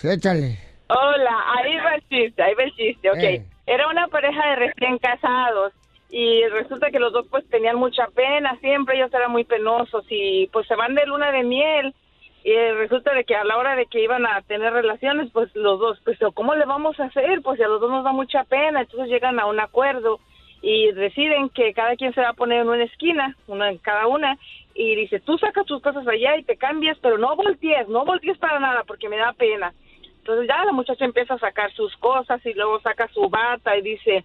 Échale. 0.03 0.59
Hola, 0.87 1.43
ahí 1.57 1.75
va 1.77 1.95
el 1.95 2.01
chiste, 2.09 2.41
ahí 2.41 2.53
va 2.55 2.63
el 2.63 2.75
chiste, 2.75 3.09
ok. 3.09 3.17
Eh. 3.17 3.45
Era 3.67 3.87
una 3.89 4.07
pareja 4.07 4.49
de 4.49 4.55
recién 4.67 4.97
casados 4.99 5.73
y 6.17 6.47
resulta 6.47 6.91
que 6.91 6.99
los 6.99 7.11
dos 7.11 7.27
pues 7.29 7.45
tenían 7.49 7.75
mucha 7.75 8.07
pena, 8.07 8.57
siempre 8.61 8.95
ellos 8.95 9.13
eran 9.13 9.33
muy 9.33 9.43
penosos 9.43 10.05
y 10.09 10.47
pues 10.47 10.65
se 10.65 10.73
van 10.73 10.95
de 10.95 11.05
luna 11.05 11.29
de 11.33 11.43
miel 11.43 11.93
y 12.41 12.51
eh, 12.51 12.73
resulta 12.75 13.13
de 13.13 13.25
que 13.25 13.35
a 13.35 13.43
la 13.43 13.57
hora 13.57 13.75
de 13.75 13.85
que 13.87 14.01
iban 14.01 14.25
a 14.25 14.41
tener 14.43 14.71
relaciones 14.71 15.29
pues 15.33 15.53
los 15.57 15.77
dos 15.77 15.99
pues 16.05 16.17
¿cómo 16.33 16.55
le 16.55 16.63
vamos 16.63 16.97
a 17.01 17.07
hacer? 17.07 17.41
Pues 17.41 17.59
a 17.59 17.67
los 17.67 17.81
dos 17.81 17.91
nos 17.91 18.05
da 18.05 18.13
mucha 18.13 18.45
pena, 18.45 18.79
entonces 18.79 19.09
llegan 19.09 19.41
a 19.41 19.45
un 19.45 19.59
acuerdo 19.59 20.21
y 20.61 20.93
deciden 20.93 21.49
que 21.49 21.73
cada 21.73 21.97
quien 21.97 22.13
se 22.13 22.21
va 22.21 22.29
a 22.29 22.33
poner 22.33 22.61
en 22.61 22.69
una 22.69 22.85
esquina, 22.85 23.35
una 23.47 23.69
en 23.69 23.77
cada 23.79 24.07
una, 24.07 24.37
y 24.73 24.95
dice, 24.95 25.19
tú 25.19 25.37
sacas 25.37 25.65
tus 25.65 25.81
cosas 25.81 26.07
allá 26.07 26.37
y 26.37 26.43
te 26.43 26.55
cambias, 26.55 26.97
pero 27.01 27.17
no 27.17 27.35
voltees, 27.35 27.89
no 27.89 28.05
voltees 28.05 28.37
para 28.37 28.57
nada 28.61 28.85
porque 28.87 29.09
me 29.09 29.17
da 29.17 29.33
pena. 29.33 29.73
Entonces 30.19 30.47
ya 30.47 30.63
la 30.63 30.71
muchacha 30.71 31.03
empieza 31.03 31.33
a 31.33 31.39
sacar 31.39 31.73
sus 31.73 31.93
cosas 31.97 32.39
y 32.45 32.53
luego 32.53 32.79
saca 32.79 33.09
su 33.09 33.27
bata 33.27 33.77
y 33.77 33.81
dice, 33.81 34.23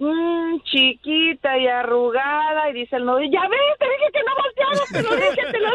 mmm, 0.00 0.58
chiquita 0.64 1.56
y 1.58 1.68
arrugada, 1.68 2.68
y 2.70 2.72
dice 2.72 2.96
el 2.96 3.04
novio, 3.04 3.30
ya 3.30 3.42
ves, 3.48 3.60
te 3.78 3.84
dije 3.84 4.10
que 4.12 4.22
no 4.24 4.34
voltearas, 4.42 4.88
te 4.90 5.02
lo 5.02 5.14
dije, 5.16 5.42
te 5.52 5.58
lo 5.60 5.70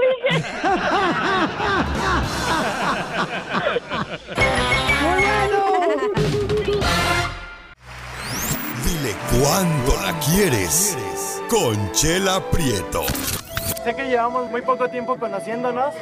Dile 8.84 9.16
cuándo 9.40 9.92
la 10.02 10.20
quieres. 10.20 10.98
Conchela 11.50 12.42
Prieto. 12.52 13.04
Sé 13.84 13.96
que 13.96 14.06
llevamos 14.06 14.50
muy 14.50 14.62
poco 14.64 14.90
tiempo 14.90 15.18
conociéndonos. 15.18 15.94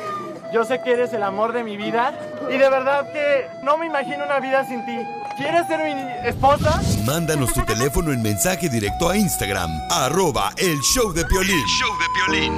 Yo 0.54 0.64
sé 0.64 0.80
que 0.82 0.92
eres 0.92 1.12
el 1.14 1.24
amor 1.24 1.52
de 1.52 1.64
mi 1.64 1.78
vida. 1.78 2.14
Y 2.48 2.60
de 2.60 2.70
verdad 2.70 3.12
que 3.12 3.48
no 3.64 3.76
me 3.76 3.88
imagino 3.88 4.24
una 4.24 4.40
vida 4.40 4.64
sin 4.68 4.86
ti. 4.86 4.96
¿Quieres 5.36 5.66
ser 5.66 5.80
mi 5.80 6.28
esposa? 6.30 6.80
Mándanos 7.08 7.52
tu 7.54 7.66
teléfono 7.66 8.12
en 8.12 8.22
mensaje 8.22 8.70
directo 8.70 9.10
a 9.10 9.18
Instagram, 9.18 9.72
arroba 9.90 10.54
el 10.58 10.80
show 10.82 11.12
de 11.12 11.26
Piolín. 11.26 12.54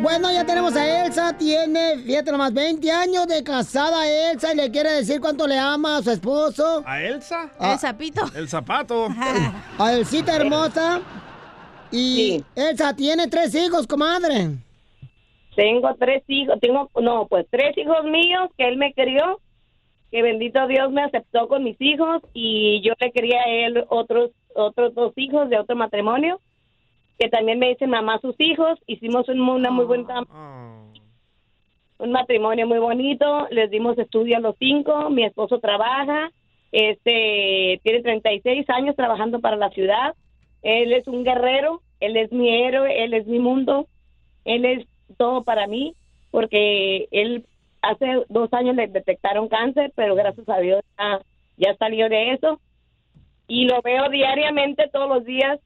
Bueno, 0.00 0.30
ya 0.30 0.46
tenemos 0.46 0.76
a 0.76 1.06
Elsa, 1.06 1.32
tiene, 1.32 1.98
fíjate 1.98 2.30
nomás, 2.30 2.54
20 2.54 2.88
años 2.92 3.26
de 3.26 3.42
casada 3.42 4.06
Elsa 4.06 4.52
y 4.52 4.56
le 4.56 4.70
quiere 4.70 4.92
decir 4.92 5.20
cuánto 5.20 5.48
le 5.48 5.58
ama 5.58 5.96
a 5.96 6.02
su 6.04 6.12
esposo. 6.12 6.84
¿A 6.86 7.02
Elsa? 7.02 7.50
El 7.58 7.78
sapito. 7.80 8.30
El 8.32 8.48
zapato. 8.48 9.08
A 9.76 9.92
Elsita 9.92 10.36
hermosa. 10.36 11.00
Y 11.90 12.44
Elsa 12.54 12.94
tiene 12.94 13.26
tres 13.26 13.52
hijos, 13.56 13.88
comadre. 13.88 14.65
Tengo 15.56 15.94
tres 15.98 16.22
hijos, 16.28 16.60
tengo, 16.60 16.90
no, 17.00 17.26
pues 17.28 17.46
tres 17.50 17.76
hijos 17.78 18.04
míos 18.04 18.50
que 18.58 18.68
él 18.68 18.76
me 18.76 18.92
crió, 18.92 19.40
que 20.10 20.20
bendito 20.20 20.66
Dios 20.66 20.92
me 20.92 21.02
aceptó 21.02 21.48
con 21.48 21.64
mis 21.64 21.80
hijos 21.80 22.22
y 22.34 22.82
yo 22.82 22.92
le 23.00 23.10
quería 23.10 23.40
a 23.40 23.48
él 23.48 23.84
otros, 23.88 24.32
otros 24.54 24.94
dos 24.94 25.14
hijos 25.16 25.48
de 25.48 25.58
otro 25.58 25.74
matrimonio, 25.74 26.40
que 27.18 27.30
también 27.30 27.58
me 27.58 27.70
dicen 27.70 27.88
mamá 27.88 28.18
sus 28.20 28.38
hijos, 28.38 28.78
hicimos 28.86 29.30
un, 29.30 29.40
una 29.40 29.70
muy 29.70 29.86
buena, 29.86 30.24
un 31.98 32.12
matrimonio 32.12 32.66
muy 32.66 32.78
bonito, 32.78 33.48
les 33.50 33.70
dimos 33.70 33.96
estudio 33.96 34.36
a 34.36 34.40
los 34.40 34.56
cinco, 34.58 35.08
mi 35.08 35.24
esposo 35.24 35.58
trabaja, 35.58 36.30
este, 36.70 37.80
tiene 37.82 38.02
36 38.02 38.68
años 38.68 38.94
trabajando 38.94 39.40
para 39.40 39.56
la 39.56 39.70
ciudad, 39.70 40.14
él 40.60 40.92
es 40.92 41.06
un 41.06 41.24
guerrero, 41.24 41.80
él 42.00 42.18
es 42.18 42.30
mi 42.30 42.50
héroe, 42.50 43.04
él 43.04 43.14
es 43.14 43.26
mi 43.26 43.38
mundo, 43.38 43.86
él 44.44 44.66
es 44.66 44.86
todo 45.16 45.44
para 45.44 45.66
mí, 45.66 45.94
porque 46.30 47.08
él 47.10 47.44
hace 47.82 48.24
dos 48.28 48.52
años 48.52 48.76
le 48.76 48.88
detectaron 48.88 49.48
cáncer, 49.48 49.92
pero 49.94 50.14
gracias 50.14 50.48
a 50.48 50.58
Dios 50.58 50.82
ya, 50.98 51.20
ya 51.56 51.76
salió 51.76 52.08
de 52.08 52.32
eso. 52.32 52.60
Y 53.48 53.66
lo 53.66 53.80
veo 53.82 54.08
diariamente, 54.10 54.88
todos 54.92 55.08
los 55.08 55.24
días. 55.24 55.60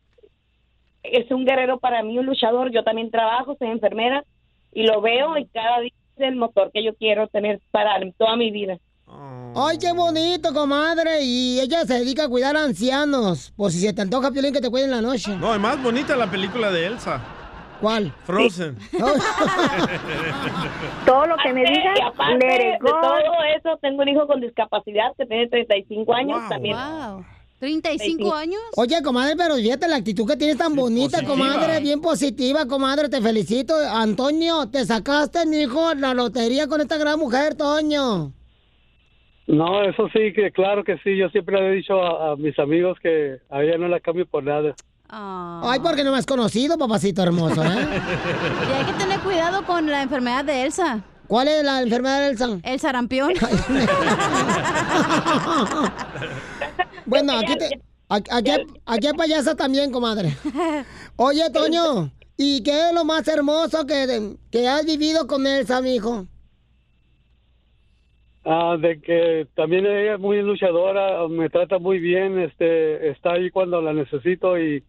Es 1.02 1.30
un 1.30 1.46
guerrero 1.46 1.78
para 1.78 2.02
mí, 2.02 2.18
un 2.18 2.26
luchador. 2.26 2.70
Yo 2.70 2.84
también 2.84 3.10
trabajo, 3.10 3.56
soy 3.58 3.68
enfermera, 3.68 4.24
y 4.72 4.82
lo 4.82 5.00
veo 5.00 5.36
y 5.38 5.46
cada 5.46 5.80
día 5.80 5.92
es 6.16 6.22
el 6.22 6.36
motor 6.36 6.70
que 6.72 6.84
yo 6.84 6.94
quiero 6.94 7.26
tener 7.28 7.60
para 7.70 7.98
toda 8.18 8.36
mi 8.36 8.50
vida. 8.50 8.78
Ay, 9.56 9.78
qué 9.78 9.92
bonito, 9.92 10.52
comadre. 10.52 11.22
Y 11.22 11.58
ella 11.58 11.84
se 11.84 11.94
dedica 11.94 12.24
a 12.24 12.28
cuidar 12.28 12.56
a 12.56 12.64
ancianos. 12.64 13.52
Por 13.56 13.72
si 13.72 13.80
se 13.80 13.92
te 13.92 14.02
antoja, 14.02 14.30
Piolín, 14.30 14.52
que 14.52 14.60
te 14.60 14.70
cuiden 14.70 14.90
la 14.90 15.00
noche. 15.00 15.34
No, 15.36 15.54
es 15.54 15.60
más 15.60 15.82
bonita 15.82 16.14
la 16.16 16.30
película 16.30 16.70
de 16.70 16.86
Elsa. 16.86 17.20
¿Cuál? 17.80 18.12
Frozen. 18.24 18.76
Todo 21.06 21.26
lo 21.26 21.36
que 21.42 21.52
me 21.52 21.60
digas, 21.60 21.98
go. 22.80 22.90
todo 22.90 23.16
eso, 23.56 23.78
tengo 23.80 24.02
un 24.02 24.08
hijo 24.08 24.26
con 24.26 24.40
discapacidad 24.40 25.12
que 25.16 25.26
tiene 25.26 25.48
35 25.48 26.14
años 26.14 26.48
también. 26.48 26.76
Wow. 26.76 27.24
¿35 27.60 28.32
años? 28.34 28.60
Oye, 28.76 29.02
comadre, 29.02 29.34
pero 29.36 29.56
fíjate 29.56 29.86
la 29.86 29.96
actitud 29.96 30.26
que 30.26 30.36
tienes 30.36 30.56
tan 30.56 30.74
bonita, 30.74 31.18
positiva. 31.18 31.34
comadre, 31.34 31.80
bien 31.80 32.00
positiva, 32.00 32.66
comadre, 32.66 33.08
te 33.08 33.20
felicito. 33.20 33.74
Antonio, 33.76 34.68
te 34.70 34.84
sacaste, 34.84 35.40
hijo, 35.52 35.94
la 35.94 36.14
lotería 36.14 36.66
con 36.68 36.80
esta 36.80 36.96
gran 36.96 37.18
mujer, 37.18 37.54
Toño. 37.54 38.32
No, 39.46 39.82
eso 39.82 40.08
sí, 40.12 40.32
que 40.32 40.52
claro 40.52 40.84
que 40.84 40.96
sí. 40.98 41.16
Yo 41.16 41.28
siempre 41.30 41.60
le 41.60 41.68
he 41.68 41.72
dicho 41.72 42.00
a, 42.00 42.32
a 42.32 42.36
mis 42.36 42.58
amigos 42.58 42.98
que 43.02 43.40
a 43.50 43.62
ella 43.62 43.76
no 43.76 43.88
la 43.88 44.00
cambio 44.00 44.24
por 44.24 44.42
nada. 44.42 44.74
Ay, 45.12 45.80
porque 45.80 46.04
no 46.04 46.12
me 46.12 46.18
has 46.18 46.26
conocido, 46.26 46.78
papacito 46.78 47.22
hermoso, 47.22 47.64
¿eh? 47.64 47.68
Y 48.68 48.72
hay 48.72 48.84
que 48.84 48.92
tener 48.92 49.20
cuidado 49.20 49.64
con 49.64 49.86
la 49.90 50.02
enfermedad 50.02 50.44
de 50.44 50.62
Elsa. 50.64 51.02
¿Cuál 51.26 51.48
es 51.48 51.64
la 51.64 51.82
enfermedad 51.82 52.20
de 52.20 52.28
Elsa? 52.28 52.48
El 52.62 52.80
sarampión. 52.80 53.32
Bueno, 57.06 57.32
aquí, 57.38 57.56
te, 57.56 57.80
aquí, 58.08 58.30
aquí 58.30 58.50
hay- 58.50 58.66
aquí 58.86 59.06
hay 59.08 59.12
payasa 59.14 59.56
también, 59.56 59.90
comadre. 59.90 60.36
Oye, 61.16 61.50
Toño, 61.50 62.10
¿y 62.36 62.62
qué 62.62 62.88
es 62.88 62.94
lo 62.94 63.04
más 63.04 63.26
hermoso 63.26 63.84
que, 63.86 64.36
que 64.52 64.68
has 64.68 64.84
vivido 64.86 65.26
con 65.26 65.44
Elsa, 65.46 65.80
mijo? 65.80 66.26
Ah, 68.44 68.76
de 68.80 69.00
que 69.00 69.48
también 69.54 69.86
ella 69.86 70.14
es 70.14 70.20
muy 70.20 70.40
luchadora, 70.42 71.26
me 71.28 71.50
trata 71.50 71.78
muy 71.78 71.98
bien, 71.98 72.38
este, 72.38 73.10
está 73.10 73.32
ahí 73.32 73.50
cuando 73.50 73.82
la 73.82 73.92
necesito 73.92 74.58
y, 74.58 74.82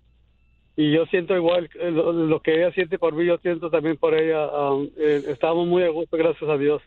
y 0.76 0.92
yo 0.94 1.06
siento 1.08 1.36
igual 1.36 1.70
eh, 1.80 1.92
lo, 1.92 2.12
lo 2.14 2.42
que 2.42 2.56
ella 2.56 2.72
siente 2.74 2.98
por 2.98 3.14
mí, 3.14 3.26
yo 3.26 3.38
siento 3.38 3.70
también 3.70 3.98
por 3.98 4.14
ella. 4.14 4.46
Ah, 4.46 4.78
eh, 4.98 5.24
estamos 5.28 5.68
muy 5.68 5.84
a 5.84 5.90
gusto, 5.90 6.18
gracias 6.18 6.50
a 6.50 6.58
Dios. 6.58 6.82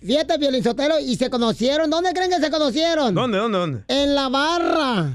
Fíjate, 0.00 0.38
Violizotelo, 0.38 0.98
y 0.98 1.14
se 1.16 1.28
conocieron. 1.28 1.90
¿Dónde 1.90 2.12
creen 2.14 2.30
que 2.30 2.40
se 2.40 2.50
conocieron? 2.50 3.14
¿Dónde, 3.14 3.36
dónde, 3.36 3.58
dónde? 3.58 3.80
En 3.88 4.14
la 4.14 4.28
barra. 4.30 5.12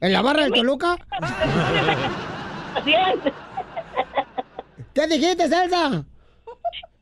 ¿En 0.00 0.12
la 0.12 0.22
barra 0.22 0.44
del 0.44 0.52
Toluca? 0.52 0.96
¿Qué 4.94 5.06
dijiste, 5.06 5.44
Elsa? 5.44 6.04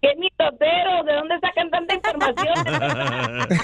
¡Qué 0.04 0.14
mitotero! 0.18 1.02
¿De 1.04 1.14
dónde 1.14 1.40
sacan 1.40 1.70
tanta 1.70 1.94
información? 1.94 2.54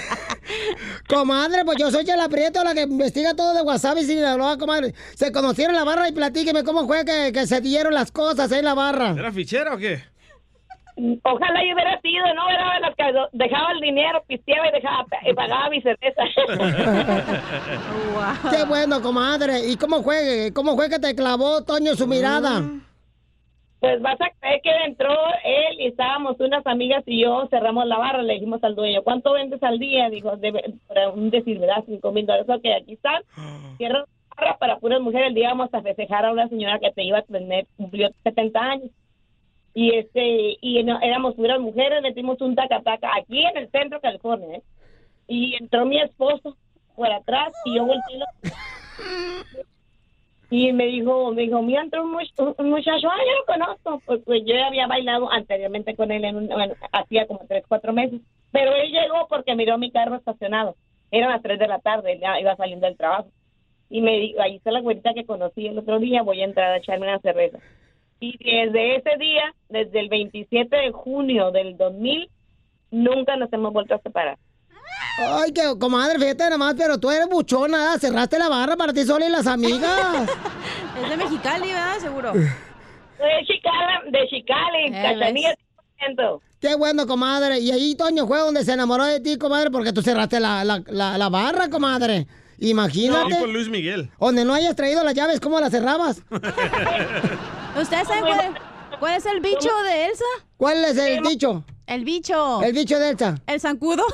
Comadre, 1.07 1.63
pues 1.63 1.77
yo 1.77 1.91
soy 1.91 2.03
Chela 2.03 2.27
Prieto, 2.29 2.63
la 2.63 2.73
que 2.73 2.81
investiga 2.81 3.35
todo 3.35 3.53
de 3.53 3.61
WhatsApp 3.61 3.99
y 3.99 4.05
Sinaloa, 4.05 4.57
comadre. 4.57 4.93
Se 5.13 5.31
conocieron 5.31 5.75
en 5.75 5.81
la 5.81 5.85
barra 5.85 6.09
y 6.09 6.13
platíqueme 6.13 6.63
cómo 6.63 6.87
fue 6.87 7.05
que, 7.05 7.31
que 7.31 7.45
se 7.45 7.61
dieron 7.61 7.93
las 7.93 8.11
cosas 8.11 8.51
ahí 8.51 8.57
en 8.57 8.65
la 8.65 8.73
barra. 8.73 9.11
¿Era 9.11 9.31
fichera 9.31 9.75
o 9.75 9.77
qué? 9.77 9.99
Ojalá 11.23 11.63
yo 11.63 11.75
hubiera 11.75 12.01
sido, 12.01 12.25
¿no? 12.33 12.49
Era 12.49 12.73
de 12.73 12.79
las 12.79 12.95
que 12.95 13.03
dejaba 13.33 13.73
el 13.73 13.79
dinero, 13.79 14.23
pisteaba 14.27 14.67
y, 14.67 14.71
dejaba, 14.71 15.05
y 15.23 15.33
pagaba 15.33 15.69
mi 15.69 15.79
cerveza. 15.81 16.23
Qué 18.49 18.63
bueno, 18.65 18.99
comadre. 18.99 19.67
¿Y 19.67 19.77
cómo 19.77 20.01
fue, 20.01 20.51
cómo 20.55 20.75
fue 20.75 20.89
que 20.89 20.97
te 20.97 21.13
clavó 21.15 21.63
Toño 21.63 21.93
su 21.93 22.07
mirada? 22.07 22.63
Pues 23.81 23.99
vas 23.99 24.21
a 24.21 24.29
creer 24.39 24.61
que 24.61 24.69
entró 24.85 25.11
él 25.43 25.81
y 25.81 25.87
estábamos 25.87 26.39
unas 26.39 26.65
amigas 26.67 27.03
y 27.07 27.23
yo, 27.23 27.47
cerramos 27.49 27.87
la 27.87 27.97
barra, 27.97 28.21
le 28.21 28.35
dijimos 28.35 28.63
al 28.63 28.75
dueño, 28.75 29.01
¿cuánto 29.01 29.33
vendes 29.33 29.61
al 29.63 29.79
día? 29.79 30.07
Dijo, 30.11 30.37
de, 30.37 30.75
para 30.87 31.09
un 31.09 31.31
decir, 31.31 31.57
¿verdad? 31.57 31.83
Cinco 31.87 32.11
mil 32.11 32.27
dólares. 32.27 32.47
Ok, 32.47 32.63
aquí 32.79 32.93
están. 32.93 33.23
Cierra 33.77 34.01
la 34.01 34.05
barra 34.37 34.57
para 34.59 34.77
puras 34.77 35.01
mujeres. 35.01 35.29
El 35.29 35.33
día 35.33 35.49
vamos 35.49 35.73
a 35.73 35.81
festejar 35.81 36.27
a 36.27 36.31
una 36.31 36.47
señora 36.47 36.77
que 36.77 36.91
te 36.91 37.03
iba 37.03 37.17
a 37.17 37.23
tener, 37.23 37.65
cumplió 37.75 38.11
70 38.21 38.59
años. 38.59 38.91
Y 39.73 39.95
este, 39.95 40.57
y 40.61 40.83
no, 40.83 41.01
éramos 41.01 41.33
puras 41.33 41.59
mujeres, 41.59 42.03
metimos 42.03 42.39
un 42.39 42.53
tacataca 42.53 43.09
aquí 43.17 43.43
en 43.43 43.57
el 43.57 43.71
centro 43.71 43.97
de 43.97 44.01
California, 44.03 44.57
¿eh? 44.57 44.61
Y 45.27 45.55
entró 45.55 45.87
mi 45.87 45.99
esposo 45.99 46.55
por 46.95 47.11
atrás 47.11 47.51
y 47.65 47.77
yo 47.77 47.85
volteé 47.85 48.19
y 50.51 50.71
me 50.73 50.85
dijo, 50.87 51.31
me 51.33 51.43
dijo, 51.43 51.61
mira, 51.63 51.81
entró 51.81 52.03
un, 52.03 52.13
much- 52.13 52.55
un 52.59 52.69
muchacho, 52.69 53.09
ah, 53.09 53.17
yo 53.25 53.33
lo 53.39 53.45
conozco, 53.45 54.01
pues, 54.05 54.21
pues 54.25 54.43
yo 54.45 54.53
había 54.63 54.85
bailado 54.87 55.31
anteriormente 55.31 55.95
con 55.95 56.11
él, 56.11 56.25
en 56.25 56.35
un- 56.35 56.47
bueno, 56.49 56.75
hacía 56.91 57.25
como 57.27 57.41
tres, 57.47 57.63
cuatro 57.67 57.93
meses, 57.93 58.21
pero 58.51 58.75
él 58.75 58.91
llegó 58.91 59.27
porque 59.29 59.55
miró 59.55 59.77
mi 59.79 59.91
carro 59.91 60.15
estacionado, 60.17 60.75
eran 61.09 61.31
las 61.31 61.41
tres 61.41 61.57
de 61.57 61.67
la 61.67 61.79
tarde, 61.79 62.13
él 62.13 62.21
iba 62.41 62.55
saliendo 62.57 62.85
del 62.85 62.97
trabajo, 62.97 63.29
y 63.89 64.01
me 64.01 64.17
dijo, 64.19 64.41
ahí 64.41 64.57
está 64.57 64.71
la 64.71 64.81
güerita 64.81 65.13
que 65.13 65.25
conocí 65.25 65.67
el 65.67 65.79
otro 65.79 65.99
día, 65.99 66.21
voy 66.21 66.41
a 66.41 66.45
entrar 66.45 66.71
a 66.73 66.77
echarme 66.77 67.07
una 67.07 67.19
cerveza. 67.19 67.59
Y 68.19 68.37
desde 68.37 68.97
ese 68.97 69.17
día, 69.17 69.53
desde 69.69 69.99
el 69.99 70.09
27 70.09 70.75
de 70.75 70.91
junio 70.91 71.51
del 71.51 71.75
2000, 71.77 72.29
nunca 72.91 73.35
nos 73.37 73.51
hemos 73.53 73.73
vuelto 73.73 73.95
a 73.95 73.99
separar. 73.99 74.37
Ay, 75.19 75.51
que 75.51 75.77
comadre, 75.79 76.17
fíjate 76.19 76.49
nomás, 76.49 76.73
pero 76.77 76.97
tú 76.99 77.11
eres 77.11 77.27
buchona, 77.27 77.93
¿eh? 77.95 77.99
cerraste 77.99 78.39
la 78.39 78.49
barra 78.49 78.75
para 78.75 78.91
ti 78.93 79.03
sola 79.05 79.25
y 79.27 79.29
las 79.29 79.45
amigas. 79.47 80.29
es 81.03 81.09
de 81.09 81.17
Mexicali, 81.17 81.67
¿verdad? 81.67 81.99
Seguro. 81.99 82.33
De 82.33 83.45
Chicali, 83.45 84.11
de 84.11 84.27
Chicali, 84.29 84.85
Eh, 84.87 85.01
Cachanilla, 85.19 85.55
100%. 86.17 86.39
Qué 86.59 86.75
bueno, 86.75 87.05
comadre. 87.07 87.59
Y 87.59 87.71
ahí 87.71 87.95
Toño 87.95 88.25
fue 88.25 88.39
donde 88.39 88.63
se 88.65 88.73
enamoró 88.73 89.05
de 89.05 89.19
ti, 89.19 89.37
comadre, 89.37 89.69
porque 89.69 89.93
tú 89.93 90.01
cerraste 90.01 90.39
la, 90.39 90.63
la, 90.63 90.81
la, 90.87 91.17
la 91.17 91.29
barra, 91.29 91.69
comadre. 91.69 92.25
Imagínate. 92.59 93.33
Tipo 93.35 93.47
Luis 93.47 93.69
Miguel. 93.69 94.09
Donde 94.19 94.45
no 94.45 94.53
hayas 94.53 94.75
traído 94.75 95.03
las 95.03 95.13
llaves, 95.13 95.39
¿cómo 95.39 95.59
las 95.59 95.71
cerrabas? 95.71 96.21
¿Ustedes 97.79 98.07
saben 98.07 98.23
cuál, 98.23 98.59
cuál 98.99 99.15
es 99.15 99.25
el 99.25 99.39
bicho 99.39 99.69
de 99.85 100.05
Elsa? 100.05 100.25
¿Cuál 100.57 100.83
es 100.85 100.97
el 100.97 101.21
bicho? 101.21 101.63
El 101.87 102.05
bicho. 102.05 102.61
El 102.61 102.73
bicho 102.73 102.99
de 102.99 103.09
Elsa. 103.09 103.35
El 103.47 103.59
zancudo. 103.59 104.03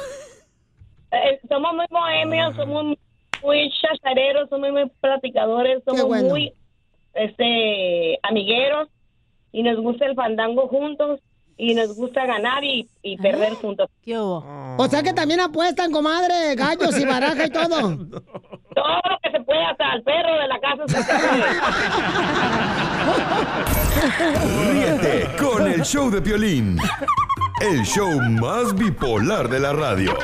Eh, 1.26 1.40
somos 1.50 1.74
muy 1.76 1.86
bohemios, 1.90 2.56
somos 2.56 2.84
muy- 2.86 3.00
chachareros, 3.82 4.50
somos 4.50 4.72
muy 4.72 4.90
platicadores, 5.00 5.84
somos 5.86 6.06
bueno. 6.06 6.30
muy 6.30 6.54
este 7.14 8.20
amigueros 8.24 8.90
y 9.52 9.64
nos 9.64 9.78
gusta 9.80 10.06
el 10.06 10.16
fandango 10.16 10.68
juntos 10.68 11.20
y 11.60 11.74
nos 11.74 11.96
gusta 11.96 12.26
ganar 12.28 12.64
y, 12.64 12.88
y 13.02 13.18
perder 13.18 13.54
juntos. 13.54 13.90
¿Qué 14.04 14.16
hubo? 14.18 14.44
O 14.78 14.88
sea 14.88 15.02
que 15.02 15.14
también 15.14 15.40
apuestan, 15.40 15.92
comadre, 15.92 16.54
gallos 16.56 17.00
y 17.00 17.06
baraja 17.06 17.46
y 17.46 17.50
todo. 17.50 17.80
Todo 18.78 19.02
lo 19.10 19.18
que 19.24 19.32
se 19.32 19.40
puede, 19.42 19.64
hasta 19.66 19.94
el 19.94 20.04
perro 20.04 20.34
de 20.40 20.48
la 20.48 20.60
casa 20.60 20.84
se 20.88 20.98
Ríete 24.72 25.36
con 25.38 25.66
el 25.68 25.82
show 25.84 26.10
de 26.12 26.22
Piolín. 26.22 26.78
El 27.60 27.84
show 27.84 28.22
más 28.40 28.76
bipolar 28.76 29.50
de 29.50 29.60
la 29.60 29.74
radio. 29.74 30.16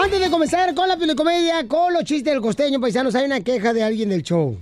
Antes 0.00 0.20
de 0.20 0.30
comenzar 0.30 0.72
con 0.76 0.86
la 0.86 0.96
pelicomedia, 0.96 1.66
con 1.66 1.92
los 1.92 2.04
chistes 2.04 2.32
del 2.32 2.40
costeño, 2.40 2.80
paisanos, 2.80 3.16
hay 3.16 3.24
una 3.24 3.40
queja 3.40 3.72
de 3.72 3.82
alguien 3.82 4.10
del 4.10 4.22
show. 4.22 4.56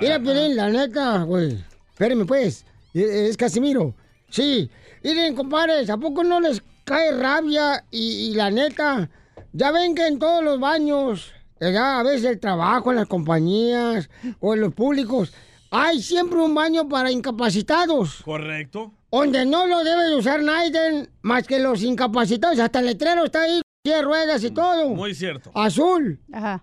Mira, 0.00 0.18
Piolín, 0.18 0.56
la 0.56 0.70
neta, 0.70 1.24
güey. 1.24 1.62
Espérenme, 1.90 2.24
pues. 2.24 2.64
Es 2.94 3.36
Casimiro. 3.36 3.94
Sí. 4.30 4.70
Miren, 5.04 5.36
compadres, 5.36 5.90
¿a 5.90 5.98
poco 5.98 6.24
no 6.24 6.40
les 6.40 6.62
cae 6.84 7.12
rabia? 7.12 7.84
Y, 7.90 8.30
y 8.30 8.34
la 8.34 8.50
neta, 8.50 9.10
ya 9.52 9.72
ven 9.72 9.94
que 9.94 10.06
en 10.06 10.18
todos 10.18 10.42
los 10.42 10.58
baños, 10.58 11.32
ya 11.60 12.00
a 12.00 12.02
veces 12.02 12.24
el 12.24 12.40
trabajo, 12.40 12.90
en 12.90 12.96
las 12.96 13.08
compañías 13.08 14.08
o 14.40 14.54
en 14.54 14.62
los 14.62 14.72
públicos, 14.72 15.34
hay 15.70 16.00
siempre 16.00 16.38
un 16.38 16.54
baño 16.54 16.88
para 16.88 17.10
incapacitados. 17.10 18.22
Correcto. 18.24 18.94
Donde 19.12 19.44
no 19.44 19.66
lo 19.66 19.84
debe 19.84 20.04
de 20.04 20.16
usar 20.16 20.42
nadie 20.42 21.10
más 21.20 21.46
que 21.46 21.58
los 21.58 21.82
incapacitados. 21.82 22.58
Hasta 22.58 22.80
el 22.80 22.86
letrero 22.86 23.26
está 23.26 23.42
ahí, 23.42 23.60
tiene 23.88 24.02
ruedas 24.02 24.44
y 24.44 24.50
todo. 24.50 24.90
Muy 24.90 25.14
cierto. 25.14 25.50
Azul. 25.54 26.20
Ajá. 26.32 26.62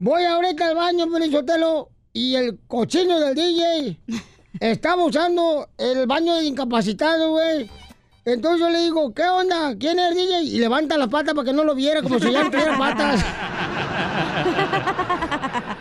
Voy 0.00 0.24
ahorita 0.24 0.68
al 0.68 0.74
baño, 0.74 1.10
Pelizotelo, 1.10 1.90
y 2.12 2.34
el 2.34 2.58
cochino 2.66 3.20
del 3.20 3.36
DJ 3.36 4.00
estaba 4.60 5.04
usando 5.04 5.68
el 5.78 6.06
baño 6.06 6.34
de 6.34 6.46
incapacitado, 6.46 7.30
güey. 7.30 7.70
Entonces 8.24 8.60
yo 8.60 8.70
le 8.70 8.80
digo, 8.80 9.14
¿qué 9.14 9.24
onda? 9.24 9.76
¿Quién 9.78 9.98
es 9.98 10.10
el 10.10 10.16
DJ? 10.16 10.42
Y 10.42 10.58
levanta 10.58 10.98
la 10.98 11.06
pata 11.06 11.34
para 11.34 11.44
que 11.44 11.52
no 11.52 11.62
lo 11.62 11.74
viera, 11.74 12.02
como 12.02 12.18
si 12.18 12.32
ya 12.32 12.42
no 12.42 12.50
tuviera 12.50 12.76
patas. 12.76 13.24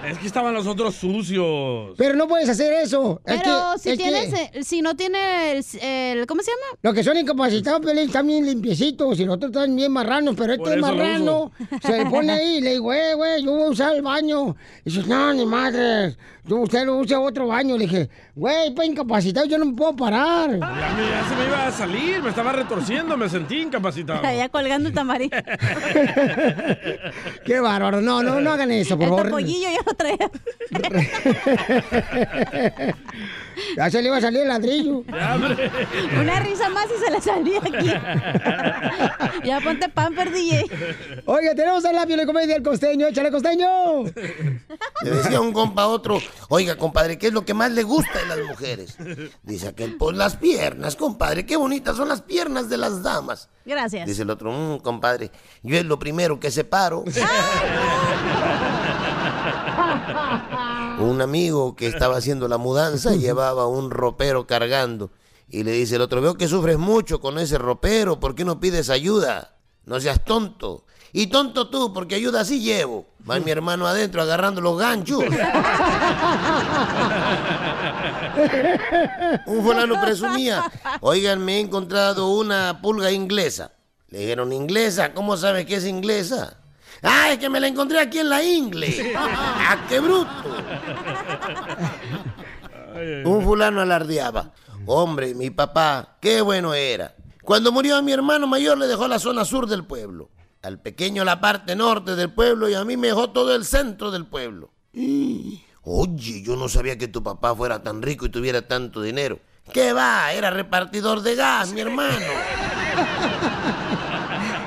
Es 0.05 0.17
que 0.17 0.27
estaban 0.27 0.53
los 0.53 0.67
otros 0.67 0.95
sucios. 0.95 1.93
Pero 1.97 2.15
no 2.15 2.27
puedes 2.27 2.49
hacer 2.49 2.73
eso. 2.73 3.21
Es 3.25 3.41
Pero 3.41 3.55
que- 3.73 3.79
si 3.79 3.89
es 3.91 3.97
tienes, 3.97 4.33
eh, 4.33 4.63
si 4.63 4.81
no 4.81 4.95
tienes 4.95 5.75
el, 5.81 6.25
¿cómo 6.27 6.41
se 6.41 6.51
llama? 6.51 6.77
Los 6.81 6.93
que 6.93 7.03
son 7.03 7.17
incapacitados, 7.17 7.81
Pelín, 7.85 8.05
están 8.07 8.27
bien 8.27 8.45
limpiecitos 8.45 9.19
y 9.19 9.25
los 9.25 9.35
otros 9.35 9.51
están 9.51 9.75
bien 9.75 9.91
marranos, 9.91 10.35
pero 10.37 10.53
este 10.53 10.73
es 10.75 10.77
marrano. 10.81 11.51
Se 11.81 11.97
le 11.97 12.05
pone 12.07 12.31
ahí 12.33 12.57
y 12.57 12.61
le 12.61 12.71
digo, 12.71 12.91
eh, 12.93 13.13
güey, 13.15 13.43
yo 13.43 13.51
voy 13.51 13.63
a 13.63 13.69
usar 13.69 13.95
el 13.95 14.01
baño. 14.01 14.55
Y 14.83 14.89
dice, 14.91 15.07
no, 15.07 15.33
ni 15.33 15.45
madre, 15.45 16.15
usted 16.45 16.85
lo 16.85 16.97
usa 16.97 17.19
otro 17.19 17.47
baño. 17.47 17.77
Le 17.77 17.85
dije, 17.85 18.09
güey, 18.35 18.73
pues 18.75 18.87
incapacitado, 18.89 19.45
yo 19.45 19.57
no 19.57 19.65
me 19.65 19.73
puedo 19.73 19.95
parar. 19.95 20.49
Ya, 20.51 20.57
me- 20.57 21.09
ya 21.09 21.25
se 21.29 21.35
me 21.35 21.45
iba 21.47 21.67
a 21.67 21.71
salir, 21.71 22.21
me 22.21 22.29
estaba 22.29 22.51
retorciendo, 22.51 23.15
me 23.17 23.29
sentí 23.29 23.61
incapacitado. 23.61 24.21
Allá 24.27 24.49
colgando 24.49 24.89
el 24.89 24.95
tamarindo. 24.95 25.37
Qué 27.45 27.59
bárbaro. 27.59 28.01
No, 28.01 28.21
no, 28.23 28.41
no 28.41 28.51
hagan 28.51 28.71
eso, 28.71 28.95
por 28.97 29.03
el 29.03 29.09
favor. 29.09 29.25
topollillo 29.27 29.69
ya 29.69 29.79
lo 29.85 29.93
traía. 29.93 30.31
Ya 33.77 33.89
se 33.89 34.01
le 34.01 34.07
iba 34.07 34.17
a 34.17 34.21
salir 34.21 34.41
el 34.41 34.47
ladrillo. 34.47 34.99
Una 36.19 36.39
risa 36.39 36.69
más 36.69 36.87
y 36.87 37.03
se 37.03 37.11
le 37.11 37.21
salía 37.21 37.59
aquí. 37.59 37.91
ya 39.47 39.59
ponte 39.61 39.89
pamper, 39.89 40.31
DJ. 40.31 40.65
Oiga, 41.25 41.55
tenemos 41.55 41.83
al 41.85 41.95
labio 41.95 42.17
de 42.17 42.25
comedia 42.25 42.55
el 42.55 42.63
costeño. 42.63 43.07
Échale, 43.07 43.31
costeño. 43.31 44.03
Le 45.03 45.11
decía 45.11 45.41
un 45.41 45.51
compa 45.53 45.83
a 45.83 45.87
otro, 45.87 46.19
oiga, 46.49 46.75
compadre, 46.77 47.17
¿qué 47.17 47.27
es 47.27 47.33
lo 47.33 47.45
que 47.45 47.53
más 47.53 47.71
le 47.71 47.83
gusta 47.83 48.19
de 48.19 48.25
las 48.27 48.39
mujeres? 48.47 48.97
Dice 49.43 49.67
aquel, 49.69 49.95
pues 49.97 50.15
las 50.17 50.35
piernas, 50.37 50.95
compadre, 50.95 51.45
qué 51.45 51.55
bonitas 51.57 51.95
son 51.97 52.09
las 52.09 52.21
piernas 52.21 52.69
de 52.69 52.77
las 52.77 53.03
damas. 53.03 53.49
Gracias. 53.65 54.05
Dice 54.07 54.23
el 54.23 54.29
otro, 54.29 54.51
"Mm, 54.51 54.79
compadre, 54.79 55.31
yo 55.61 55.77
es 55.77 55.85
lo 55.85 55.97
primero 55.99 56.39
que 56.39 56.51
separo. 56.51 57.03
un 60.99 61.21
amigo 61.21 61.75
que 61.75 61.87
estaba 61.87 62.17
haciendo 62.17 62.47
la 62.47 62.57
mudanza 62.57 63.15
llevaba 63.15 63.67
un 63.67 63.91
ropero 63.91 64.47
cargando 64.47 65.11
y 65.53 65.63
le 65.63 65.71
dice 65.71 65.95
el 65.97 66.01
otro, 66.01 66.21
veo 66.21 66.35
que 66.35 66.47
sufres 66.47 66.79
mucho 66.79 67.19
con 67.19 67.37
ese 67.37 67.59
ropero, 67.59 68.19
¿por 68.19 68.33
qué 68.33 68.43
no 68.43 68.59
pides 68.59 68.89
ayuda? 68.89 69.53
No 69.85 69.99
seas 69.99 70.25
tonto. 70.25 70.87
Y 71.11 71.27
tonto 71.27 71.69
tú, 71.69 71.93
porque 71.93 72.15
ayuda 72.15 72.43
sí 72.43 72.59
llevo. 72.59 73.05
Va 73.29 73.39
mi 73.39 73.51
hermano 73.51 73.85
adentro 73.85 74.23
agarrando 74.23 74.61
los 74.61 74.79
ganchos. 74.79 75.23
Un 79.45 79.63
fulano 79.63 80.01
presumía, 80.01 80.71
oigan, 81.01 81.45
me 81.45 81.57
he 81.57 81.59
encontrado 81.59 82.29
una 82.29 82.81
pulga 82.81 83.11
inglesa. 83.11 83.73
Le 84.07 84.17
dijeron, 84.19 84.51
¿inglesa? 84.51 85.13
¿Cómo 85.13 85.37
sabes 85.37 85.67
que 85.67 85.75
es 85.75 85.85
inglesa? 85.85 86.57
Ah, 87.03 87.31
es 87.33 87.37
que 87.37 87.49
me 87.49 87.59
la 87.59 87.67
encontré 87.67 87.99
aquí 87.99 88.19
en 88.19 88.29
la 88.29 88.41
ingle. 88.41 89.13
¡Ah, 89.17 89.77
qué 89.89 89.99
bruto! 89.99 90.29
Un 93.25 93.43
fulano 93.43 93.81
alardeaba. 93.81 94.51
Hombre, 94.85 95.35
mi 95.35 95.49
papá, 95.49 96.17
qué 96.21 96.41
bueno 96.41 96.73
era. 96.73 97.15
Cuando 97.43 97.71
murió 97.71 98.01
mi 98.01 98.13
hermano 98.13 98.47
mayor 98.47 98.77
le 98.77 98.87
dejó 98.87 99.07
la 99.07 99.19
zona 99.19 99.43
sur 99.43 99.67
del 99.67 99.85
pueblo. 99.85 100.29
Al 100.61 100.79
pequeño 100.79 101.25
la 101.25 101.41
parte 101.41 101.75
norte 101.75 102.15
del 102.15 102.31
pueblo 102.31 102.69
y 102.69 102.73
a 102.73 102.85
mí 102.85 102.95
me 102.95 103.07
dejó 103.07 103.31
todo 103.31 103.53
el 103.53 103.65
centro 103.65 104.11
del 104.11 104.25
pueblo. 104.25 104.71
Oye, 105.81 106.41
yo 106.41 106.55
no 106.55 106.69
sabía 106.69 106.97
que 106.97 107.09
tu 107.09 107.21
papá 107.21 107.53
fuera 107.53 107.83
tan 107.83 108.01
rico 108.01 108.25
y 108.25 108.29
tuviera 108.29 108.61
tanto 108.61 109.01
dinero. 109.01 109.39
¿Qué 109.73 109.91
va? 109.91 110.31
Era 110.31 110.51
repartidor 110.51 111.21
de 111.21 111.35
gas, 111.35 111.73
mi 111.73 111.81
hermano. 111.81 112.15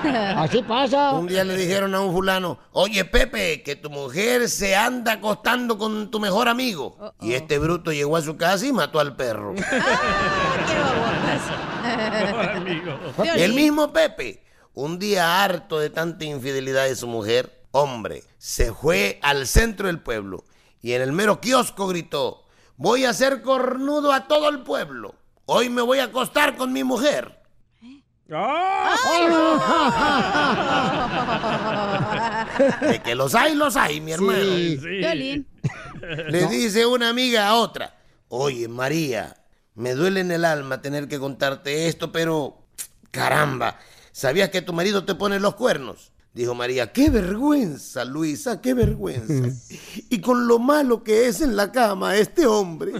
Así 0.36 0.62
pasa. 0.62 1.12
Un 1.12 1.26
día 1.26 1.44
le 1.44 1.56
dijeron 1.56 1.94
a 1.94 2.00
un 2.00 2.12
fulano, 2.12 2.58
oye 2.72 3.04
Pepe, 3.04 3.62
que 3.62 3.76
tu 3.76 3.90
mujer 3.90 4.48
se 4.48 4.74
anda 4.76 5.12
acostando 5.12 5.78
con 5.78 6.10
tu 6.10 6.20
mejor 6.20 6.48
amigo. 6.48 7.14
Y 7.20 7.34
este 7.34 7.58
bruto 7.58 7.92
llegó 7.92 8.16
a 8.16 8.22
su 8.22 8.36
casa 8.36 8.66
y 8.66 8.72
mató 8.72 9.00
al 9.00 9.16
perro. 9.16 9.54
El 13.36 13.54
mismo 13.54 13.92
Pepe, 13.92 14.42
un 14.74 14.98
día 14.98 15.42
harto 15.42 15.78
de 15.78 15.90
tanta 15.90 16.24
infidelidad 16.24 16.84
de 16.84 16.96
su 16.96 17.06
mujer, 17.06 17.64
hombre, 17.70 18.22
se 18.38 18.72
fue 18.72 19.18
al 19.22 19.46
centro 19.46 19.86
del 19.86 20.00
pueblo 20.00 20.44
y 20.82 20.92
en 20.92 21.02
el 21.02 21.12
mero 21.12 21.40
kiosco 21.40 21.88
gritó, 21.88 22.44
voy 22.76 23.04
a 23.04 23.10
hacer 23.10 23.42
cornudo 23.42 24.12
a 24.12 24.28
todo 24.28 24.48
el 24.48 24.62
pueblo. 24.62 25.14
Hoy 25.46 25.68
me 25.68 25.82
voy 25.82 25.98
a 25.98 26.04
acostar 26.04 26.56
con 26.56 26.72
mi 26.72 26.84
mujer. 26.84 27.35
De 32.90 33.02
que 33.02 33.14
los 33.14 33.34
hay, 33.34 33.54
los 33.54 33.76
hay, 33.76 34.00
mi 34.00 34.12
hermano. 34.12 34.42
Sí. 34.42 34.78
Sí. 34.78 34.88
Violín. 34.88 35.46
Le 36.28 36.46
dice 36.46 36.86
una 36.86 37.08
amiga 37.08 37.48
a 37.48 37.54
otra, 37.54 37.96
oye 38.28 38.68
María, 38.68 39.36
me 39.74 39.94
duele 39.94 40.20
en 40.20 40.30
el 40.30 40.44
alma 40.44 40.82
tener 40.82 41.08
que 41.08 41.18
contarte 41.18 41.88
esto, 41.88 42.12
pero 42.12 42.66
caramba, 43.10 43.78
¿sabías 44.12 44.50
que 44.50 44.62
tu 44.62 44.72
marido 44.72 45.04
te 45.04 45.14
pone 45.14 45.38
los 45.40 45.54
cuernos? 45.54 46.12
Dijo 46.32 46.54
María, 46.54 46.92
qué 46.92 47.08
vergüenza, 47.08 48.04
Luisa, 48.04 48.60
qué 48.60 48.74
vergüenza. 48.74 49.48
Y 50.10 50.20
con 50.20 50.46
lo 50.46 50.58
malo 50.58 51.02
que 51.02 51.28
es 51.28 51.40
en 51.40 51.56
la 51.56 51.72
cama 51.72 52.16
este 52.16 52.46
hombre. 52.46 52.92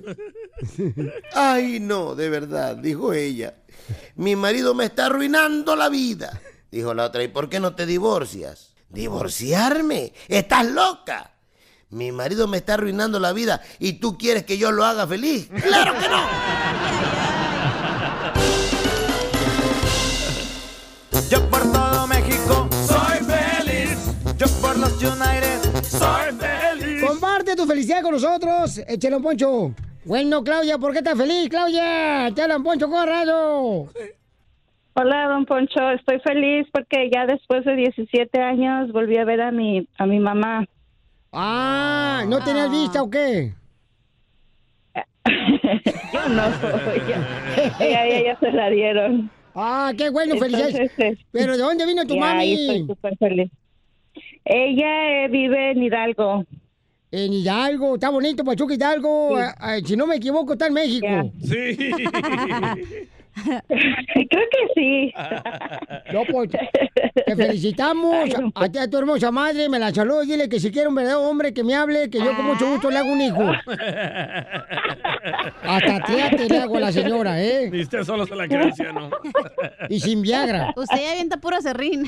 Ay, 1.35 1.79
no, 1.81 2.15
de 2.15 2.31
verdad, 2.31 2.77
dijo 2.77 3.13
ella. 3.13 3.55
Mi 4.15 4.37
marido 4.37 4.75
me 4.75 4.87
está 4.87 5.07
arruinando 5.07 5.77
la 5.77 5.89
vida. 5.89 6.41
Dijo 6.71 6.95
la 6.95 7.05
otra, 7.05 7.23
¿y 7.23 7.29
por 7.29 7.49
qué 7.49 7.61
no 7.61 7.75
te 7.75 7.87
divorcias? 7.87 8.75
¿Divorciarme? 8.89 10.13
¿Estás 10.29 10.67
loca? 10.67 11.33
Mi 11.91 12.11
marido 12.13 12.49
me 12.49 12.59
está 12.59 12.75
arruinando 12.75 13.21
la 13.21 13.33
vida 13.33 13.63
y 13.79 13.95
tú 13.95 14.19
quieres 14.19 14.45
que 14.45 14.59
yo 14.59 14.73
lo 14.73 14.85
haga 14.85 15.07
feliz. 15.07 15.49
¡Claro 15.63 15.95
que 15.99 16.09
no! 16.09 16.27
Yo 21.31 21.49
por 21.51 21.73
todo 21.73 22.07
México 22.07 22.69
soy 22.87 23.19
feliz. 23.25 23.99
Yo 24.37 24.47
por 24.61 24.77
los 24.79 24.93
United 24.95 25.85
soy 25.85 26.35
feliz. 26.39 27.05
Comparte 27.05 27.57
tu 27.57 27.67
felicidad 27.67 28.03
con 28.03 28.13
nosotros. 28.13 28.79
Échale 28.87 29.17
un 29.17 29.23
poncho. 29.23 29.75
Bueno, 30.07 30.45
Claudia, 30.45 30.79
¿por 30.79 30.93
qué 30.93 30.99
estás 30.99 31.19
feliz, 31.19 31.49
Claudia? 31.49 32.31
Te 32.33 32.41
hablan 32.43 32.63
Poncho 32.63 32.89
Corrado. 32.89 33.89
Hola, 34.95 35.29
don 35.29 35.45
Poncho. 35.45 35.91
Estoy 35.91 36.21
feliz 36.21 36.65
porque 36.73 37.11
ya 37.13 37.27
después 37.27 37.65
de 37.65 37.75
17 37.75 38.41
años 38.41 38.93
volví 38.93 39.17
a 39.17 39.25
ver 39.25 39.41
a 39.41 39.51
mi, 39.51 39.89
a 39.99 40.07
mi 40.07 40.21
mamá. 40.21 40.65
Ah, 41.33 42.25
¿no 42.29 42.39
tenías 42.39 42.71
vista 42.71 43.03
o 43.03 43.11
qué? 43.11 43.53
Yo 46.13 46.29
no, 46.29 46.43
ella, 46.95 47.77
ella, 47.81 48.07
ella 48.07 48.39
se 48.39 48.53
la 48.53 48.71
dieron. 48.71 49.29
Ah, 49.57 49.93
qué 49.99 50.09
bueno. 50.11 50.35
Entonces, 50.35 50.93
eh, 50.99 51.17
¿Pero 51.33 51.57
de 51.57 51.63
dónde 51.65 51.85
vino 51.85 52.07
tu 52.07 52.15
ya, 52.15 52.21
mami? 52.21 52.43
ahí 52.43 52.53
Estoy 52.53 52.87
súper 52.87 53.17
feliz. 53.19 53.51
Ella 54.45 55.25
eh, 55.25 55.29
vive 55.29 55.73
en 55.73 55.83
Hidalgo. 55.83 56.45
En 57.11 57.33
Hidalgo, 57.33 57.95
está 57.95 58.11
bonito, 58.11 58.45
Pachuca 58.45 58.75
Hidalgo. 58.75 59.39
Si 59.85 59.97
no 59.97 60.07
me 60.07 60.17
equivoco, 60.17 60.55
está 60.55 60.67
en 60.67 60.75
México. 60.75 61.07
Sí. 61.43 61.77
Creo 63.45 64.47
que 64.51 64.69
sí. 64.75 65.13
No, 66.13 66.23
pues, 66.31 66.51
te 66.51 67.37
felicitamos 67.37 68.29
a, 68.55 68.69
ti, 68.69 68.79
a 68.79 68.89
tu 68.89 68.97
hermosa 68.97 69.31
madre, 69.31 69.69
me 69.69 69.79
la 69.79 69.93
saludo 69.93 70.23
y 70.23 70.29
dile 70.29 70.49
que 70.49 70.61
si 70.61 70.71
quiere 70.71 70.89
un 70.89 70.95
verdadero 70.95 71.29
hombre 71.29 71.53
que 71.53 71.65
me 71.65 71.75
hable, 71.75 72.09
que 72.09 72.19
yo 72.19 72.35
con 72.37 72.47
mucho 72.47 72.67
gusto 72.71 72.91
le 72.91 72.99
hago 72.99 73.11
un 73.13 73.21
hijo. 73.21 73.43
Hasta 75.63 76.03
triate 76.05 76.49
le 76.49 76.59
hago 76.59 76.77
a 76.77 76.81
la 76.81 76.93
señora, 76.93 77.43
¿eh? 77.43 77.69
Ni 77.71 77.83
usted 77.83 78.05
solo 78.05 78.25
se 78.27 78.37
la 78.37 78.47
cree, 78.47 78.73
¿no? 78.95 79.11
Y 79.89 80.01
sin 80.01 80.23
Viagra. 80.23 80.73
Usted 80.77 80.97
ya 80.97 81.11
avienta 81.13 81.37
pura 81.39 81.61
serrín. 81.61 82.07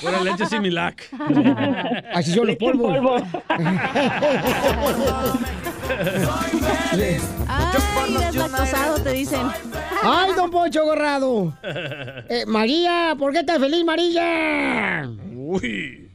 Pura 0.00 0.20
leche 0.22 0.46
similac. 0.46 1.08
Así 2.12 2.32
son 2.32 2.46
los 2.48 2.56
polvos. 2.56 3.22
Ay, 7.48 8.16
deslactosado, 8.26 9.02
te 9.02 9.12
dicen. 9.12 9.46
¡Ay, 10.02 10.32
don 10.34 10.50
Poncho 10.68 10.84
Gorrado! 10.84 11.54
Eh, 12.30 12.44
María, 12.46 13.14
¿por 13.18 13.32
qué 13.32 13.38
estás 13.40 13.58
feliz, 13.58 13.82
María? 13.86 15.08
Uy. 15.34 16.06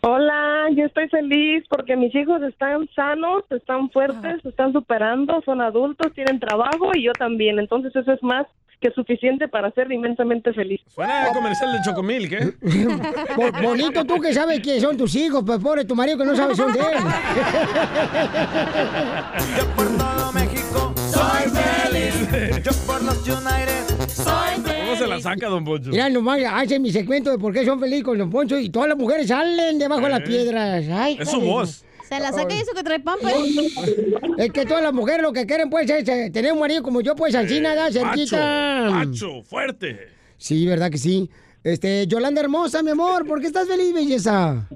Hola, 0.00 0.66
yo 0.76 0.84
estoy 0.86 1.08
feliz 1.08 1.62
porque 1.68 1.94
mis 1.96 2.12
hijos 2.14 2.42
están 2.42 2.88
sanos, 2.96 3.44
están 3.50 3.88
fuertes, 3.90 4.42
se 4.42 4.48
están 4.48 4.72
superando, 4.72 5.40
son 5.44 5.60
adultos, 5.60 6.12
tienen 6.14 6.40
trabajo 6.40 6.90
y 6.94 7.04
yo 7.04 7.12
también. 7.12 7.58
Entonces 7.60 7.94
eso 7.94 8.10
es 8.12 8.20
más 8.22 8.46
que 8.80 8.90
suficiente 8.90 9.46
para 9.48 9.70
ser 9.70 9.90
inmensamente 9.92 10.52
feliz. 10.52 10.80
Suena 10.88 11.28
el 11.28 11.32
comercial 11.32 11.70
de 11.72 11.78
Chocomil, 11.82 12.28
¿qué? 12.28 12.52
Bo- 13.36 13.52
bonito 13.62 14.04
tú 14.04 14.20
que 14.20 14.32
sabes 14.34 14.58
que 14.60 14.80
son 14.80 14.96
tus 14.96 15.14
hijos, 15.14 15.44
pues 15.46 15.58
pobre 15.60 15.84
tu 15.84 15.94
marido 15.94 16.18
que 16.18 16.24
no 16.24 16.34
sabe 16.34 16.56
son 16.56 16.72
de 16.72 16.80
él. 16.80 16.86
Yo 19.56 19.66
por 19.76 19.86
todo 19.96 20.32
México 20.32 20.83
soy 21.14 21.50
feliz. 21.50 22.62
Yo 22.64 22.72
por 22.86 23.02
los 23.02 23.16
United 23.18 24.08
soy 24.08 24.62
feliz. 24.62 24.82
¿Cómo 24.84 24.96
se 24.96 25.06
la 25.06 25.20
saca, 25.20 25.48
don 25.48 25.64
Poncho? 25.64 25.90
Mira, 25.90 26.08
nomás 26.10 26.40
hace 26.50 26.78
mi 26.78 26.90
segmento 26.92 27.30
de 27.30 27.38
por 27.38 27.52
qué 27.52 27.64
son 27.64 27.78
felices 27.80 28.04
con 28.04 28.18
Don 28.18 28.30
Poncho 28.30 28.58
y 28.58 28.70
todas 28.70 28.88
las 28.88 28.98
mujeres 28.98 29.28
salen 29.28 29.78
debajo 29.78 30.02
de 30.02 30.08
las 30.10 30.20
Eh. 30.20 30.24
piedras. 30.26 30.84
Ay, 30.90 31.16
Es 31.20 31.30
su 31.30 31.40
voz. 31.40 31.84
Se 32.08 32.20
la 32.20 32.32
saca 32.32 32.54
y 32.54 32.58
eso 32.58 32.72
que 32.74 32.82
trae 32.82 33.00
pamper. 33.00 33.34
Es 34.38 34.50
que 34.50 34.66
todas 34.66 34.82
las 34.82 34.92
mujeres 34.92 35.22
lo 35.22 35.32
que 35.32 35.46
quieren, 35.46 35.70
pues, 35.70 35.88
es 35.88 36.06
eh, 36.08 36.30
tener 36.32 36.52
un 36.52 36.58
marido 36.58 36.82
como 36.82 37.00
yo, 37.00 37.14
pues, 37.14 37.34
así 37.34 37.60
nada, 37.60 37.90
cerquita. 37.90 38.88
Macho, 38.90 39.08
macho, 39.10 39.42
fuerte. 39.44 40.08
Sí, 40.36 40.66
¿verdad 40.66 40.90
que 40.90 40.98
sí? 40.98 41.30
Este, 41.62 42.06
Yolanda 42.06 42.40
hermosa, 42.42 42.82
mi 42.82 42.90
amor, 42.90 43.26
¿por 43.26 43.40
qué 43.40 43.46
estás 43.46 43.66
feliz, 43.68 43.94
belleza? 43.94 44.68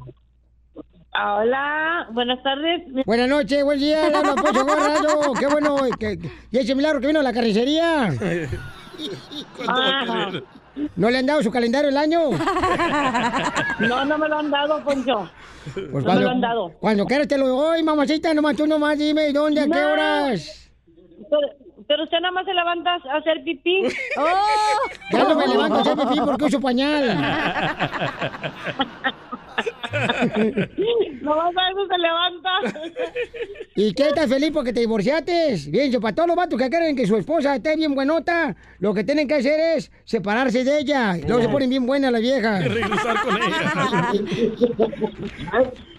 Hola, 1.20 2.06
buenas 2.12 2.40
tardes. 2.44 2.82
Buenas 3.04 3.28
noches, 3.28 3.64
buen 3.64 3.78
día, 3.80 4.06
habla 4.06 4.34
Poncho 4.36 4.64
Corrado. 4.66 5.32
Qué 5.38 5.46
bueno, 5.48 5.76
que, 5.98 6.18
que- 6.18 6.30
y 6.52 6.58
ese 6.58 6.74
milagro 6.76 7.00
que 7.00 7.08
vino 7.08 7.18
a 7.20 7.22
la 7.24 7.32
carnicería. 7.32 8.10
Ah, 9.66 10.30
¿No 10.94 11.10
le 11.10 11.18
han 11.18 11.26
dado 11.26 11.42
su 11.42 11.50
calendario 11.50 11.88
el 11.88 11.96
año? 11.96 12.30
no, 13.80 14.04
no 14.04 14.18
me 14.18 14.28
lo 14.28 14.38
han 14.38 14.50
dado, 14.50 14.80
Poncho. 14.84 15.28
Pues 15.74 16.04
no 16.04 16.14
me 16.14 16.20
lo 16.20 16.30
han 16.30 16.40
dado. 16.40 16.70
Cuando 16.78 17.04
quieras 17.04 17.26
te 17.26 17.36
lo 17.36 17.48
doy, 17.48 17.82
mamacita, 17.82 18.32
nomás 18.32 18.54
tú 18.56 18.66
nomás 18.68 18.96
dime 18.96 19.32
dónde, 19.32 19.62
a 19.62 19.66
qué 19.66 19.84
horas. 19.84 20.70
Pero, 21.30 21.48
pero 21.88 22.04
usted 22.04 22.18
nada 22.20 22.30
más 22.32 22.44
se 22.44 22.54
levanta 22.54 22.90
a 22.94 23.16
hacer 23.16 23.42
pipí. 23.44 23.82
Ya 25.10 25.24
no 25.24 25.34
me 25.34 25.48
levanto 25.48 25.78
a 25.78 25.80
hacer 25.80 25.96
pipí 25.96 26.20
porque 26.20 26.44
uso 26.44 26.60
pañal. 26.60 27.18
No 31.22 31.36
más 31.36 31.52
a 31.56 31.70
eso 31.70 31.86
se 31.88 31.98
levanta. 31.98 32.50
¿Y 33.74 33.92
qué 33.92 34.08
estás 34.08 34.28
feliz 34.28 34.50
porque 34.52 34.72
te 34.72 34.80
divorciaste? 34.80 35.56
Bien, 35.68 35.92
para 36.00 36.14
todos 36.14 36.28
los 36.28 36.36
vatos 36.36 36.58
que 36.58 36.70
quieren 36.70 36.96
que 36.96 37.06
su 37.06 37.16
esposa 37.16 37.56
esté 37.56 37.76
bien 37.76 37.94
buenota, 37.94 38.56
lo 38.78 38.94
que 38.94 39.04
tienen 39.04 39.28
que 39.28 39.34
hacer 39.34 39.76
es 39.76 39.90
separarse 40.04 40.64
de 40.64 40.78
ella. 40.78 41.18
Y 41.18 41.22
luego 41.22 41.42
se 41.42 41.48
ponen 41.48 41.70
bien 41.70 41.86
buenas 41.86 42.12
las 42.12 42.20
viejas. 42.20 42.64
Y 42.64 42.68
regresar 42.68 43.16
con 43.22 43.38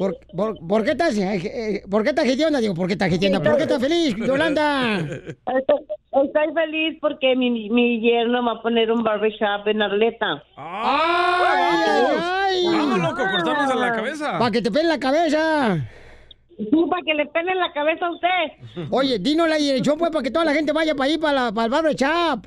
¿Por, 0.00 0.16
por, 0.34 0.66
por 0.66 0.82
qué 0.82 0.92
estás, 0.92 1.14
eh, 1.18 1.36
eh, 1.44 1.82
por 1.90 2.02
qué 2.02 2.08
estás 2.08 2.24
hedionda? 2.24 2.58
Digo, 2.58 2.72
¿por 2.72 2.86
qué 2.86 2.94
estás 2.94 3.12
hedionda? 3.12 3.42
¿Por 3.42 3.58
qué 3.58 3.64
estás 3.64 3.82
feliz, 3.82 4.16
Yolanda? 4.16 4.98
Estoy, 4.98 5.80
estoy 6.24 6.54
feliz 6.54 6.96
porque 7.02 7.36
mi, 7.36 7.68
mi 7.68 8.00
yerno 8.00 8.42
va 8.42 8.52
a 8.52 8.62
poner 8.62 8.90
un 8.90 9.02
barbershop 9.02 9.66
en 9.66 9.82
Arleta. 9.82 10.42
¡Ay, 10.56 11.76
ay, 11.86 12.04
ay! 12.18 12.64
Vamos, 12.64 12.98
loco, 12.98 13.16
cortarnos 13.30 13.74
en 13.74 13.80
la 13.80 13.92
cabeza. 13.92 14.38
Para 14.38 14.50
que 14.50 14.62
te 14.62 14.70
pelen 14.70 14.88
la 14.88 14.98
cabeza. 14.98 15.86
Sí, 16.56 16.84
para 16.88 17.02
que 17.04 17.12
le 17.12 17.26
pelen 17.26 17.58
la 17.58 17.70
cabeza 17.74 18.06
a 18.06 18.10
usted. 18.10 18.86
Oye, 18.90 19.18
dinos 19.18 19.50
la 19.50 19.56
dirección, 19.56 19.98
pues, 19.98 20.10
para 20.10 20.22
que 20.22 20.30
toda 20.30 20.46
la 20.46 20.54
gente 20.54 20.72
vaya 20.72 20.94
para 20.94 21.10
ahí, 21.10 21.18
para, 21.18 21.32
la, 21.34 21.52
para 21.52 21.66
el 21.66 21.70
barbershop. 21.72 22.46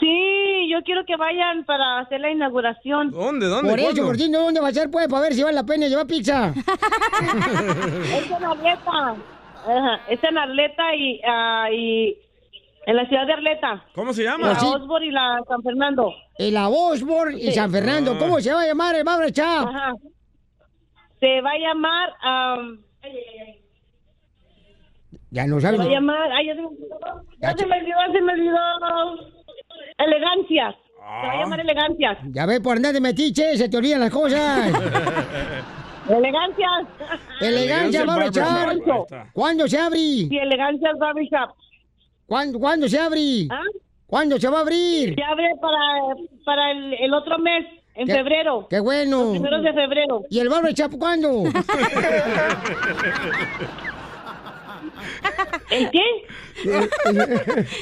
Sí, 0.00 0.68
yo 0.70 0.82
quiero 0.84 1.04
que 1.04 1.16
vayan 1.16 1.64
para 1.64 1.98
hacer 2.00 2.20
la 2.20 2.30
inauguración. 2.30 3.10
¿Dónde? 3.10 3.46
Por 3.48 3.78
eso, 3.78 4.04
por 4.06 4.16
ti, 4.16 4.30
¿dónde 4.30 4.60
va 4.60 4.68
a 4.68 4.72
ser, 4.72 4.90
pues? 4.90 5.06
Para 5.08 5.22
ver 5.22 5.34
si 5.34 5.42
vale 5.42 5.54
la 5.54 5.64
pena 5.64 5.86
llevar 5.86 6.06
pizza. 6.06 6.52
Es 8.14 8.30
en 8.30 8.44
Arleta. 8.44 9.16
Ajá, 9.68 10.00
es 10.08 10.22
en 10.22 10.38
Arleta 10.38 10.94
y, 10.94 11.20
ah, 11.28 11.68
y 11.72 12.16
en 12.86 12.96
la 12.96 13.06
ciudad 13.08 13.26
de 13.26 13.32
Arleta. 13.34 13.84
¿Cómo 13.94 14.12
se 14.12 14.22
La 14.22 14.30
llama? 14.32 14.52
Osborne 14.52 15.06
y 15.06 15.10
la 15.10 15.40
San 15.48 15.62
Fernando. 15.62 16.14
En 16.38 16.54
la 16.54 16.68
Osborne 16.68 17.36
y. 17.38 17.52
San 17.52 17.70
Fernando. 17.70 18.12
Ah. 18.14 18.18
¿Cómo 18.18 18.40
se 18.40 18.52
va 18.52 18.62
a 18.62 18.66
llamar 18.66 18.94
el 18.94 19.04
barbershop? 19.04 19.44
Ajá. 19.68 19.92
Se 21.20 21.40
va 21.40 21.50
a 21.50 21.58
llamar. 21.58 22.10
am, 22.22 22.80
Ya 25.30 25.46
no 25.46 25.56
se 25.56 25.62
sabes. 25.62 25.80
va 25.80 25.84
a 25.84 25.88
llamar. 25.88 26.32
Ay, 26.32 26.46
ya 26.46 26.54
se 26.54 26.60
me 26.60 26.66
olvidó. 26.68 26.98
Ya 27.40 27.52
se 27.56 27.66
me 27.66 27.76
olvidó, 27.78 27.98
se 28.12 28.20
me 28.22 28.32
olvidó. 28.32 29.35
Elegancias. 29.98 30.74
Se 30.96 31.00
va 31.26 31.32
a 31.32 31.36
llamar 31.36 31.60
Elegancias. 31.60 32.18
Ya 32.32 32.46
ves, 32.46 32.60
por 32.60 32.76
andar 32.76 32.92
de 32.92 33.00
metiche, 33.00 33.56
se 33.56 33.68
te 33.68 33.76
olvidan 33.76 34.00
las 34.00 34.10
cosas. 34.10 34.72
Elegancias. 36.08 36.86
Elegancia 37.40 38.04
Barbershop. 38.04 39.08
¿Cuándo 39.32 39.66
se 39.68 39.78
abre? 39.78 39.98
Sí, 39.98 40.36
Elegancias 40.36 40.98
Barbershop. 40.98 41.50
¿Cuándo, 42.26 42.58
¿Cuándo 42.58 42.88
se 42.88 42.98
abre? 42.98 43.46
¿Ah? 43.50 43.60
¿Cuándo 44.06 44.38
se 44.38 44.48
va 44.48 44.58
a 44.58 44.60
abrir? 44.62 45.14
Se 45.14 45.22
abre 45.22 45.48
para, 45.60 45.78
para 46.44 46.70
el, 46.72 46.94
el 46.94 47.14
otro 47.14 47.38
mes, 47.38 47.64
en 47.94 48.06
Qué- 48.06 48.14
febrero. 48.14 48.66
Qué 48.68 48.80
bueno. 48.80 49.18
Los 49.22 49.30
primeros 49.32 49.62
de 49.62 49.72
febrero. 49.72 50.22
¿Y 50.30 50.38
el 50.40 50.48
barbershop 50.48 50.96
cuándo? 50.98 51.44
¿El 55.70 55.90
qué? 55.90 56.02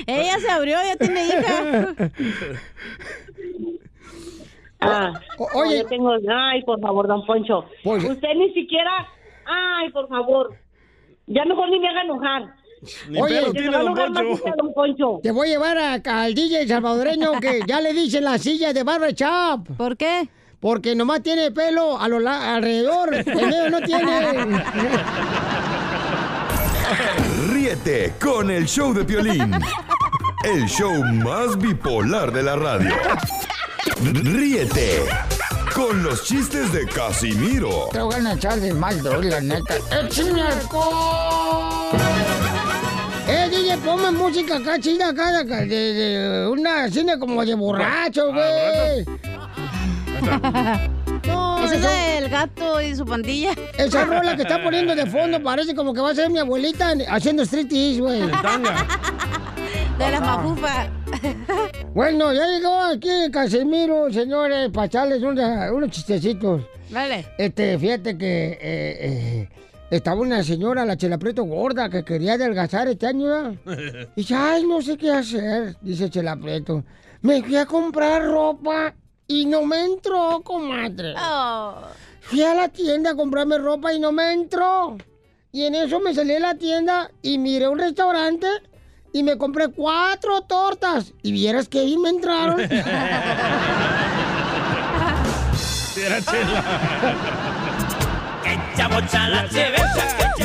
Ella 0.06 0.38
se 0.38 0.50
abrió, 0.50 0.76
ya 0.84 0.96
tiene 0.96 1.26
hija. 1.26 1.94
Ah, 4.80 5.12
oye. 5.54 5.78
yo 5.78 5.86
tengo. 5.86 6.12
Ay, 6.30 6.62
por 6.62 6.80
favor, 6.80 7.06
don 7.08 7.24
Poncho. 7.24 7.64
Pues- 7.82 8.04
Usted 8.04 8.28
ni 8.36 8.52
siquiera. 8.52 9.08
Ay, 9.46 9.90
por 9.90 10.08
favor. 10.08 10.54
Ya 11.26 11.44
mejor 11.46 11.70
ni 11.70 11.78
me 11.80 11.88
haga 11.88 12.02
enojar. 12.02 12.42
Ni 13.08 13.18
Oye, 13.20 13.36
pelo 13.40 13.52
tiene, 13.52 13.70
don 13.78 13.94
Poncho. 13.94 14.44
don 14.58 14.74
Poncho. 14.74 15.20
Te 15.22 15.30
voy 15.30 15.48
a 15.48 15.50
llevar 15.52 15.78
a- 15.78 15.94
al 16.22 16.34
DJ 16.34 16.66
salvadoreño 16.68 17.32
que 17.40 17.60
ya 17.66 17.80
le 17.80 17.94
dicen 17.94 18.24
la 18.24 18.36
silla 18.36 18.72
de 18.74 18.82
barbershop. 18.82 19.68
¿Por 19.78 19.96
qué? 19.96 20.28
Porque 20.60 20.94
nomás 20.94 21.22
tiene 21.22 21.50
pelo 21.50 21.98
a 21.98 22.08
lo 22.08 22.18
alrededor. 22.28 23.14
El 23.14 23.24
medio 23.36 23.70
no 23.70 23.80
tiene. 23.80 24.04
Ríete 27.48 28.14
con 28.20 28.50
el 28.50 28.66
show 28.66 28.94
de 28.94 29.04
Piolín. 29.04 29.52
El 30.44 30.66
show 30.66 30.92
más 31.04 31.58
bipolar 31.58 32.32
de 32.32 32.42
la 32.42 32.56
radio. 32.56 32.94
Ríete 34.02 35.02
con 35.74 36.02
los 36.02 36.24
chistes 36.24 36.72
de 36.72 36.86
Casimiro 36.86 37.88
Te 37.92 38.00
voy 38.00 38.14
a 38.14 38.32
echar 38.32 38.60
de 38.60 38.72
mal, 38.72 39.02
droga, 39.02 39.28
la 39.28 39.40
neta. 39.40 39.74
¡Échame 39.90 40.42
alcohol! 40.42 41.98
Eh, 43.28 43.48
DJ, 43.50 43.78
ponme 43.78 44.10
música 44.10 44.56
acá, 44.56 44.78
chida, 44.78 45.08
acá, 45.08 45.32
de, 45.32 45.38
acá, 45.38 45.56
de, 45.62 45.66
de 45.66 46.46
una 46.48 46.88
cine 46.90 47.18
como 47.18 47.44
de 47.44 47.54
borracho, 47.54 48.32
güey. 48.32 49.04
No, 51.26 51.64
Ese 51.64 51.76
es 51.76 52.22
el 52.22 52.28
gato 52.28 52.80
y 52.80 52.94
su 52.94 53.04
pandilla. 53.04 53.52
Esa 53.78 54.04
rola 54.06 54.36
que 54.36 54.42
está 54.42 54.62
poniendo 54.62 54.94
de 54.94 55.06
fondo 55.06 55.42
parece 55.42 55.74
como 55.74 55.92
que 55.94 56.00
va 56.00 56.10
a 56.10 56.14
ser 56.14 56.30
mi 56.30 56.38
abuelita 56.38 56.92
haciendo 57.08 57.42
striptease, 57.44 58.00
güey. 58.00 58.20
De 59.98 60.10
la 60.10 60.20
mafufa. 60.20 60.90
Bueno, 61.94 62.32
ya 62.32 62.46
llegó 62.46 62.76
aquí 62.82 63.08
Casimiro, 63.32 64.12
señores, 64.12 64.70
para 64.70 64.86
echarles 64.86 65.22
una- 65.22 65.72
unos 65.72 65.90
chistecitos. 65.90 66.62
Vale. 66.90 67.24
Este, 67.38 67.78
fíjate 67.78 68.18
que 68.18 68.52
eh, 68.52 68.58
eh, 68.60 69.48
estaba 69.90 70.20
una 70.20 70.42
señora, 70.42 70.84
la 70.84 70.96
Chela 70.96 71.18
Prieto 71.18 71.44
gorda, 71.44 71.88
que 71.88 72.04
quería 72.04 72.34
adelgazar 72.34 72.88
este 72.88 73.06
año. 73.06 73.52
Y 73.52 73.56
dice, 74.16 74.34
ay, 74.34 74.64
no 74.66 74.82
sé 74.82 74.96
qué 74.96 75.10
hacer, 75.12 75.76
dice 75.80 76.10
Chela 76.10 76.36
Prieto. 76.36 76.84
Me 77.22 77.42
fui 77.42 77.56
a 77.56 77.64
comprar 77.64 78.22
ropa 78.24 78.94
y 79.26 79.46
no 79.46 79.64
me 79.64 79.84
entró, 79.84 80.42
comadre. 80.42 81.14
Oh. 81.18 81.74
Fui 82.20 82.42
a 82.42 82.54
la 82.54 82.68
tienda 82.68 83.10
a 83.10 83.16
comprarme 83.16 83.58
ropa 83.58 83.92
y 83.92 83.98
no 83.98 84.12
me 84.12 84.32
entró. 84.32 84.96
Y 85.52 85.64
en 85.64 85.74
eso 85.74 86.00
me 86.00 86.14
salí 86.14 86.34
de 86.34 86.40
la 86.40 86.54
tienda 86.56 87.10
y 87.22 87.38
miré 87.38 87.68
un 87.68 87.78
restaurante 87.78 88.46
y 89.12 89.22
me 89.22 89.38
compré 89.38 89.68
cuatro 89.68 90.40
tortas. 90.42 91.12
Y 91.22 91.32
vieras 91.32 91.68
que 91.68 91.80
ahí 91.80 91.96
me 91.96 92.08
entraron. 92.08 92.60
Era 95.96 96.20
chela. 96.20 96.64
Que 98.42 98.58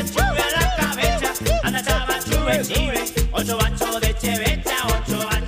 la 0.03 0.75
cabeza. 0.77 1.33
Anda 1.63 1.83
chava 1.83 2.19
chube 2.19 2.61
chive, 2.61 3.03
ocho 3.31 3.57
bachos 3.57 3.99
de 4.01 4.15
chevecha, 4.15 4.75
ocho 4.85 5.17
bachos 5.25 5.38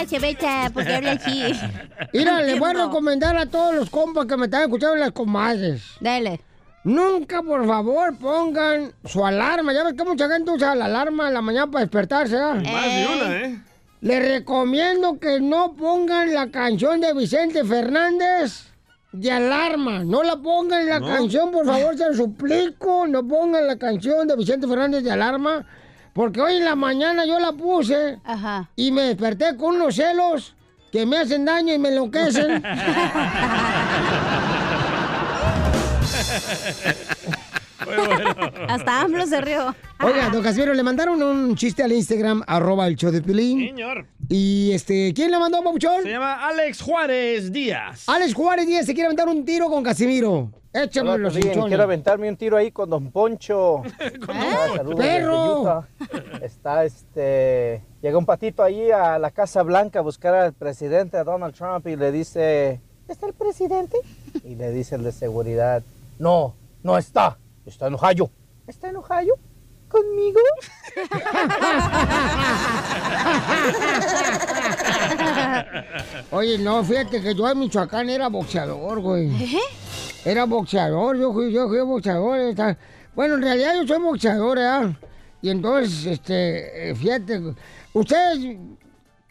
la 0.00 0.06
chevecha? 0.06 0.70
¿Por 0.72 0.84
qué 0.84 0.94
habla 0.94 1.12
así? 1.12 1.52
Mira, 2.12 2.40
le 2.42 2.58
voy 2.58 2.70
a 2.70 2.84
recomendar 2.86 3.36
a 3.36 3.46
todos 3.46 3.74
los 3.74 3.90
compas 3.90 4.26
que 4.26 4.36
me 4.36 4.46
están 4.46 4.62
escuchando 4.62 4.96
las 4.96 5.12
comadres. 5.12 5.82
Dale. 6.00 6.40
Nunca, 6.82 7.42
por 7.42 7.66
favor, 7.66 8.16
pongan 8.16 8.92
su 9.04 9.24
alarma. 9.24 9.72
Ya 9.74 9.84
ves 9.84 9.94
que 9.94 10.04
mucha 10.04 10.28
gente 10.28 10.50
usa 10.50 10.74
la 10.74 10.86
alarma 10.86 11.28
en 11.28 11.34
la 11.34 11.42
mañana 11.42 11.70
para 11.70 11.84
despertarse, 11.84 12.36
¿ah? 12.38 12.54
Más 12.54 12.64
de 12.64 13.06
una, 13.14 13.36
¿eh? 13.36 13.60
Les 14.00 14.26
recomiendo 14.26 15.18
que 15.18 15.40
no 15.40 15.74
pongan 15.76 16.32
la 16.32 16.50
canción 16.50 17.02
de 17.02 17.12
Vicente 17.12 17.62
Fernández 17.64 18.70
de 19.12 19.30
alarma. 19.30 20.04
No 20.04 20.22
la 20.22 20.36
pongan 20.36 20.86
la 20.86 21.00
¿No? 21.00 21.06
canción, 21.06 21.50
por 21.50 21.66
favor, 21.66 21.98
se 21.98 22.08
lo 22.08 22.14
suplico. 22.14 23.06
No 23.06 23.28
pongan 23.28 23.66
la 23.66 23.76
canción 23.76 24.26
de 24.26 24.36
Vicente 24.36 24.66
Fernández 24.66 25.04
de 25.04 25.10
alarma. 25.10 25.66
Porque 26.12 26.40
hoy 26.40 26.56
en 26.56 26.64
la 26.64 26.74
mañana 26.76 27.24
yo 27.24 27.38
la 27.38 27.52
puse 27.52 28.18
Ajá. 28.24 28.68
y 28.76 28.90
me 28.90 29.02
desperté 29.02 29.56
con 29.56 29.76
unos 29.76 29.94
celos 29.94 30.54
que 30.90 31.06
me 31.06 31.18
hacen 31.18 31.44
daño 31.44 31.72
y 31.72 31.78
me 31.78 31.90
enloquecen. 31.90 32.62
Hasta 38.68 39.00
AMLO 39.02 39.26
se 39.26 39.40
rió. 39.40 39.74
Oiga, 40.02 40.30
don 40.30 40.42
Casimiro, 40.42 40.74
le 40.74 40.82
mandaron 40.82 41.22
un 41.22 41.54
chiste 41.56 41.82
al 41.82 41.92
Instagram, 41.92 42.42
arroba 42.46 42.86
el 42.86 42.96
show 42.96 43.10
de 43.10 43.22
Pilín. 43.22 43.68
Señor. 43.68 44.06
Y 44.28 44.72
este, 44.72 45.12
¿quién 45.14 45.30
le 45.30 45.38
mandó, 45.38 45.62
Papuchón? 45.62 46.02
Se 46.02 46.10
llama 46.10 46.46
Alex 46.48 46.80
Juárez 46.82 47.52
Díaz. 47.52 48.08
Alex 48.08 48.34
Juárez 48.34 48.66
Díaz 48.66 48.86
se 48.86 48.94
quiere 48.94 49.06
aventar 49.06 49.28
un 49.28 49.44
tiro 49.44 49.68
con 49.68 49.82
Casimiro. 49.82 50.50
Échame 50.72 51.18
los 51.18 51.36
hinchones. 51.36 51.64
quiero 51.66 51.82
aventarme 51.82 52.28
un 52.28 52.36
tiro 52.36 52.56
ahí 52.56 52.70
con 52.70 52.88
Don 52.88 53.10
Poncho. 53.10 53.82
Saludos 54.76 54.76
desde 54.76 54.94
¡Perro! 54.96 55.84
Está 56.40 56.84
este. 56.84 57.82
Llega 58.00 58.16
un 58.16 58.24
patito 58.24 58.62
ahí 58.62 58.90
a 58.92 59.18
la 59.18 59.32
Casa 59.32 59.64
Blanca 59.64 59.98
a 59.98 60.02
buscar 60.02 60.32
al 60.34 60.52
presidente, 60.52 61.16
a 61.16 61.24
Donald 61.24 61.54
Trump, 61.54 61.88
y 61.88 61.96
le 61.96 62.12
dice: 62.12 62.80
¿Está 63.08 63.26
el 63.26 63.32
presidente? 63.32 63.98
Y 64.44 64.54
le 64.54 64.70
dice 64.70 64.94
el 64.94 65.02
de 65.02 65.10
seguridad: 65.10 65.82
No, 66.20 66.54
no 66.84 66.96
está. 66.96 67.36
Está 67.66 67.86
en 67.86 67.94
Ohio. 67.94 68.30
¿Está 68.66 68.88
en 68.88 68.96
Ohio? 68.96 69.34
¿Conmigo? 69.88 70.40
Oye, 76.30 76.58
no, 76.58 76.84
fíjate 76.84 77.20
que 77.20 77.34
yo 77.34 77.48
en 77.50 77.58
Michoacán 77.58 78.08
era 78.08 78.28
boxeador, 78.28 79.00
güey. 79.00 79.30
Era 80.24 80.44
boxeador, 80.44 81.16
yo 81.18 81.32
fui, 81.32 81.52
yo 81.52 81.68
fui 81.68 81.80
boxeador. 81.80 82.38
esta- 82.40 82.76
Bueno, 83.14 83.34
en 83.34 83.42
realidad 83.42 83.74
yo 83.80 83.86
soy 83.86 83.98
boxeador, 84.02 84.58
¿eh? 84.58 84.96
Y 85.42 85.50
entonces, 85.50 86.06
este, 86.06 86.90
eh, 86.90 86.94
fíjate, 86.94 87.40
¿ustedes, 87.92 88.56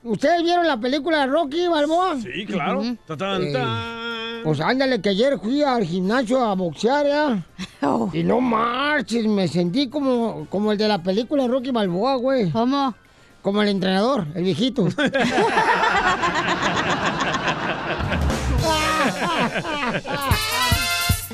¿ustedes 0.04 0.44
vieron 0.44 0.68
la 0.68 0.78
película 0.80 1.20
de 1.22 1.28
Rocky 1.28 1.68
Balboa? 1.68 2.18
Sí, 2.20 2.46
claro. 2.46 2.82
Ta, 3.08 3.16
tan, 3.16 3.44
Eh, 3.44 3.54
tan. 3.54 4.09
Pues 4.44 4.60
ándale, 4.62 5.02
que 5.02 5.10
ayer 5.10 5.40
fui 5.40 5.64
al 5.64 5.84
gimnasio 5.84 6.44
a 6.44 6.56
boxear, 6.56 7.06
¿ya? 7.08 7.46
Y 8.14 8.24
no 8.24 8.42
marches, 8.42 9.26
me 9.26 9.48
sentí 9.48 9.88
como, 9.88 10.48
como 10.50 10.72
el 10.72 10.78
de 10.78 10.88
la 10.88 11.02
película 11.02 11.48
Rocky 11.48 11.72
Balboa, 11.72 12.16
güey. 12.16 12.50
¿Cómo? 12.52 12.94
Como 13.42 13.62
el 13.62 13.70
entrenador, 13.70 14.28
el 14.36 14.44
viejito. 14.44 14.88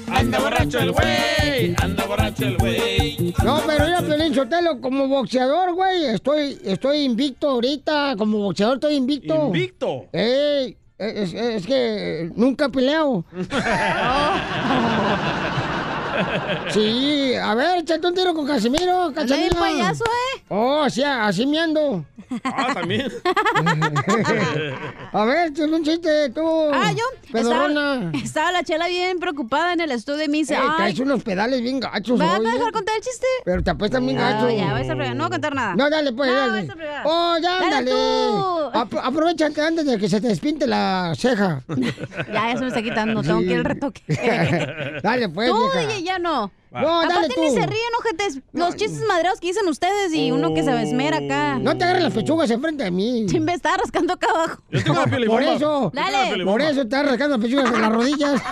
Anda 0.08 0.40
borracho 0.40 0.80
el 0.80 0.92
güey, 0.92 1.76
anda 1.82 2.06
borracho 2.06 2.46
el 2.46 2.58
güey. 2.58 3.34
No, 3.44 3.62
pero 3.66 3.86
mira, 3.86 4.02
Piolín 4.02 4.34
Sotelo, 4.34 4.80
como 4.80 5.08
boxeador, 5.08 5.74
güey, 5.74 6.06
estoy, 6.06 6.58
estoy 6.64 7.00
invicto 7.00 7.50
ahorita. 7.50 8.16
Como 8.18 8.40
boxeador 8.40 8.76
estoy 8.76 8.96
invicto. 8.96 9.48
¿Invicto? 9.48 10.06
Ey, 10.14 10.78
es, 10.98 11.34
es 11.34 11.66
que 11.66 12.32
nunca 12.36 12.66
he 12.66 12.70
peleado. 12.70 13.24
Sí, 16.72 17.34
a 17.36 17.54
ver, 17.56 17.80
échate 17.80 18.08
un 18.08 18.14
tiro 18.14 18.34
con 18.34 18.46
Casimiro, 18.48 19.12
Cachanilla. 19.14 19.48
el 19.48 19.56
payaso, 19.56 20.04
eh? 20.06 20.42
Oh, 20.50 20.82
así, 20.82 21.04
así 21.04 21.46
me 21.46 21.60
ando. 21.60 22.06
Ah, 22.44 22.74
también. 22.74 23.12
a 25.14 25.26
ver, 25.26 25.52
échale 25.52 25.76
un 25.76 25.84
chiste, 25.84 26.30
tú. 26.32 26.42
Ah, 26.74 26.92
yo. 26.92 27.04
Pedorrona. 27.32 27.96
Estaba, 28.14 28.18
estaba 28.24 28.52
la 28.52 28.64
chela 28.64 28.88
bien 28.88 29.20
preocupada 29.20 29.74
en 29.74 29.82
el 29.82 29.92
estudio 29.92 30.24
y 30.26 30.28
me 30.30 30.38
dice, 30.38 30.56
Eh, 30.56 30.60
traes 30.78 31.00
unos 31.00 31.24
pedales 31.24 31.62
bien 31.62 31.80
gachos 31.80 32.20
¿va, 32.20 32.38
hoy, 32.38 32.44
¿va 32.46 32.50
a 32.50 32.54
dejar 32.54 32.70
eh. 32.70 32.72
contar 32.72 32.96
el 32.98 33.02
chiste? 33.04 33.28
Pero 33.44 33.64
te 33.64 33.70
apuestan 33.72 34.06
bien 34.06 34.18
Ah, 34.20 34.32
gacho. 34.32 34.50
ya, 34.50 34.72
vas 34.74 34.90
a 34.90 34.96
fregar, 34.96 35.16
no 35.16 35.24
voy 35.24 35.28
a 35.28 35.30
contar 35.32 35.56
nada. 35.56 35.76
No, 35.76 35.90
dale, 35.90 36.14
pues, 36.14 36.30
No, 36.32 36.36
dale. 36.36 36.68
vas 36.68 36.78
a. 36.78 37.04
Oh, 37.06 37.38
ya, 37.42 37.52
Dale 37.60 37.66
ándale. 37.76 37.92
tú. 37.92 37.98
Apro- 38.74 39.02
aprovechate 39.04 39.62
antes 39.62 39.86
de 39.86 39.98
que 39.98 40.10
se 40.10 40.20
te 40.22 40.28
despinte 40.28 40.68
la 40.68 41.14
ceja. 41.18 41.62
Ya, 42.34 42.52
ya 42.52 42.54
se 42.56 42.62
me 42.62 42.68
está 42.68 42.82
quitando, 42.82 43.22
tengo 43.22 43.40
que 43.40 43.46
ir 43.46 43.58
al 43.58 43.66
retoque. 43.66 44.02
dale, 45.04 45.30
pues, 45.30 45.50
Tú, 45.50 45.58
vieja. 45.74 46.00
Ya 46.06 46.20
no. 46.20 46.52
No, 46.72 47.02
dale 47.02 47.14
Aparte 47.14 47.34
ni 47.40 47.50
se 47.50 47.66
ríen, 47.66 47.90
ojetes. 47.98 48.42
Los 48.54 48.76
chistes 48.76 49.02
madreados 49.08 49.40
que 49.40 49.48
dicen 49.48 49.68
ustedes 49.68 50.14
y 50.14 50.32
uno 50.32 50.54
que 50.54 50.62
se 50.62 50.84
esmera 50.84 51.18
acá. 51.18 51.58
No 51.58 51.76
te 51.76 51.84
agarres 51.84 52.04
las 52.04 52.14
pechugas 52.14 52.52
enfrente 52.52 52.84
de 52.84 52.92
mí. 52.92 53.28
Sí, 53.28 53.40
me 53.40 53.54
está 53.54 53.76
rascando 53.76 54.14
acá 54.14 54.28
abajo. 54.30 54.62
Yo 54.70 54.84
tengo 54.84 55.04
la 55.04 55.26
Por 55.26 55.42
eso. 55.42 55.92
Dale. 55.96 56.46
Por 56.46 56.62
eso 56.62 56.76
te 56.76 56.82
estás 56.82 57.08
rascando 57.08 57.38
las 57.38 57.46
pechugas 57.46 57.74
en 57.74 57.82
las 57.82 57.92
rodillas. 57.92 58.42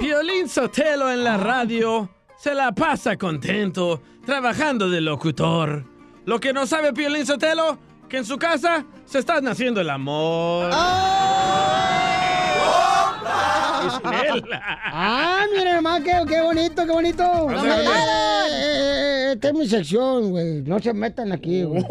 Piolín 0.00 0.48
Sotelo 0.48 1.10
en 1.10 1.24
la 1.24 1.36
radio 1.36 2.08
se 2.38 2.54
la 2.54 2.72
pasa 2.72 3.16
contento, 3.16 4.02
trabajando 4.24 4.88
de 4.88 5.00
locutor. 5.00 5.84
Lo 6.24 6.40
que 6.40 6.52
no 6.52 6.66
sabe 6.66 6.92
Piolín 6.92 7.26
Sotelo, 7.26 7.78
que 8.12 8.18
en 8.18 8.24
su 8.26 8.36
casa 8.36 8.84
se 9.06 9.20
están 9.20 9.48
haciendo 9.48 9.80
el 9.80 9.88
amor. 9.88 10.66
Él. 14.34 14.44
Ah, 14.52 15.44
mira 15.56 15.76
hermano, 15.76 16.04
qué, 16.04 16.12
qué 16.28 16.40
bonito, 16.42 16.84
qué 16.86 16.92
bonito. 16.92 17.22
No 17.24 17.50
Eh, 17.52 17.60
se 17.60 17.76
rían. 17.80 17.92
eh, 17.92 18.48
eh, 18.52 19.32
Esta 19.34 19.48
es 19.48 19.54
mi 19.54 19.66
sección, 19.66 20.30
güey. 20.30 20.62
No 20.62 20.78
se 20.78 20.92
metan 20.92 21.32
aquí, 21.32 21.62
güey. 21.64 21.84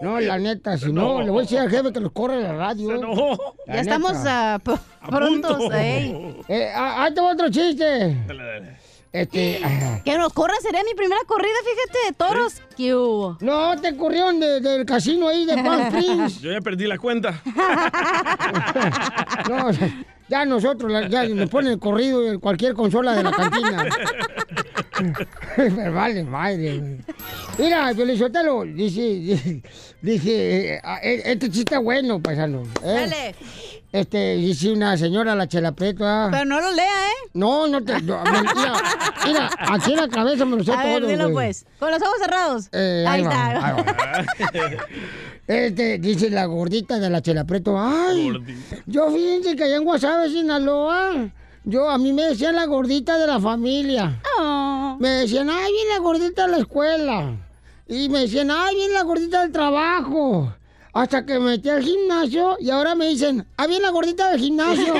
No, 0.00 0.20
la 0.20 0.38
neta, 0.38 0.78
si 0.78 0.92
no, 0.92 1.18
No. 1.18 1.22
le 1.22 1.30
voy 1.30 1.40
a 1.40 1.42
decir 1.42 1.58
al 1.58 1.68
jefe 1.70 1.92
que 1.92 2.00
los 2.00 2.12
corre 2.12 2.40
la 2.42 2.52
radio. 2.54 2.90
eh. 2.94 3.36
La 3.66 3.74
Ya 3.74 3.80
estamos 3.80 4.12
neta. 4.18 4.54
ah, 4.54 4.58
p- 4.60 4.72
prontos, 5.10 5.58
ey. 5.74 6.36
Eh, 6.48 6.70
ah, 6.74 7.02
ahí 7.04 7.14
te 7.14 7.20
va 7.20 7.32
otro 7.32 7.50
chiste. 7.50 8.16
Este. 9.20 9.60
Que 10.04 10.18
nos 10.18 10.32
corra 10.32 10.54
sería 10.62 10.82
mi 10.84 10.94
primera 10.94 11.20
corrida, 11.26 11.54
fíjate, 11.64 12.06
de 12.08 12.12
toros. 12.14 12.54
¿Qué 12.76 12.94
hubo? 12.94 13.38
No, 13.40 13.80
te 13.80 13.96
corrieron 13.96 14.38
de- 14.40 14.60
del 14.60 14.84
casino 14.84 15.28
ahí 15.28 15.46
de 15.46 15.54
Palm 15.54 15.80
Springs. 15.86 16.40
Yo 16.40 16.52
ya 16.52 16.60
perdí 16.60 16.86
la 16.86 16.98
cuenta. 16.98 17.42
No, 19.48 19.70
ya 20.28 20.44
nosotros 20.44 20.92
ya 21.08 21.24
nos 21.28 21.48
ponen 21.50 21.72
el 21.74 21.78
corrido 21.78 22.26
en 22.26 22.40
cualquier 22.40 22.74
consola 22.74 23.14
de 23.14 23.22
la 23.22 23.30
cantina. 23.30 23.86
Pero 25.56 25.92
vale, 25.94 26.24
madre. 26.24 26.98
Mira, 27.58 27.94
Felizotelo, 27.94 28.64
dice, 28.64 29.00
dice, 29.00 29.62
dice, 30.02 30.74
eh, 30.74 30.80
eh, 31.02 31.22
este 31.26 31.50
chiste 31.50 31.76
es 31.76 31.82
bueno, 31.82 32.20
paisano. 32.20 32.62
¿eh? 32.82 33.08
Dale. 33.08 33.34
Este, 33.96 34.36
dice 34.36 34.72
una 34.72 34.96
señora, 34.98 35.34
la 35.34 35.48
chela 35.48 35.72
preta. 35.72 36.28
Pero 36.30 36.44
no 36.44 36.60
lo 36.60 36.70
lea, 36.72 36.84
¿eh? 37.08 37.28
No, 37.32 37.66
no 37.66 37.82
te. 37.82 38.00
no, 38.02 38.22
mira, 38.24 38.52
mira, 39.26 39.50
aquí 39.70 39.92
en 39.92 39.96
la 39.96 40.08
cabeza 40.08 40.44
me 40.44 40.56
lo 40.56 40.64
sé 40.64 40.72
A 40.72 40.84
ver, 40.84 41.00
todo. 41.00 41.10
dilo 41.10 41.30
güey. 41.30 41.46
pues. 41.48 41.66
Con 41.78 41.90
los 41.90 42.02
ojos 42.02 42.14
cerrados. 42.20 42.68
Eh, 42.72 43.04
ahí, 43.08 43.20
ahí 43.20 43.26
va, 43.26 43.30
está. 43.32 44.58
ahí 44.58 44.76
Este, 45.46 45.98
dice 45.98 46.28
la 46.28 46.44
gordita 46.46 46.98
de 46.98 47.08
la 47.08 47.22
chela 47.22 47.44
preto. 47.44 47.76
Ay, 47.78 48.32
yo 48.86 49.10
fíjense 49.10 49.56
que 49.56 49.64
allá 49.64 49.76
en 49.76 49.84
Guasave, 49.84 50.28
Sinaloa, 50.28 51.30
yo, 51.64 51.88
a 51.88 51.96
mí 51.98 52.12
me 52.12 52.22
decían 52.24 52.54
la 52.56 52.66
gordita 52.66 53.16
de 53.18 53.26
la 53.26 53.40
familia. 53.40 54.20
Me 54.98 55.08
decían, 55.08 55.48
ay, 55.50 55.72
viene 55.72 55.90
la 55.94 56.00
gordita 56.00 56.46
de 56.46 56.52
la 56.52 56.58
escuela. 56.58 57.32
Y 57.88 58.08
me 58.08 58.20
decían, 58.20 58.50
ay, 58.50 58.74
viene 58.74 58.94
la 58.94 59.02
gordita 59.04 59.40
del 59.42 59.52
trabajo. 59.52 60.52
Hasta 60.96 61.26
que 61.26 61.34
me 61.38 61.50
metí 61.50 61.68
al 61.68 61.82
gimnasio 61.82 62.56
y 62.58 62.70
ahora 62.70 62.94
me 62.94 63.08
dicen, 63.08 63.46
ah, 63.58 63.66
viene 63.66 63.82
la 63.82 63.90
gordita 63.90 64.30
del 64.30 64.40
gimnasio. 64.40 64.94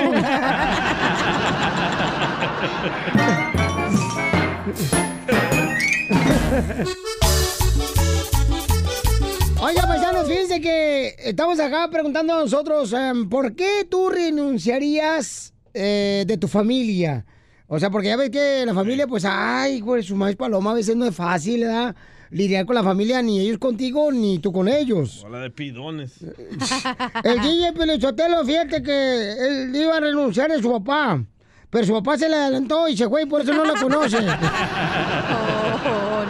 Oiga, 9.59 9.87
paisanos, 9.87 10.27
fíjense 10.27 10.61
que 10.61 11.15
estamos 11.17 11.59
acá 11.59 11.89
preguntando 11.89 12.35
a 12.35 12.41
nosotros, 12.41 12.93
em, 12.93 13.27
¿por 13.27 13.55
qué 13.55 13.87
tú 13.89 14.09
renunciarías 14.09 15.55
eh, 15.73 16.25
de 16.27 16.37
tu 16.37 16.47
familia? 16.47 17.25
O 17.65 17.79
sea, 17.79 17.89
porque 17.89 18.09
ya 18.09 18.17
ves 18.17 18.29
que 18.29 18.63
la 18.67 18.75
familia, 18.75 19.07
pues, 19.07 19.25
ay, 19.25 19.79
güey, 19.79 20.03
su 20.03 20.15
maíz 20.15 20.35
paloma 20.35 20.73
a 20.73 20.75
veces 20.75 20.95
no 20.95 21.07
es 21.07 21.15
fácil, 21.15 21.61
¿verdad? 21.61 21.95
Lidiar 22.29 22.65
con 22.65 22.75
la 22.75 22.83
familia, 22.83 23.21
ni 23.21 23.39
ellos 23.39 23.57
contigo, 23.57 24.11
ni 24.11 24.39
tú 24.39 24.51
con 24.51 24.67
ellos. 24.67 25.23
Hola 25.25 25.39
de 25.39 25.49
pidones. 25.49 26.19
El 27.23 27.39
DJ 27.41 27.73
Pelichotelo, 27.73 28.43
fíjate 28.43 28.83
que 28.83 29.31
él 29.31 29.75
iba 29.75 29.95
a 29.97 29.99
renunciar 29.99 30.51
de 30.51 30.61
su 30.61 30.71
papá, 30.71 31.23
pero 31.69 31.85
su 31.85 31.93
papá 31.93 32.17
se 32.17 32.27
le 32.27 32.35
adelantó 32.35 32.87
y 32.87 32.97
se 32.97 33.07
fue 33.07 33.23
y 33.23 33.25
por 33.25 33.41
eso 33.41 33.53
no 33.53 33.63
lo 33.63 33.75
conoce. 33.75 34.17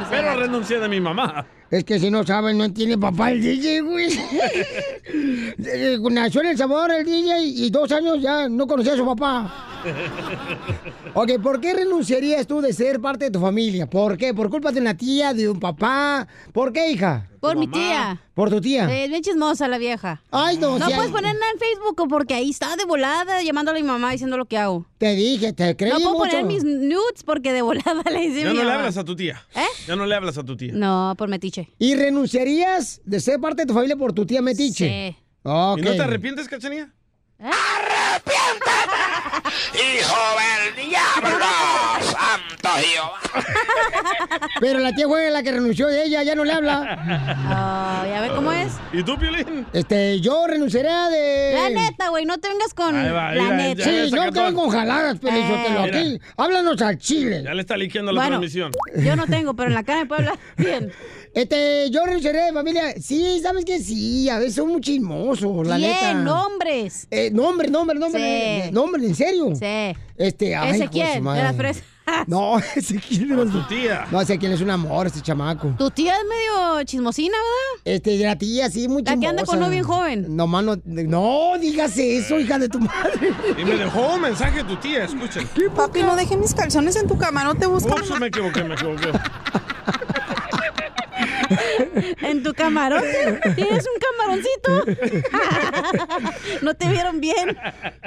Pero 0.09 0.35
renuncié 0.35 0.79
de 0.79 0.87
mi 0.87 0.99
mamá. 1.01 1.45
Es 1.69 1.83
que 1.83 1.99
si 1.99 2.09
no 2.09 2.25
saben, 2.25 2.57
no 2.57 2.63
entiende 2.63 2.97
papá 2.97 3.31
el 3.31 3.41
DJ, 3.41 3.81
güey. 3.81 4.07
Eh, 5.59 5.97
Nació 6.11 6.41
en 6.41 6.47
El 6.47 6.57
Salvador 6.57 6.91
el 6.91 7.05
DJ 7.05 7.39
y 7.41 7.69
dos 7.69 7.91
años 7.91 8.21
ya 8.21 8.47
no 8.47 8.67
conocía 8.67 8.93
a 8.93 8.97
su 8.97 9.05
papá. 9.05 9.53
Ok, 11.13 11.31
¿por 11.41 11.59
qué 11.59 11.73
renunciarías 11.73 12.45
tú 12.45 12.61
de 12.61 12.73
ser 12.73 12.99
parte 13.01 13.25
de 13.25 13.31
tu 13.31 13.39
familia? 13.39 13.89
¿Por 13.89 14.17
qué? 14.17 14.35
¿Por 14.35 14.51
culpa 14.51 14.71
de 14.71 14.79
una 14.81 14.95
tía, 14.95 15.33
de 15.33 15.49
un 15.49 15.59
papá? 15.59 16.27
¿Por 16.53 16.71
qué, 16.71 16.91
hija? 16.91 17.27
Por 17.39 17.57
mi 17.57 17.67
tía. 17.67 18.21
¿Por 18.35 18.51
tu 18.51 18.61
tía? 18.61 18.85
Eh, 18.93 19.05
Es 19.05 19.09
bien 19.09 19.23
chismosa 19.23 19.67
la 19.67 19.79
vieja. 19.79 20.21
Ay, 20.29 20.57
no, 20.57 20.77
No 20.77 20.85
si 20.85 20.93
puedes 20.93 21.07
hay- 21.07 21.11
poner 21.15 21.33
nada 21.33 21.51
en 21.53 21.59
Facebook 21.59 22.07
porque 22.07 22.35
ahí 22.35 22.51
está 22.51 22.75
de 22.75 22.85
volada 22.85 23.41
llamándole 23.41 23.79
a 23.79 23.81
mi 23.81 23.87
mamá 23.87 24.11
diciendo 24.11 24.37
lo 24.37 24.45
que 24.45 24.57
hago. 24.59 24.85
Te 24.99 25.15
dije, 25.15 25.53
te 25.53 25.75
creí 25.75 25.91
No 25.91 25.97
puedo 25.99 26.13
mucho. 26.19 26.29
poner 26.31 26.45
mis 26.45 26.63
nudes 26.63 27.23
porque 27.25 27.51
de 27.51 27.63
volada 27.63 28.03
le 28.11 28.19
dice 28.19 28.43
Ya 28.43 28.51
mi 28.51 28.57
no 28.57 28.63
le 28.65 28.71
hablas 28.73 28.97
a 28.97 29.03
tu 29.03 29.15
tía. 29.15 29.41
¿Eh? 29.55 29.61
Ya 29.87 29.95
no 29.95 30.05
le 30.05 30.13
hablas 30.15 30.37
a 30.37 30.43
tu 30.43 30.55
tía. 30.55 30.73
No, 30.75 31.15
por 31.17 31.29
metiche. 31.29 31.56
¿Y 31.79 31.95
renunciarías 31.95 33.01
de 33.05 33.19
ser 33.19 33.39
parte 33.39 33.63
de 33.63 33.67
tu 33.67 33.73
familia 33.73 33.95
por 33.95 34.13
tu 34.13 34.25
tía 34.25 34.41
Metiche? 34.41 35.15
Sí. 35.15 35.17
¿Y 35.43 35.81
no 35.81 35.95
te 35.95 36.01
arrepientes, 36.01 36.47
Cachanía? 37.37 38.21
¡Hijo 39.73 40.17
del 40.37 40.89
diablo! 40.89 41.45
¡Santo 42.01 42.69
Jehová! 42.79 43.19
Pero 44.59 44.79
la 44.79 44.91
tía 44.93 45.07
fue 45.07 45.29
la 45.29 45.43
que 45.43 45.51
renunció 45.51 45.87
de 45.87 46.03
ella, 46.05 46.23
ya 46.23 46.33
no 46.35 46.43
le 46.43 46.53
habla. 46.53 46.97
Ah, 47.49 48.05
¿Ya 48.07 48.21
ve 48.21 48.29
cómo 48.33 48.51
es? 48.51 48.73
¿Y 48.91 49.03
tú, 49.03 49.17
Piolín? 49.17 49.67
Este, 49.73 50.19
yo 50.19 50.47
renunciaré 50.47 50.89
a 50.89 51.09
de... 51.09 51.53
La 51.53 51.69
neta, 51.69 52.09
güey, 52.09 52.25
no 52.25 52.37
te 52.39 52.49
vengas 52.49 52.73
con 52.73 52.95
Ahí 52.95 53.11
va, 53.11 53.33
la 53.33 53.53
neta. 53.55 53.83
ya 53.83 54.05
Sí, 54.07 54.11
no 54.15 54.31
te 54.31 54.41
ven 54.41 54.55
con 54.55 54.69
jaladas, 54.69 55.19
Pelizotelo. 55.19 55.85
Eh. 55.85 55.89
Aquí, 55.89 56.19
háblanos 56.37 56.81
al 56.81 56.97
chile. 56.97 57.43
Ya 57.43 57.53
le 57.53 57.61
está 57.61 57.77
liqueando 57.77 58.11
la 58.11 58.21
Bueno, 58.21 58.37
transmisión. 58.39 58.71
Yo 58.97 59.15
no 59.15 59.27
tengo, 59.27 59.53
pero 59.55 59.69
en 59.69 59.75
la 59.75 59.83
cara 59.83 60.01
me 60.01 60.05
puede 60.07 60.21
hablar 60.21 60.39
bien. 60.57 60.91
Este, 61.33 61.89
yo 61.91 62.03
renunciaré 62.05 62.45
de 62.45 62.53
familia. 62.53 62.93
Sí, 62.99 63.39
¿sabes 63.43 63.63
qué? 63.63 63.79
Sí, 63.79 64.27
a 64.29 64.39
veces 64.39 64.55
son 64.55 64.69
muy 64.69 64.81
chismosos, 64.81 65.67
la 65.67 65.75
¿Quién? 65.75 65.91
neta. 65.91 66.13
Nombres. 66.15 67.07
Eh, 67.11 67.26
nombre, 67.31 67.69
nombre, 67.69 67.97
nombre. 67.99 68.63
Sí. 68.65 68.71
Nombre, 68.71 69.05
¿en 69.05 69.15
serio? 69.15 69.55
Sí. 69.55 69.97
Este, 70.17 70.55
ay, 70.55 70.69
¿Ese 70.69 70.77
hijo 70.77 70.83
de 70.85 70.89
quién? 70.89 71.07
su 71.07 71.13
De 71.13 71.21
madre. 71.21 71.43
la 71.43 71.53
fresa. 71.53 71.81
No, 72.25 72.57
ese 72.57 72.95
quién 73.01 73.37
es 73.37 73.51
tu 73.51 73.61
tía. 73.67 74.05
No, 74.11 74.21
ese 74.21 74.37
quién 74.37 74.53
es 74.53 74.61
un 74.61 74.69
amor, 74.69 75.07
este 75.07 75.19
chamaco. 75.21 75.75
Tu 75.77 75.91
tía 75.91 76.13
es 76.15 76.21
medio 76.23 76.83
chismosina, 76.85 77.35
¿verdad? 77.37 77.81
Este, 77.95 78.17
la 78.19 78.37
tía, 78.37 78.69
sí, 78.69 78.87
muy 78.87 79.03
La 79.03 79.17
que 79.17 79.27
anda 79.27 79.43
con 79.43 79.55
chismosa. 79.55 79.57
uno 79.57 79.69
bien 79.69 79.83
joven. 79.83 80.25
No, 80.37 80.47
mano, 80.47 80.77
no 80.85 81.51
digas 81.59 81.97
eso, 81.97 82.39
hija 82.39 82.59
de 82.59 82.69
tu 82.69 82.79
madre. 82.79 83.33
Y 83.57 83.65
me 83.65 83.75
dejó 83.75 84.13
un 84.15 84.21
mensaje 84.21 84.63
tu 84.63 84.77
tía, 84.77 85.03
escuchen. 85.03 85.49
Papi, 85.75 86.01
no 86.03 86.15
deje 86.15 86.37
mis 86.37 86.53
calzones 86.53 86.95
en 86.95 87.07
tu 87.09 87.17
cama, 87.17 87.43
no 87.43 87.55
te 87.55 87.65
busco. 87.65 87.89
Ups, 87.93 88.17
me 88.17 88.27
equivoqué, 88.27 88.63
me 88.63 88.75
equivoqué. 88.75 89.11
En 92.21 92.43
tu 92.43 92.53
camarote. 92.53 93.39
Tienes 93.55 93.85
un 93.85 93.99
camaroncito. 94.17 95.01
no 96.61 96.73
te 96.75 96.87
vieron 96.89 97.19
bien. 97.19 97.57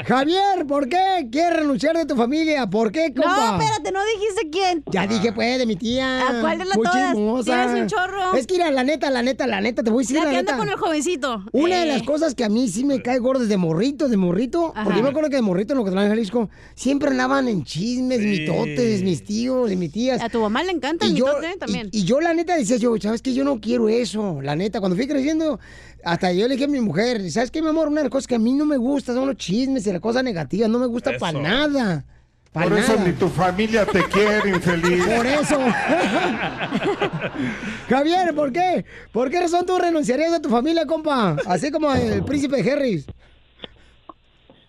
Javier, 0.07 0.67
¿por 0.67 0.89
qué 0.89 1.29
quieres 1.31 1.61
renunciar 1.61 1.97
de 1.97 2.07
tu 2.07 2.17
familia? 2.17 2.67
¿Por 2.69 2.93
qué, 2.93 3.13
compa? 3.15 3.53
No, 3.57 3.61
espérate, 3.63 3.93
no 3.93 4.01
dijiste 4.17 4.51
quién. 4.51 4.83
Ya 4.91 5.07
dije, 5.07 5.33
pues, 5.33 5.59
de 5.59 5.67
mi 5.67 5.77
tía. 5.77 6.29
¿A 6.29 6.41
cuál 6.41 6.59
de 6.59 6.65
las 6.65 6.77
Muy 6.77 6.87
todas? 6.87 7.09
chismosa. 7.13 7.45
Tienes 7.65 7.83
un 7.83 7.87
chorro. 7.89 8.35
Es 8.35 8.47
que, 8.47 8.55
mira, 8.55 8.71
la 8.71 8.85
neta, 8.85 9.11
la 9.11 9.23
neta, 9.23 9.47
la 9.47 9.61
neta, 9.61 9.83
te 9.83 9.91
voy 9.91 10.03
a 10.03 10.05
decir 10.05 10.17
La 10.17 10.25
la, 10.25 10.31
que 10.31 10.37
neta. 10.39 10.53
anda 10.53 10.65
con 10.65 10.73
el 10.73 10.79
jovencito. 10.79 11.45
Una 11.53 11.77
de 11.77 11.83
Eh. 11.85 11.87
las 11.87 12.03
cosas 12.03 12.35
que 12.35 12.45
a 12.45 12.49
mí 12.49 12.69
sí 12.69 12.85
me 12.85 13.03
cae 13.03 13.19
gordo 13.19 13.41
desde 13.43 13.57
morrito, 13.57 14.09
de 14.09 14.17
morrito, 14.17 14.73
Ajá. 14.75 14.85
porque 14.85 14.99
yo 14.99 15.03
me 15.05 15.11
acuerdo 15.11 15.31
que 15.31 15.37
de 15.37 15.43
morrito 15.43 15.73
en 15.73 15.79
lo 15.79 15.85
que 15.85 15.91
trabaja 15.91 16.07
en 16.07 16.13
Jalisco, 16.13 16.51
siempre 16.75 17.11
andaban 17.11 17.49
en 17.49 17.65
chismes, 17.65 18.21
mitotes, 18.21 19.03
mis 19.03 19.25
tíos 19.25 19.71
y 19.71 19.77
mis 19.77 19.93
tías. 19.93 20.21
A 20.23 20.29
tu 20.29 20.41
mamá 20.41 20.63
le 20.63 20.73
encanta 20.73 21.07
el 21.07 21.13
Y 21.13 21.17
yo- 21.17 21.27
mitote 21.27 21.57
también. 21.59 21.89
Y, 21.93 22.01
y 22.01 22.05
yo 22.05 22.21
la 22.21 22.35
neta 22.35 22.57
decía 22.57 22.77
yo, 22.77 22.97
¿sabes 23.01 23.23
qué? 23.23 23.30
Yo 23.35 23.45
no 23.45 23.61
quiero 23.61 23.89
eso, 23.89 24.41
la 24.43 24.57
neta. 24.57 24.81
Cuando 24.81 24.97
fui 24.97 25.07
creciendo, 25.07 25.59
hasta 26.05 26.33
yo 26.33 26.47
le 26.49 26.55
dije 26.55 26.65
a 26.65 26.69
mi 26.69 26.81
mujer, 26.81 27.31
¿sabes 27.31 27.51
qué, 27.51 27.63
mi 27.63 27.69
amor? 27.69 27.89
Una 27.89 28.01
de 28.01 28.05
las 28.05 28.11
cosas 28.11 28.27
que 28.27 28.35
a 28.35 28.39
mí 28.39 28.53
no 28.53 28.67
me 28.67 28.77
gusta 28.77 29.15
son 29.15 29.27
los 29.27 29.37
chismes 29.37 29.87
y 29.87 29.93
las 29.93 30.01
cosas 30.01 30.25
negativas, 30.25 30.69
no 30.69 30.79
me 30.79 30.87
gusta 30.87 31.13
para 31.19 31.39
nada. 31.41 32.05
Pa' 32.53 32.65
Por 32.65 32.73
eso 32.73 32.97
ni 33.05 33.13
tu 33.13 33.29
familia 33.29 33.87
te 33.87 34.03
quiere, 34.05 34.49
infeliz. 34.57 35.07
Por 35.07 35.25
eso. 35.27 35.59
Javier, 37.89 38.35
¿por 38.35 38.53
qué? 38.53 38.85
¿Por 39.13 39.31
qué 39.31 39.41
razón 39.41 39.65
tú 39.67 39.79
renunciarías 39.79 40.33
a 40.33 40.43
tu 40.43 40.49
familia, 40.49 40.85
compa? 40.85 41.37
Así 41.47 41.71
como 41.71 41.93
el 41.93 42.25
príncipe 42.25 42.61
Harris. 42.69 43.07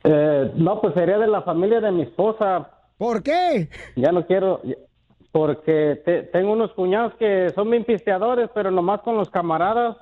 Eh, 0.03 0.51
no, 0.55 0.80
pues 0.80 0.93
sería 0.93 1.18
de 1.18 1.28
la 1.28 1.41
familia 1.41 1.80
de 1.82 1.91
mi 1.91 2.03
esposa. 2.03 2.70
¿Por 2.97 3.24
qué? 3.24 3.68
Ya 3.95 4.12
no 4.12 4.28
quiero, 4.28 4.62
porque 5.32 6.02
te- 6.06 6.24
tengo 6.24 6.52
unos 6.54 6.72
cuñados 6.74 7.14
que 7.16 7.50
son 7.56 7.70
bien 7.70 7.84
pisteadores, 7.86 8.50
pero 8.54 8.70
nomás 8.72 9.02
con 9.02 9.16
los 9.18 9.30
camaradas 9.30 9.96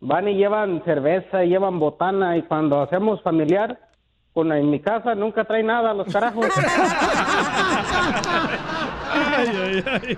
van 0.00 0.26
y 0.28 0.34
llevan 0.34 0.82
cerveza, 0.84 1.44
y 1.44 1.48
llevan 1.50 1.78
botana 1.78 2.36
y 2.36 2.42
cuando 2.42 2.80
hacemos 2.82 3.22
familiar, 3.22 3.78
con, 4.32 4.50
en 4.52 4.70
mi 4.70 4.80
casa 4.80 5.14
nunca 5.14 5.44
trae 5.44 5.62
nada 5.62 5.94
los 5.94 6.10
carajos. 6.12 6.46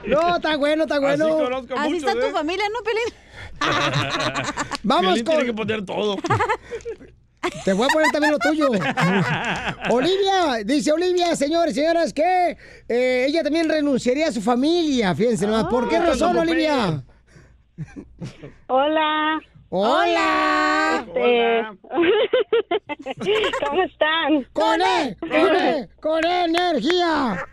No, 0.06 0.36
está 0.36 0.56
bueno, 0.56 0.84
está 0.84 1.00
bueno. 1.00 1.24
Así 1.26 1.34
conozco 1.44 1.74
Así 1.76 1.92
muchos, 1.94 2.08
está 2.08 2.20
tu 2.20 2.26
¿eh? 2.26 2.30
familia, 2.32 2.64
¿no, 2.72 2.78
Pelín? 2.84 3.14
Vamos 4.82 5.04
Piolín 5.04 5.24
tiene 5.24 5.38
con- 5.40 5.46
que 5.46 5.52
poner 5.54 5.84
todo. 5.84 6.16
Te 7.64 7.72
voy 7.72 7.86
a 7.86 7.88
poner 7.92 8.10
también 8.10 8.32
lo 8.32 8.38
tuyo. 8.38 8.68
Olivia, 9.90 10.62
dice 10.64 10.92
Olivia, 10.92 11.34
señores, 11.36 11.74
señoras, 11.74 12.12
que 12.12 12.56
eh, 12.88 13.26
ella 13.28 13.42
también 13.42 13.68
renunciaría 13.68 14.28
a 14.28 14.32
su 14.32 14.40
familia. 14.40 15.14
Fíjense 15.14 15.46
nomás. 15.46 15.64
¿Por 15.64 15.88
qué 15.88 15.96
Ah, 15.96 16.06
razón, 16.06 16.36
Olivia? 16.38 17.02
Hola. 18.68 19.40
Hola. 19.76 21.04
Este... 21.04 21.66
¿Cómo 23.66 23.82
están? 23.82 24.46
Con 24.52 24.80
E, 24.80 25.16
con 25.18 25.56
E, 25.56 25.88
con 26.00 26.24
E 26.24 26.44
energía. 26.44 27.44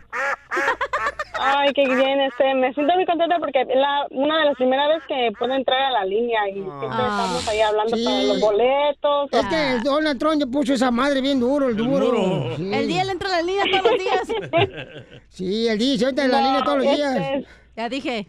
Ay, 1.40 1.72
qué 1.74 1.82
bien, 1.82 2.20
este, 2.20 2.54
me 2.54 2.72
siento 2.74 2.94
muy 2.94 3.06
contenta 3.06 3.38
porque 3.40 3.62
es 3.62 3.66
la, 3.74 4.06
una 4.10 4.38
de 4.38 4.44
las 4.44 4.54
primeras 4.54 4.86
veces 4.90 5.02
que 5.08 5.32
puedo 5.36 5.52
entrar 5.52 5.82
a 5.82 5.90
la 5.90 6.04
línea 6.04 6.48
y 6.48 6.52
siempre 6.52 6.86
estamos 6.86 7.48
ahí 7.48 7.60
hablando 7.60 7.96
Sí. 7.96 8.04
para 8.04 8.22
los 8.22 8.40
boletos. 8.40 9.28
Es 9.32 9.46
que 9.48 9.78
Donald 9.82 10.20
Trump 10.20 10.38
ya 10.38 10.46
puso 10.46 10.74
esa 10.74 10.92
madre 10.92 11.20
bien 11.22 11.40
duro, 11.40 11.70
el 11.70 11.76
duro. 11.76 12.06
duro. 12.06 12.56
Sí. 12.56 12.70
El 12.72 12.86
día 12.86 13.02
le 13.02 13.12
entra 13.12 13.30
a 13.30 13.32
la 13.32 13.42
línea 13.42 13.64
todos 13.68 13.84
los 13.90 13.98
días. 13.98 14.28
Sí, 15.28 15.66
el 15.66 15.76
día 15.78 15.98
se 15.98 16.08
entra 16.08 16.24
en 16.26 16.30
la 16.30 16.40
No, 16.40 16.46
línea 16.46 16.62
todos 16.62 16.78
los 16.78 16.86
este 16.86 16.96
días. 16.96 17.44
Ya 17.74 17.88
dije. 17.88 18.28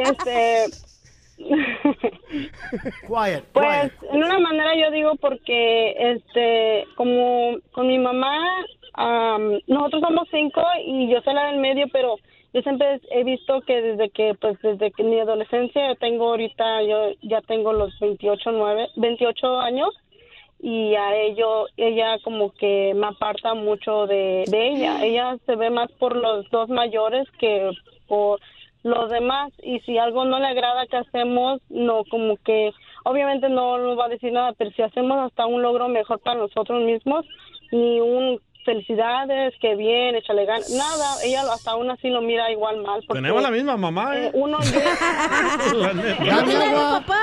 Este. 0.00 0.66
Quiet, 3.06 3.44
Pues, 3.52 3.92
en 4.10 4.24
una 4.24 4.38
manera 4.38 4.74
yo 4.76 4.90
digo 4.90 5.16
porque, 5.16 5.94
este, 5.98 6.86
como 6.96 7.56
con 7.72 7.86
mi 7.86 7.98
mamá, 7.98 8.38
am, 8.94 9.58
nosotros 9.66 10.02
somos 10.02 10.28
cinco 10.30 10.62
y 10.84 11.08
yo 11.08 11.20
soy 11.22 11.34
la 11.34 11.46
del 11.46 11.58
medio, 11.58 11.86
pero 11.92 12.16
yo 12.52 12.62
siempre 12.62 13.00
he 13.10 13.24
visto 13.24 13.60
que 13.62 13.82
desde 13.82 14.10
que, 14.10 14.34
pues, 14.34 14.60
desde 14.62 14.90
que 14.92 15.02
mi 15.02 15.18
adolescencia, 15.18 15.88
yo 15.88 15.96
tengo 15.96 16.30
ahorita, 16.30 16.82
yo 16.82 17.12
ya 17.22 17.40
tengo 17.42 17.72
los 17.72 17.98
28, 18.00 18.52
9, 18.52 18.88
28 18.96 19.60
años 19.60 19.90
y 20.60 20.94
a 20.94 21.14
ello, 21.14 21.66
ella 21.76 22.18
como 22.22 22.52
que 22.54 22.94
me 22.94 23.08
aparta 23.08 23.54
mucho 23.54 24.06
de, 24.06 24.44
de 24.46 24.68
ella. 24.68 25.04
Ella 25.04 25.36
se 25.44 25.56
ve 25.56 25.68
más 25.68 25.92
por 25.92 26.16
los 26.16 26.48
dos 26.50 26.70
mayores 26.70 27.28
que 27.38 27.70
por 28.06 28.40
los 28.84 29.10
demás 29.10 29.52
y 29.62 29.80
si 29.80 29.98
algo 29.98 30.24
no 30.24 30.38
le 30.38 30.46
agrada 30.46 30.86
que 30.86 30.98
hacemos, 30.98 31.60
no 31.70 32.04
como 32.04 32.36
que 32.36 32.70
obviamente 33.04 33.48
no 33.48 33.78
nos 33.78 33.98
va 33.98 34.06
a 34.06 34.10
decir 34.10 34.32
nada, 34.32 34.52
pero 34.52 34.70
si 34.70 34.82
hacemos 34.82 35.18
hasta 35.18 35.46
un 35.46 35.62
logro 35.62 35.88
mejor 35.88 36.20
para 36.20 36.38
nosotros 36.38 36.84
mismos, 36.84 37.24
ni 37.72 38.00
un 38.00 38.40
felicidades, 38.64 39.54
que 39.60 39.74
bien, 39.76 40.14
échale 40.16 40.44
ganas, 40.46 40.70
nada, 40.70 41.16
ella 41.24 41.42
hasta 41.52 41.72
aún 41.72 41.90
así 41.90 42.08
lo 42.08 42.20
mira 42.22 42.50
igual 42.50 42.78
mal. 42.82 43.02
porque, 43.06 43.20
Tenemos 43.22 43.42
la 43.42 43.50
misma 43.50 43.76
mamá, 43.76 44.16
¿eh? 44.16 44.26
eh, 44.26 44.30
uno 44.34 44.58
agua. 46.32 47.00
papá. 47.00 47.20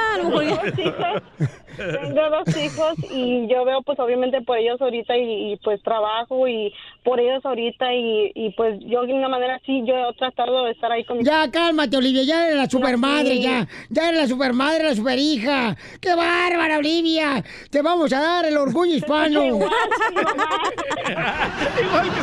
Tengo 1.77 2.29
dos 2.29 2.57
hijos 2.57 2.93
y 3.11 3.47
yo 3.47 3.63
veo 3.65 3.81
pues 3.81 3.97
obviamente 3.99 4.41
por 4.41 4.57
ellos 4.57 4.79
ahorita 4.81 5.17
y, 5.17 5.53
y, 5.53 5.57
pues 5.57 5.81
trabajo 5.81 6.47
y 6.47 6.73
por 7.03 7.19
ellos 7.19 7.43
ahorita 7.45 7.93
y, 7.93 8.31
y 8.35 8.51
pues 8.51 8.77
yo 8.81 9.01
de 9.03 9.13
una 9.13 9.29
manera 9.29 9.59
sí 9.65 9.81
yo 9.85 9.95
he 9.95 10.13
tratado 10.15 10.65
de 10.65 10.71
estar 10.71 10.91
ahí 10.91 11.03
con 11.05 11.17
mis 11.17 11.25
Ya, 11.25 11.49
cálmate, 11.49 11.97
Olivia, 11.97 12.23
ya 12.23 12.45
eres 12.45 12.57
la 12.57 12.69
supermadre, 12.69 13.31
sí. 13.37 13.41
ya. 13.41 13.67
Ya 13.89 14.09
eres 14.09 14.21
la 14.21 14.27
supermadre, 14.27 14.83
la 14.83 14.95
superhija. 14.95 15.75
¡Qué 15.99 16.13
bárbara, 16.13 16.77
Olivia! 16.77 17.43
Te 17.69 17.81
vamos 17.81 18.11
a 18.13 18.19
dar 18.21 18.45
el 18.45 18.57
orgullo 18.57 18.93
hispano. 18.93 19.41
Igual, 21.81 22.09
que 22.13 22.21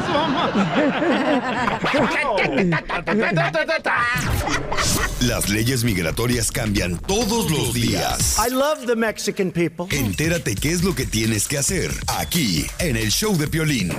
su 5.21 5.27
Las 5.27 5.49
leyes 5.49 5.85
migratorias 5.85 6.51
cambian 6.51 6.99
todos 6.99 7.51
los 7.51 7.73
días. 7.75 8.39
I 8.39 8.51
love 8.51 8.87
the 8.87 8.97
Mexican 8.97 9.51
people. 9.51 9.87
Entérate 9.91 10.55
qué 10.55 10.71
es 10.71 10.85
lo 10.85 10.95
que 10.95 11.07
tienes 11.07 11.49
que 11.49 11.59
hacer 11.59 11.91
aquí 12.19 12.67
en 12.79 12.97
el 12.97 13.11
show 13.11 13.37
de 13.37 13.49
Piolín. 13.49 13.93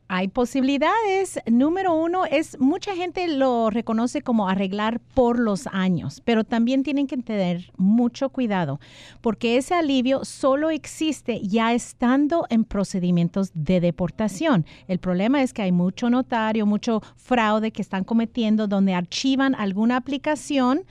Hay 0.10 0.30
posibilidades. 0.30 1.40
Número 1.48 1.94
uno 1.94 2.26
es, 2.26 2.58
mucha 2.60 2.96
gente 2.96 3.28
lo 3.28 3.70
reconoce 3.70 4.22
como 4.22 4.48
arreglar 4.48 5.00
por 5.00 5.38
los 5.38 5.68
años, 5.68 6.22
pero 6.24 6.46
también 6.46 6.84
tienen 6.84 7.08
que 7.08 7.18
tener 7.18 7.72
mucho 7.76 8.30
cuidado 8.30 8.80
porque 9.20 9.58
ese 9.58 9.74
alivio 9.74 10.24
solo 10.24 10.70
existe 10.70 11.42
ya 11.42 11.74
estando 11.74 12.46
en 12.50 12.64
procedimientos 12.64 13.52
de 13.54 13.82
deportación. 13.82 14.66
El 14.88 15.00
problema 15.00 15.42
es 15.42 15.52
que 15.52 15.64
hay 15.64 15.74
mucho 15.74 16.10
notario, 16.10 16.66
mucho 16.66 17.02
fraude 17.18 17.72
que 17.72 17.82
están 17.82 18.06
cometiendo 18.06 18.68
donde 18.68 18.94
archivan 18.94 19.56
alguna 19.56 19.98
aplicación 19.98 20.86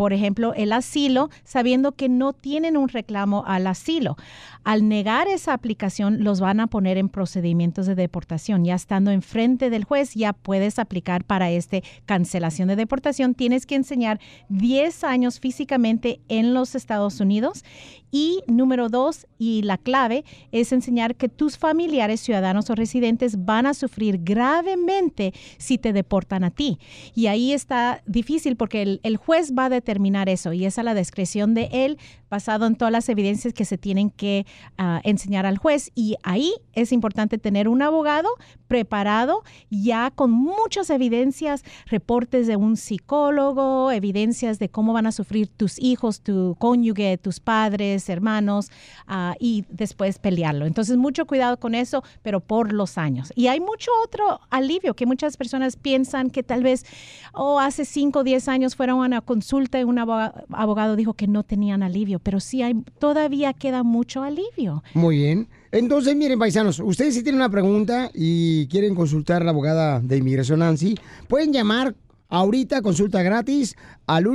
por 0.00 0.14
ejemplo, 0.14 0.54
el 0.54 0.72
asilo, 0.72 1.28
sabiendo 1.44 1.92
que 1.92 2.08
no 2.08 2.32
tienen 2.32 2.78
un 2.78 2.88
reclamo 2.88 3.44
al 3.46 3.66
asilo. 3.66 4.16
Al 4.64 4.88
negar 4.88 5.28
esa 5.28 5.52
aplicación, 5.52 6.24
los 6.24 6.40
van 6.40 6.60
a 6.60 6.68
poner 6.68 6.96
en 6.96 7.10
procedimientos 7.10 7.84
de 7.84 7.94
deportación. 7.94 8.64
Ya 8.64 8.76
estando 8.76 9.10
enfrente 9.10 9.68
del 9.68 9.84
juez, 9.84 10.14
ya 10.14 10.32
puedes 10.32 10.78
aplicar 10.78 11.24
para 11.24 11.50
este 11.50 11.84
cancelación 12.06 12.68
de 12.68 12.76
deportación. 12.76 13.34
Tienes 13.34 13.66
que 13.66 13.74
enseñar 13.74 14.20
10 14.48 15.04
años 15.04 15.38
físicamente 15.38 16.22
en 16.28 16.54
los 16.54 16.74
Estados 16.74 17.20
Unidos. 17.20 17.62
Y 18.10 18.42
número 18.46 18.88
dos, 18.88 19.26
y 19.38 19.62
la 19.62 19.78
clave, 19.78 20.24
es 20.52 20.72
enseñar 20.72 21.14
que 21.14 21.28
tus 21.28 21.58
familiares, 21.58 22.20
ciudadanos 22.20 22.70
o 22.70 22.74
residentes 22.74 23.44
van 23.44 23.66
a 23.66 23.74
sufrir 23.74 24.18
gravemente 24.22 25.32
si 25.58 25.78
te 25.78 25.92
deportan 25.92 26.44
a 26.44 26.50
ti. 26.50 26.78
Y 27.14 27.26
ahí 27.26 27.52
está 27.52 28.02
difícil 28.06 28.56
porque 28.56 29.00
el, 29.02 29.16
juez 29.16 29.52
va 29.56 29.66
a 29.66 29.68
determinar 29.68 30.28
eso 30.28 30.52
y 30.52 30.64
es 30.64 30.78
a 30.78 30.82
la 30.82 30.94
discreción 30.94 31.54
de 31.54 31.68
él 31.72 31.98
basado 32.30 32.66
en 32.66 32.76
todas 32.76 32.92
las 32.92 33.08
evidencias 33.08 33.52
que 33.52 33.64
se 33.64 33.76
tienen 33.76 34.10
que 34.10 34.46
ah, 34.78 35.00
enseñar 35.04 35.46
al 35.46 35.58
juez. 35.58 35.90
Y 35.94 36.16
ahí 36.22 36.52
es 36.72 36.92
importante 36.92 37.38
tener 37.38 37.68
un 37.68 37.82
abogado 37.82 38.28
preparado 38.68 39.42
ya 39.68 40.12
con 40.12 40.30
muchas 40.30 40.90
evidencias, 40.90 41.64
reportes 41.86 42.46
de 42.46 42.56
un 42.56 42.76
psicólogo, 42.76 43.90
evidencias 43.90 44.58
de 44.58 44.68
cómo 44.68 44.92
van 44.92 45.06
a 45.06 45.12
sufrir 45.12 45.48
tus 45.48 45.78
hijos, 45.80 46.20
tu 46.20 46.56
cónyuge, 46.58 47.18
tus 47.18 47.40
padres, 47.40 47.99
hermanos, 48.08 48.70
ah, 49.06 49.34
y 49.38 49.64
después 49.68 50.18
pelearlo. 50.18 50.66
Entonces, 50.66 50.96
mucho 50.96 51.26
cuidado 51.26 51.58
con 51.58 51.74
eso, 51.74 52.02
pero 52.22 52.40
por 52.40 52.72
los 52.72 52.98
años. 52.98 53.32
Y 53.36 53.48
hay 53.48 53.60
mucho 53.60 53.90
otro 54.04 54.40
alivio 54.50 54.94
que 54.94 55.06
muchas 55.06 55.36
personas 55.36 55.76
piensan 55.76 56.30
que 56.30 56.42
tal 56.42 56.62
vez, 56.62 56.84
oh, 57.32 57.60
hace 57.60 57.84
5 57.84 58.20
o 58.20 58.24
10 58.24 58.48
años 58.48 58.76
fueron 58.76 59.00
a 59.02 59.06
una 59.06 59.20
consulta 59.20 59.78
y 59.80 59.84
un 59.84 59.98
aboga- 59.98 60.44
abogado 60.52 60.96
dijo 60.96 61.14
que 61.14 61.26
no 61.26 61.42
tenían 61.42 61.82
alivio, 61.82 62.18
pero 62.18 62.40
sí 62.40 62.62
hay, 62.62 62.74
todavía 62.98 63.52
queda 63.52 63.82
mucho 63.82 64.22
alivio. 64.22 64.82
Muy 64.94 65.16
bien. 65.18 65.48
Entonces, 65.72 66.16
miren, 66.16 66.38
paisanos, 66.38 66.80
ustedes 66.80 67.14
si 67.14 67.22
tienen 67.22 67.40
una 67.40 67.50
pregunta 67.50 68.10
y 68.14 68.66
quieren 68.68 68.94
consultar 68.94 69.42
a 69.42 69.44
la 69.44 69.50
abogada 69.52 70.00
de 70.00 70.16
inmigración 70.16 70.58
Nancy, 70.60 70.96
pueden 71.28 71.52
llamar 71.52 71.94
ahorita, 72.28 72.82
consulta 72.82 73.22
gratis, 73.22 73.76
al 74.06 74.26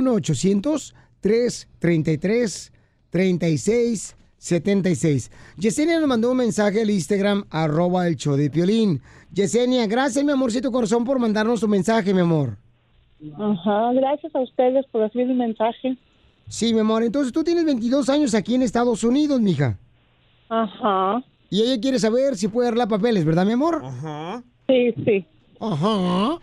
1-800-333-3676. 3.12 5.30
Yesenia 5.58 6.00
nos 6.00 6.08
mandó 6.08 6.30
un 6.30 6.38
mensaje 6.38 6.82
al 6.82 6.90
Instagram, 6.90 7.44
arroba 7.50 8.06
el 8.06 8.16
show 8.16 8.36
de 8.36 8.50
Piolín. 8.50 9.00
Yesenia, 9.32 9.86
gracias, 9.86 10.24
mi 10.24 10.32
amorcito 10.32 10.70
corazón, 10.70 11.04
por 11.04 11.18
mandarnos 11.18 11.60
tu 11.60 11.68
mensaje, 11.68 12.14
mi 12.14 12.20
amor. 12.20 12.56
Ajá, 13.38 13.92
gracias 13.94 14.34
a 14.34 14.40
ustedes 14.40 14.86
por 14.92 15.02
recibir 15.02 15.28
mi 15.28 15.34
mensaje. 15.34 15.96
Sí, 16.48 16.72
mi 16.72 16.80
amor, 16.80 17.02
entonces 17.02 17.32
tú 17.32 17.42
tienes 17.42 17.64
22 17.64 18.08
años 18.08 18.34
aquí 18.34 18.54
en 18.54 18.62
Estados 18.62 19.02
Unidos, 19.04 19.40
mija. 19.40 19.78
Ajá. 20.48 21.22
Y 21.50 21.62
ella 21.62 21.80
quiere 21.80 21.98
saber 21.98 22.36
si 22.36 22.48
puede 22.48 22.68
arreglar 22.68 22.88
papeles, 22.88 23.24
¿verdad, 23.24 23.46
mi 23.46 23.52
amor? 23.52 23.82
Ajá. 23.84 24.42
Sí, 24.68 24.94
sí. 25.04 25.26
Ajá. 25.60 26.34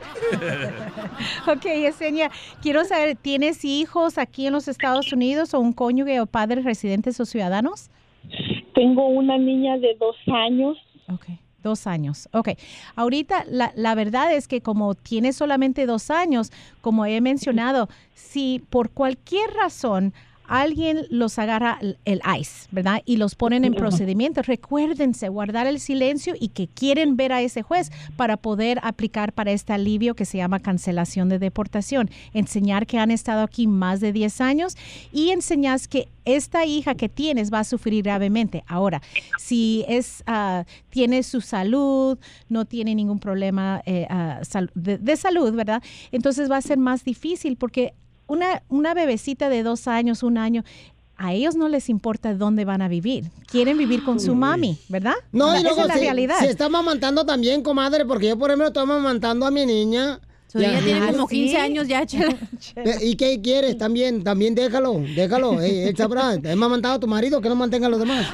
ok, 1.52 1.64
Yesenia, 1.64 2.31
quiero 2.61 2.84
saber, 2.85 3.15
¿tienes 3.15 3.64
hijos 3.64 4.18
aquí 4.18 4.48
en 4.48 4.53
los 4.53 4.68
Estados 4.68 5.11
Unidos 5.14 5.53
o 5.53 5.60
un 5.60 5.73
cónyuge 5.73 6.19
o 6.19 6.26
padres 6.26 6.64
residentes 6.64 7.19
o 7.19 7.26
ciudadanos? 7.26 7.90
Tengo 8.73 9.07
una 9.07 9.38
niña 9.38 9.77
de 9.77 9.95
dos 9.99 10.15
años. 10.27 10.77
Ok, 11.07 11.26
dos 11.61 11.85
años. 11.85 12.27
Ok, 12.34 12.49
ahorita 12.95 13.45
la, 13.48 13.72
la 13.76 13.95
verdad 13.95 14.34
es 14.34 14.48
que 14.48 14.61
como 14.61 14.95
tienes 14.95 15.35
solamente 15.35 15.85
dos 15.85 16.10
años, 16.10 16.52
como 16.81 17.06
he 17.06 17.22
mencionado, 17.22 17.90
si 18.14 18.64
por 18.69 18.90
cualquier 18.90 19.52
razón 19.52 20.14
alguien 20.47 21.05
los 21.09 21.39
agarra 21.39 21.79
el 22.05 22.21
ICE, 22.39 22.67
¿verdad? 22.71 23.01
Y 23.05 23.17
los 23.17 23.35
ponen 23.35 23.65
en 23.65 23.73
procedimiento. 23.73 24.41
Recuérdense 24.41 25.29
guardar 25.29 25.67
el 25.67 25.79
silencio 25.79 26.33
y 26.39 26.49
que 26.49 26.67
quieren 26.67 27.15
ver 27.15 27.31
a 27.33 27.41
ese 27.41 27.61
juez 27.61 27.91
para 28.17 28.37
poder 28.37 28.79
aplicar 28.83 29.33
para 29.33 29.51
este 29.51 29.73
alivio 29.73 30.15
que 30.15 30.25
se 30.25 30.37
llama 30.37 30.59
cancelación 30.59 31.29
de 31.29 31.39
deportación. 31.39 32.09
Enseñar 32.33 32.85
que 32.87 32.97
han 32.97 33.11
estado 33.11 33.41
aquí 33.43 33.67
más 33.67 33.99
de 33.99 34.11
10 34.13 34.41
años 34.41 34.75
y 35.11 35.29
enseñas 35.31 35.87
que 35.87 36.07
esta 36.25 36.65
hija 36.65 36.95
que 36.95 37.09
tienes 37.09 37.51
va 37.51 37.59
a 37.59 37.63
sufrir 37.65 38.03
gravemente. 38.03 38.63
Ahora, 38.67 39.01
si 39.37 39.83
es 39.87 40.23
ah, 40.25 40.63
tiene 40.89 41.23
su 41.23 41.41
salud, 41.41 42.17
no 42.49 42.65
tiene 42.65 42.95
ningún 42.95 43.19
problema 43.19 43.81
eh, 43.85 44.07
ah, 44.09 44.39
sal- 44.43 44.71
de, 44.75 44.97
de 44.97 45.17
salud, 45.17 45.53
¿verdad? 45.53 45.81
Entonces 46.11 46.49
va 46.49 46.57
a 46.57 46.61
ser 46.61 46.77
más 46.77 47.03
difícil 47.03 47.57
porque 47.57 47.93
una, 48.34 48.64
una 48.69 48.93
bebecita 48.93 49.49
de 49.49 49.64
dos 49.64 49.88
años, 49.88 50.23
un 50.23 50.38
año, 50.38 50.64
a 51.15 51.34
ellos 51.34 51.55
no 51.55 51.69
les 51.69 51.89
importa 51.89 52.34
dónde 52.34 52.65
van 52.65 52.81
a 52.81 52.88
vivir. 52.88 53.26
Quieren 53.47 53.77
vivir 53.77 54.03
con 54.03 54.19
su 54.19 54.35
mami, 54.35 54.77
¿verdad? 54.89 55.14
No, 55.31 55.53
y 55.53 55.57
Esa 55.60 55.64
luego 55.64 55.81
es 55.81 55.88
la 55.88 55.93
se, 55.93 55.99
realidad. 55.99 56.39
se 56.39 56.49
está 56.49 56.68
mamantando 56.69 57.26
también, 57.26 57.61
comadre, 57.61 58.05
porque 58.05 58.27
yo, 58.30 58.38
por 58.38 58.49
ejemplo, 58.49 58.68
estoy 58.68 58.85
mamantando 58.88 59.45
a 59.45 59.51
mi 59.51 59.65
niña. 59.65 60.19
Niña 60.53 60.80
tiene 60.84 60.99
Ah, 61.07 61.11
como 61.11 61.27
15 61.27 61.57
años 61.57 61.88
ya, 61.88 62.05
Chela. 62.07 62.35
¿Y 63.01 63.15
qué 63.15 63.41
quieres? 63.41 63.77
También, 63.77 64.23
también 64.23 64.53
déjalo, 64.55 65.01
déjalo. 65.15 65.61
Eh, 65.63 65.89
él 65.89 65.97
sabrá, 65.97 66.34
he 66.35 66.55
mamantado 66.55 66.95
a 66.95 66.99
tu 66.99 67.07
marido, 67.07 67.39
que 67.41 67.49
no 67.49 67.55
mantenga 67.55 67.88
a 67.88 67.89
los 67.89 67.99
demás. 67.99 68.27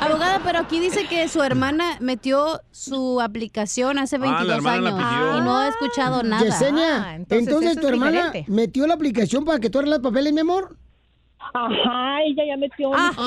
Abogada, 0.00 0.40
pero 0.44 0.58
aquí 0.60 0.80
dice 0.80 1.06
que 1.06 1.28
su 1.28 1.42
hermana 1.42 1.96
metió 2.00 2.60
su 2.70 3.20
aplicación 3.20 3.98
hace 3.98 4.18
22 4.18 4.64
Ah, 4.64 4.72
años 4.72 5.38
y 5.38 5.40
no 5.42 5.56
ha 5.58 5.68
escuchado 5.68 6.22
nada. 6.22 6.42
Yesenia, 6.44 7.16
entonces, 7.28 7.78
tu 7.80 7.86
hermana 7.88 8.32
metió 8.46 8.86
la 8.86 8.94
aplicación 8.94 9.44
para 9.44 9.58
que 9.60 9.70
tú 9.70 9.78
arregles 9.78 10.00
papeles, 10.00 10.32
mi 10.32 10.40
amor. 10.40 10.76
Ajá, 11.52 12.22
ella 12.26 12.42
ya 12.46 12.56
metió 12.56 12.90
años. 12.94 13.20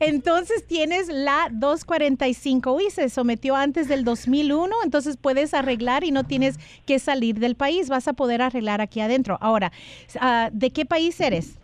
Entonces 0.00 0.66
tienes 0.66 1.08
la 1.08 1.48
245 1.52 2.80
y 2.80 2.90
se 2.90 3.08
sometió 3.08 3.56
antes 3.56 3.88
del 3.88 4.04
2001, 4.04 4.74
entonces 4.84 5.16
puedes 5.16 5.54
arreglar 5.54 6.04
y 6.04 6.10
no 6.10 6.24
tienes 6.24 6.56
que 6.86 6.98
salir 6.98 7.38
del 7.38 7.54
país, 7.54 7.88
vas 7.88 8.08
a 8.08 8.12
poder 8.12 8.42
arreglar 8.42 8.80
aquí 8.80 9.00
adentro. 9.00 9.38
Ahora, 9.40 9.72
ah, 10.20 10.50
¿de 10.52 10.70
qué 10.70 10.84
país 10.84 11.20
eres? 11.20 11.58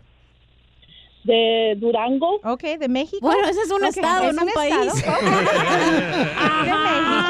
De 1.23 1.75
Durango. 1.77 2.39
Ok, 2.43 2.63
de 2.79 2.87
México. 2.87 3.19
Bueno, 3.21 3.47
ese 3.47 3.61
es 3.61 3.71
un 3.71 3.83
estado, 3.85 4.29
es 4.29 4.35
no 4.35 4.43
un 4.43 4.49
país. 4.53 4.73
estado. 4.73 5.21
de 6.65 6.71
México. 6.71 7.21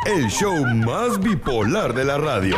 el 0.05 0.29
show 0.29 0.65
más 0.65 1.19
bipolar 1.19 1.93
de 1.93 2.05
la 2.05 2.17
radio. 2.19 2.57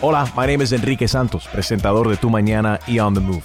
Hola, 0.00 0.24
my 0.36 0.46
name 0.46 0.64
is 0.64 0.72
Enrique 0.72 1.06
Santos, 1.06 1.46
presentador 1.46 2.08
de 2.08 2.16
Tu 2.16 2.28
Mañana 2.28 2.80
y 2.88 2.98
On 2.98 3.14
the 3.14 3.20
Move. 3.20 3.44